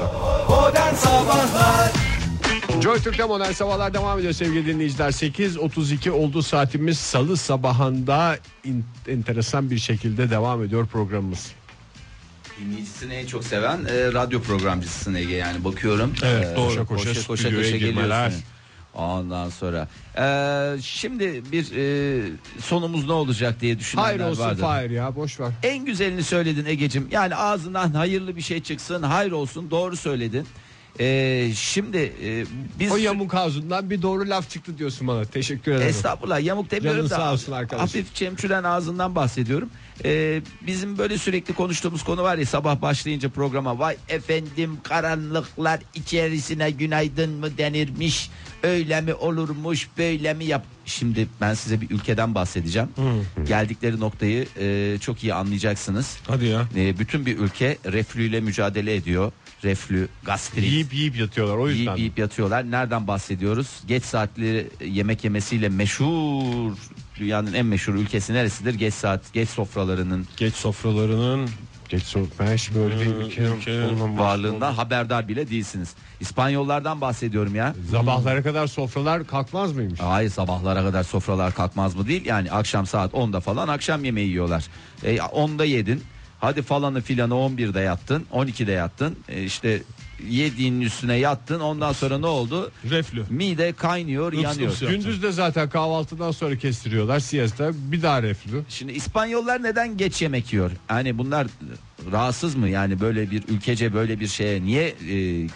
Modern 0.49 0.95
Sabahlar 0.95 1.93
Joy 2.79 2.99
Türk'te 3.03 3.25
modern 3.25 3.53
sabahlar 3.53 3.95
devam 3.95 4.19
ediyor 4.19 4.33
sevgili 4.33 4.67
dinleyiciler. 4.67 5.09
8.32 5.11 6.11
oldu 6.11 6.43
saatimiz 6.43 6.99
salı 6.99 7.37
sabahında 7.37 8.39
in- 8.65 8.85
enteresan 9.09 9.71
bir 9.71 9.79
şekilde 9.79 10.31
devam 10.31 10.65
ediyor 10.65 10.87
programımız. 10.87 11.53
Dinleyicisini 12.61 13.15
en 13.15 13.27
çok 13.27 13.45
seven 13.45 13.79
e, 13.85 14.13
radyo 14.13 14.41
programcısısın 14.43 15.15
Ege 15.15 15.35
yani 15.35 15.65
bakıyorum. 15.65 16.13
Evet, 16.25 16.47
E, 16.53 16.57
doğru. 16.57 16.69
Koşa 16.69 16.85
koşa 16.85 17.15
stüdyoya 17.15 17.71
girmeler. 17.71 18.25
geliyorsun. 18.25 18.43
Ondan 18.95 19.51
sonra 19.51 19.89
e, 20.19 20.83
şimdi 20.83 21.43
bir 21.53 21.77
e, 21.77 22.23
sonumuz 22.63 23.07
ne 23.07 23.13
olacak 23.13 23.61
diye 23.61 23.79
düşünenler 23.79 24.09
Hayır 24.09 24.21
olsun 24.21 24.43
vardır. 24.45 24.61
Fahir 24.63 24.91
ya 24.91 25.17
boş 25.17 25.41
ver. 25.41 25.49
En 25.63 25.85
güzelini 25.85 26.23
söyledin 26.23 26.65
Egecim. 26.65 27.09
Yani 27.11 27.35
ağzından 27.37 27.91
hayırlı 27.95 28.37
bir 28.37 28.43
şey 28.43 28.63
çıksın. 28.63 29.03
Hayır 29.03 29.33
olsun. 29.33 29.71
Doğru 29.71 29.97
söyledin. 29.97 30.47
E, 31.01 31.51
şimdi 31.55 32.13
e, 32.25 32.45
biz 32.79 32.93
O 32.93 32.97
yamuk 32.97 33.35
ağzından 33.35 33.91
bir 33.91 34.03
doğru 34.03 34.29
laf 34.29 34.51
çıktı 34.51 34.79
diyorsun 34.79 35.09
bana. 35.09 35.25
Teşekkür 35.25 35.73
ederim. 35.73 35.89
Estağfurullah 35.89 36.41
yamuk 36.45 36.71
demiyorum 36.71 37.11
da 37.11 37.17
sağ 37.17 37.33
olsun 37.33 37.53
arkadaşım. 37.53 37.87
hafif 37.87 38.15
çemçüren 38.15 38.65
ağzından 38.65 39.15
bahsediyorum. 39.15 39.71
Ee, 40.05 40.43
bizim 40.67 40.99
böyle 40.99 41.19
sürekli 41.19 41.55
konuştuğumuz 41.55 42.05
konu 42.05 42.23
var 42.23 42.39
ya 42.39 42.47
sabah 42.47 42.83
başlayınca 42.83 43.29
programa 43.29 43.79
vay 43.79 43.97
efendim 44.09 44.79
karanlıklar 44.83 45.81
içerisine 45.95 46.71
günaydın 46.71 47.31
mı 47.31 47.59
denirmiş 47.59 48.31
öyle 48.63 49.01
mi 49.01 49.15
olurmuş 49.15 49.89
böyle 49.99 50.35
mi 50.35 50.45
yap. 50.45 50.65
Şimdi 50.85 51.29
ben 51.41 51.55
size 51.55 51.81
bir 51.81 51.91
ülkeden 51.91 52.35
bahsedeceğim. 52.35 52.89
Geldikleri 53.49 54.01
noktayı 54.01 54.47
e, 54.61 54.97
çok 55.01 55.25
iyi 55.25 55.35
anlayacaksınız. 55.35 56.17
Hadi 56.27 56.47
ya. 56.47 56.69
E, 56.77 56.99
bütün 56.99 57.27
bir 57.27 57.39
ülke 57.39 57.79
reflüyle 57.87 58.41
mücadele 58.41 58.95
ediyor. 58.95 59.33
Reflü, 59.65 60.09
gastrit. 60.23 60.65
Yiyip 60.65 60.95
yiyip 60.95 61.17
yatıyorlar 61.17 61.57
o 61.57 61.69
yüzden. 61.69 61.83
Yiyip 61.83 61.99
yiyip 61.99 62.19
yatıyorlar. 62.19 62.71
Nereden 62.71 63.07
bahsediyoruz? 63.07 63.81
Geç 63.87 64.05
saatleri 64.05 64.71
yemek 64.85 65.25
yemesiyle 65.25 65.69
meşhur 65.69 66.73
dünyanın 67.19 67.53
en 67.53 67.67
meşhur 67.67 67.95
ülkesi 67.95 68.35
neresidir? 68.35 68.75
Geç 68.75 68.95
saat, 68.95 69.33
geç 69.33 69.49
sofralarının 69.49 70.27
Geç 70.37 70.55
sofralarının 70.55 71.49
Geç 71.91 72.03
soğuk 72.03 72.29
ben 72.41 72.55
hiç 72.55 72.75
böyle 72.75 73.01
bir 73.01 73.07
ülkenin 73.07 73.57
ülkenin 73.57 74.19
varlığından 74.19 74.73
haberdar 74.73 75.29
bile 75.29 75.51
değilsiniz. 75.51 75.95
İspanyollardan 76.21 77.01
bahsediyorum 77.01 77.55
ya. 77.55 77.75
Sabahlara 77.91 78.43
kadar 78.43 78.67
sofralar 78.67 79.27
kalkmaz 79.27 79.73
mıymış? 79.73 80.01
Hayır 80.01 80.31
sabahlara 80.31 80.83
kadar 80.83 81.03
sofralar 81.03 81.55
kalkmaz 81.55 81.95
mı 81.97 82.07
değil. 82.07 82.25
Yani 82.25 82.53
akşam 82.53 82.87
saat 82.87 83.13
10'da 83.13 83.41
falan 83.41 83.69
akşam 83.69 84.05
yemeği 84.05 84.29
yiyorlar. 84.29 84.67
E, 85.05 85.17
10'da 85.17 85.65
yedin. 85.65 86.03
Hadi 86.41 86.63
falanı 86.63 87.01
filanı 87.01 87.35
11'de 87.35 87.81
yattın. 87.81 88.27
12'de 88.33 88.73
yattın. 88.73 89.17
E, 89.29 89.43
işte 89.45 89.83
yediğinin 90.29 90.81
üstüne 90.81 91.15
yattın. 91.17 91.61
Ondan 91.61 91.93
sonra 91.93 92.19
ne 92.19 92.27
oldu? 92.27 92.71
reflü. 92.91 93.25
Mide 93.31 93.73
kaynıyor, 93.73 94.33
Ips 94.33 94.43
yanıyor. 94.43 94.61
yapacak. 94.69 94.91
Gündüz 94.91 95.23
de 95.23 95.33
zaten 95.33 95.71
kahvaltıdan 95.71 96.31
sonra 96.31 96.57
kestiriyorlar 96.59 97.21
siesta 97.21 97.71
bir 97.75 98.03
daha 98.03 98.23
reflü. 98.23 98.63
Şimdi 98.69 98.93
İspanyollar 98.93 99.63
neden 99.63 99.97
geç 99.97 100.23
yemek 100.23 100.53
yiyor? 100.53 100.71
Hani 100.87 101.19
bunlar 101.19 101.47
rahatsız 102.13 102.55
mı? 102.55 102.69
Yani 102.69 103.01
böyle 103.01 103.31
bir 103.31 103.43
ülkece 103.49 103.95
böyle 103.95 104.21
bir 104.21 104.27
şeye 104.29 104.63
niye 104.63 104.85
e, 104.89 104.95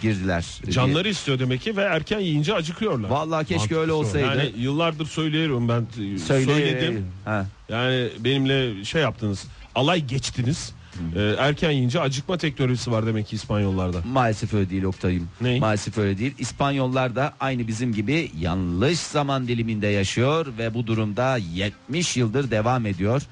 girdiler? 0.03 0.61
Canları 0.70 1.09
istiyor 1.09 1.38
demek 1.38 1.61
ki 1.61 1.77
ve 1.77 1.83
erken 1.83 2.20
yiyince 2.20 2.55
acıkıyorlar. 2.55 3.09
Vallahi 3.09 3.40
keşke 3.47 3.57
Mantıklı 3.57 3.79
öyle 3.81 3.92
olsaydı. 3.92 4.27
Yani 4.27 4.53
yıllardır 4.57 5.07
söylüyorum 5.07 5.68
ben 5.68 5.81
e, 6.14 6.18
Söyle- 6.18 6.44
söyledim. 6.44 7.07
Ha. 7.25 7.47
Yani 7.68 8.09
benimle 8.18 8.85
şey 8.85 9.03
yaptınız. 9.03 9.44
Alay 9.75 10.05
geçtiniz. 10.07 10.73
Ee, 11.17 11.35
erken 11.39 11.71
yiyince 11.71 12.01
acıkma 12.01 12.39
teknolojisi 12.39 12.91
var 12.93 13.07
demek 13.07 13.27
ki 13.27 13.37
İspanyollarda. 13.37 13.99
Maalesef 14.13 14.55
öyle 14.55 14.71
değil 14.71 14.83
Oktay'ım. 14.83 15.29
Ney? 15.41 15.61
Maalesef 15.61 15.99
öyle 15.99 16.19
değil. 16.19 16.35
İspanyollar 16.39 17.17
da 17.17 17.35
aynı 17.41 17.69
bizim 17.69 17.93
gibi 17.93 18.31
yanlış 18.41 18.99
zaman 18.99 19.49
diliminde 19.49 19.87
yaşıyor 19.87 20.47
ve 20.59 20.75
bu 20.75 20.87
durumda 20.87 21.37
70 21.37 22.17
yıldır 22.17 22.51
devam 22.51 22.87
ediyor. 22.87 23.23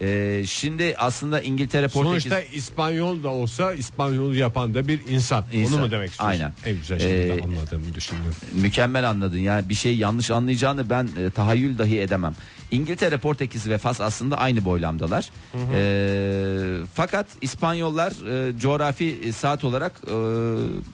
Ee, 0.00 0.42
şimdi 0.46 0.94
aslında 0.98 1.40
İngiltere 1.40 1.88
Portekiz 1.88 2.22
Sonuçta 2.22 2.40
İspanyol 2.40 3.22
da 3.22 3.28
olsa 3.28 3.74
İspanyol 3.74 4.34
yapan 4.34 4.74
da 4.74 4.88
bir 4.88 5.00
insan. 5.08 5.44
İnsan. 5.52 5.74
Onu 5.78 5.84
mu 5.84 5.90
demek 5.90 6.10
istiyorsun? 6.10 6.38
Aynen. 6.40 6.52
En 6.66 6.76
güzel 6.76 6.98
şekilde 6.98 7.34
Ee, 7.34 7.42
anladığımı 7.42 7.94
düşünüyorum. 7.94 8.34
mükemmel 8.52 9.08
anladın 9.10 9.38
yani 9.38 9.68
bir 9.68 9.74
şey 9.74 9.96
yanlış 9.96 10.30
anlayacağını 10.30 10.90
ben 10.90 11.08
e, 11.18 11.30
tahayyül 11.30 11.78
dahi 11.78 12.00
edemem. 12.00 12.34
İngiltere, 12.70 13.16
Portekiz 13.16 13.68
ve 13.68 13.78
Fas 13.78 14.00
aslında 14.00 14.38
aynı 14.38 14.64
boylamdalar. 14.64 15.30
E, 15.74 16.86
fakat 16.94 17.26
İspanyollar 17.40 18.12
e, 18.50 18.58
coğrafi 18.58 19.32
saat 19.36 19.64
olarak 19.64 19.92
e, 20.06 20.12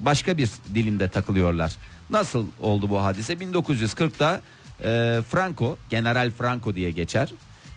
başka 0.00 0.38
bir 0.38 0.50
dilimde 0.74 1.08
takılıyorlar. 1.08 1.76
Nasıl 2.10 2.46
oldu 2.60 2.90
bu 2.90 3.02
hadise? 3.02 3.32
1940'da 3.34 4.40
e, 4.84 5.22
Franco, 5.30 5.76
General 5.90 6.30
Franco 6.30 6.74
diye 6.74 6.90
geçer. 6.90 7.28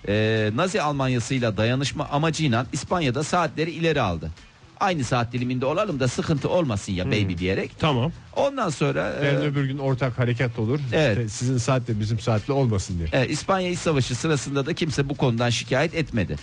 E, 0.08 0.52
Nazi 0.56 0.82
Almanyasıyla 0.82 1.58
dayanışma 1.58 2.06
amacıyla 2.06 2.66
İspanya'da 2.74 3.24
saatleri 3.24 3.72
ileri 3.72 4.02
aldı. 4.02 4.32
aynı 4.80 5.04
saat 5.04 5.34
diliminde 5.34 5.66
olalım 5.66 6.00
da 6.00 6.08
sıkıntı 6.08 6.50
olmasın 6.50 6.92
ya 6.94 7.06
baby 7.06 7.38
diyerek. 7.38 7.72
Tamam. 7.80 8.12
Ondan 8.36 8.70
sonra 8.70 9.14
e, 9.22 9.26
Yarın 9.26 9.42
öbür 9.46 9.66
gün 9.66 9.78
ortak 9.78 10.20
hareket 10.20 10.60
olur. 10.60 10.80
Evet. 10.94 11.18
İşte 11.18 11.30
sizin 11.30 11.58
saatle 11.58 12.00
bizim 12.00 12.20
saatle 12.20 12.54
olmasın 12.54 12.98
diye. 12.98 13.24
e, 13.24 13.28
İspanya 13.28 13.70
İç 13.70 13.80
Savaşı 13.80 14.16
sırasında 14.16 14.66
da 14.66 14.74
kimse 14.74 15.10
bu 15.10 15.16
konudan 15.18 15.50
şikayet 15.50 15.96
etmedi. 15.96 16.36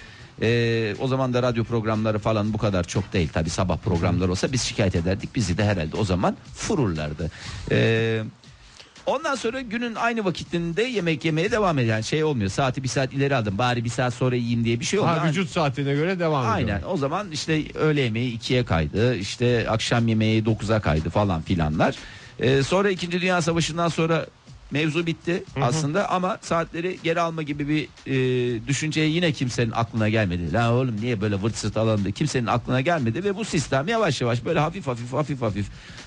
E, 0.42 0.94
o 1.00 1.08
zaman 1.08 1.34
da 1.34 1.42
radyo 1.42 1.64
programları 1.64 2.18
falan 2.18 2.52
bu 2.52 2.58
kadar 2.58 2.84
çok 2.84 3.12
değil 3.12 3.28
tabi 3.28 3.50
sabah 3.50 3.76
programları 3.76 4.30
olsa 4.30 4.52
biz 4.52 4.62
şikayet 4.62 4.94
ederdik 4.94 5.34
bizi 5.36 5.58
de 5.58 5.64
herhalde 5.64 5.96
o 5.96 6.04
zaman 6.04 6.36
fururlardı. 6.54 7.30
E, 7.70 8.22
ondan 9.06 9.34
sonra 9.34 9.60
günün 9.60 9.94
aynı 9.94 10.24
vakitinde 10.24 10.82
yemek 10.82 11.24
yemeye 11.24 11.50
devam 11.50 11.78
ediyor. 11.78 11.94
Yani 11.94 12.04
şey 12.04 12.24
olmuyor 12.24 12.50
saati 12.50 12.82
bir 12.82 12.88
saat 12.88 13.12
ileri 13.12 13.36
aldım 13.36 13.58
bari 13.58 13.84
bir 13.84 13.90
saat 13.90 14.14
sonra 14.14 14.36
yiyeyim 14.36 14.64
diye 14.64 14.80
bir 14.80 14.84
şey 14.84 14.98
olmuyor. 14.98 15.18
Ha, 15.18 15.28
vücut 15.28 15.50
saatine 15.50 15.94
göre 15.94 16.18
devam 16.18 16.42
ediyor. 16.42 16.56
Aynen 16.56 16.82
o 16.88 16.96
zaman 16.96 17.30
işte 17.30 17.62
öğle 17.74 18.00
yemeği 18.00 18.38
2'ye 18.38 18.64
kaydı 18.64 19.16
işte 19.16 19.66
akşam 19.70 20.08
yemeği 20.08 20.44
9'a 20.44 20.80
kaydı 20.80 21.10
falan 21.10 21.42
filanlar. 21.42 21.96
Ee, 22.38 22.62
sonra 22.62 22.90
2. 22.90 23.12
Dünya 23.12 23.42
Savaşı'ndan 23.42 23.88
sonra 23.88 24.26
mevzu 24.70 25.06
bitti 25.06 25.44
aslında 25.60 26.10
ama 26.10 26.38
saatleri 26.40 26.98
geri 27.02 27.20
alma 27.20 27.42
gibi 27.42 27.68
bir 27.68 27.88
e, 28.06 28.66
düşünceye 28.68 29.08
yine 29.08 29.32
kimsenin 29.32 29.70
aklına 29.70 30.08
gelmedi. 30.08 30.52
La 30.52 30.74
oğlum 30.74 30.96
niye 31.00 31.20
böyle 31.20 31.42
vırt 31.42 31.56
sırt 31.56 31.76
alalım 31.76 32.04
diye 32.04 32.12
kimsenin 32.12 32.46
aklına 32.46 32.80
gelmedi 32.80 33.24
ve 33.24 33.36
bu 33.36 33.44
sistem 33.44 33.88
yavaş 33.88 34.20
yavaş 34.20 34.44
böyle 34.44 34.60
hafif 34.60 34.86
hafif 34.86 35.12
hafif 35.12 35.42
hafif 35.42 35.66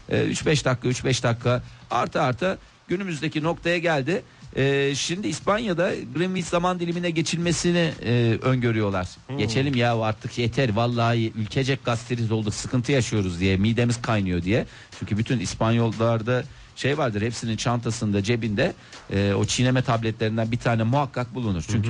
e, 0.10 0.18
3-5 0.18 0.66
dakika 0.66 0.88
3-5 0.88 1.24
dakika 1.24 1.64
artı 1.92 2.22
artı 2.22 2.58
günümüzdeki 2.88 3.44
noktaya 3.44 3.78
geldi. 3.78 4.22
Ee, 4.56 4.94
şimdi 4.96 5.28
İspanya'da 5.28 5.92
Greenwich 6.16 6.48
zaman 6.48 6.80
dilimine 6.80 7.10
geçilmesini 7.10 7.92
e, 8.06 8.38
öngörüyorlar. 8.42 9.08
Geçelim 9.38 9.76
ya 9.76 9.98
artık 10.02 10.38
yeter 10.38 10.74
vallahi 10.76 11.32
ülkecek 11.36 11.86
gazeteniz 11.86 12.32
olduk 12.32 12.54
sıkıntı 12.54 12.92
yaşıyoruz 12.92 13.40
diye 13.40 13.58
midemiz 13.58 14.02
kaynıyor 14.02 14.42
diye. 14.44 14.66
Çünkü 15.00 15.18
bütün 15.18 15.40
İspanyollarda 15.40 16.44
şey 16.76 16.98
vardır 16.98 17.22
hepsinin 17.22 17.56
çantasında 17.58 18.24
cebinde 18.24 18.74
e, 19.14 19.34
o 19.34 19.46
çiğneme 19.46 19.82
tabletlerinden 19.82 20.52
bir 20.52 20.58
tane 20.58 20.84
muhakkak 20.84 21.36
bulunur. 21.36 21.64
Çünkü 21.72 21.90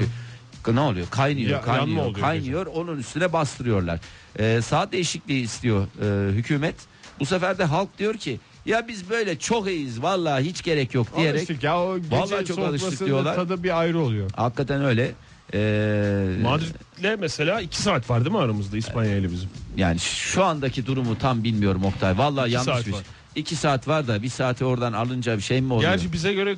ne 0.73 0.79
oluyor 0.79 1.07
kaynıyor 1.09 1.49
Ya- 1.51 1.61
kaynıyor 1.61 2.05
oluyor 2.05 2.19
kaynıyor 2.21 2.65
onun 2.65 2.97
üstüne 2.99 3.33
bastırıyorlar. 3.33 3.99
Ee, 4.39 4.61
saat 4.63 4.91
değişikliği 4.91 5.43
istiyor 5.43 5.87
e, 6.01 6.33
hükümet. 6.33 6.75
Bu 7.19 7.25
sefer 7.25 7.57
de 7.57 7.63
halk 7.63 7.97
diyor 7.99 8.13
ki 8.15 8.39
ya 8.67 8.87
biz 8.87 9.09
böyle 9.09 9.39
çok 9.39 9.67
iyiyiz 9.67 10.01
vallahi 10.01 10.43
hiç 10.43 10.63
gerek 10.63 10.93
yok 10.93 11.07
diyerek. 11.17 11.37
Alıştık 11.39 11.63
ya 11.63 11.79
o 11.83 11.97
gece 11.99 12.11
Vallahi 12.15 12.45
çok 12.45 12.59
alıştık 12.59 13.05
diyorlar. 13.05 13.35
tadı 13.35 13.63
bir 13.63 13.79
ayrı 13.79 13.99
oluyor. 13.99 14.29
Hakikaten 14.35 14.83
öyle. 14.85 15.11
Ee, 15.53 16.35
Madrid'le 16.41 17.19
mesela 17.19 17.61
2 17.61 17.81
saat 17.81 18.09
var 18.09 18.19
değil 18.25 18.31
mi 18.35 18.37
aramızda 18.41 18.77
İspanya 18.77 19.15
ile 19.17 19.31
bizim? 19.31 19.49
yani 19.77 19.99
şu 19.99 20.43
andaki 20.43 20.85
durumu 20.85 21.17
tam 21.17 21.43
bilmiyorum 21.43 21.85
Oktay. 21.85 22.17
Vallahi 22.17 22.45
İki 22.47 22.55
yanlış 22.55 22.73
saat 22.73 22.87
bir 22.87 22.93
var. 22.93 23.01
İki 23.35 23.55
saat 23.55 23.87
var 23.87 24.07
da 24.07 24.23
bir 24.23 24.29
saati 24.29 24.65
oradan 24.65 24.93
alınca 24.93 25.37
bir 25.37 25.41
şey 25.41 25.61
mi 25.61 25.73
oluyor? 25.73 25.91
Gerçi 25.91 26.13
bize 26.13 26.33
göre 26.33 26.55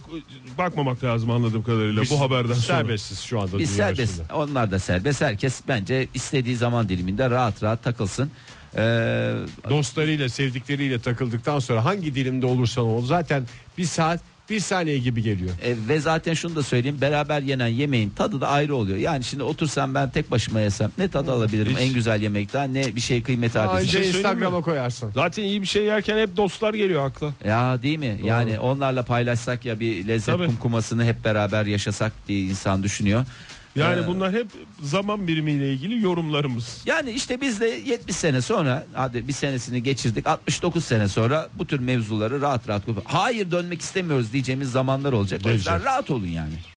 bakmamak 0.57 1.03
lazım 1.03 1.31
anladığım 1.31 1.63
kadarıyla 1.63 2.03
bu 2.09 2.19
haberden 2.21 2.53
sonra. 2.53 2.61
Serbestsiz 2.77 3.19
şu 3.19 3.39
anda 3.41 3.59
Biz 3.59 3.69
serbest. 3.69 4.11
üstünde. 4.11 4.33
Onlar 4.33 4.71
da 4.71 4.79
serbest. 4.79 5.21
Herkes 5.21 5.61
bence 5.67 6.07
istediği 6.13 6.55
zaman 6.55 6.89
diliminde 6.89 7.29
rahat 7.29 7.63
rahat 7.63 7.83
takılsın. 7.83 8.31
Ee, 8.77 9.33
Dostlarıyla 9.69 10.29
sevdikleriyle 10.29 10.99
takıldıktan 10.99 11.59
sonra 11.59 11.85
hangi 11.85 12.15
dilimde 12.15 12.45
olursan 12.45 12.83
ol 12.83 13.05
zaten 13.05 13.43
bir 13.77 13.85
saat 13.85 14.19
bir 14.49 14.59
saniye 14.59 14.99
gibi 14.99 15.23
geliyor. 15.23 15.51
E, 15.63 15.75
ve 15.87 15.99
zaten 15.99 16.33
şunu 16.33 16.55
da 16.55 16.63
söyleyeyim 16.63 17.01
beraber 17.01 17.41
yenen 17.41 17.67
yemeğin 17.67 18.09
tadı 18.09 18.41
da 18.41 18.47
ayrı 18.47 18.75
oluyor. 18.75 18.97
Yani 18.97 19.23
şimdi 19.23 19.43
otursam 19.43 19.95
ben 19.95 20.09
tek 20.09 20.31
başıma 20.31 20.59
yesem 20.59 20.91
ne 20.97 21.07
tadı 21.07 21.31
alabilirim 21.31 21.71
Hiç. 21.71 21.81
en 21.81 21.93
güzel 21.93 22.21
yemekten 22.21 22.73
ne 22.73 22.95
bir 22.95 23.01
şey 23.01 23.23
kıymet 23.23 23.55
abisi. 23.55 23.87
şey 23.87 24.03
söyleyeyim 24.03 24.15
Instagram'a 24.17 24.61
koyarsın. 24.61 25.11
Zaten 25.15 25.43
iyi 25.43 25.61
bir 25.61 25.67
şey 25.67 25.83
yerken 25.83 26.17
hep 26.17 26.37
dostlar 26.37 26.73
geliyor 26.73 27.05
akla. 27.05 27.33
Ya 27.45 27.81
değil 27.83 27.99
mi? 27.99 28.19
Yani 28.23 28.59
onlarla 28.59 29.05
paylaşsak 29.05 29.65
ya 29.65 29.79
bir 29.79 30.07
lezzet 30.07 30.35
Tabii. 30.35 30.45
kumkumasını 30.45 31.05
hep 31.05 31.25
beraber 31.25 31.65
yaşasak 31.65 32.11
diye 32.27 32.41
insan 32.41 32.83
düşünüyor. 32.83 33.25
Yani 33.75 34.01
Ee, 34.01 34.07
bunlar 34.07 34.33
hep 34.33 34.47
zaman 34.81 35.27
birimiyle 35.27 35.73
ilgili 35.73 36.01
yorumlarımız. 36.01 36.81
Yani 36.85 37.11
işte 37.11 37.41
biz 37.41 37.61
de 37.61 37.67
70 37.67 38.15
sene 38.15 38.41
sonra 38.41 38.85
hadi 38.93 39.27
bir 39.27 39.33
senesini 39.33 39.83
geçirdik 39.83 40.27
69 40.27 40.85
sene 40.85 41.07
sonra 41.07 41.49
bu 41.53 41.67
tür 41.67 41.79
mevzuları 41.79 42.41
rahat 42.41 42.69
rahat 42.69 42.83
hayır 43.05 43.51
dönmek 43.51 43.81
istemiyoruz 43.81 44.33
diyeceğimiz 44.33 44.71
zamanlar 44.71 45.13
olacak. 45.13 45.41
O 45.45 45.49
yüzden 45.49 45.83
rahat 45.83 46.11
olun 46.11 46.27
yani. 46.27 46.53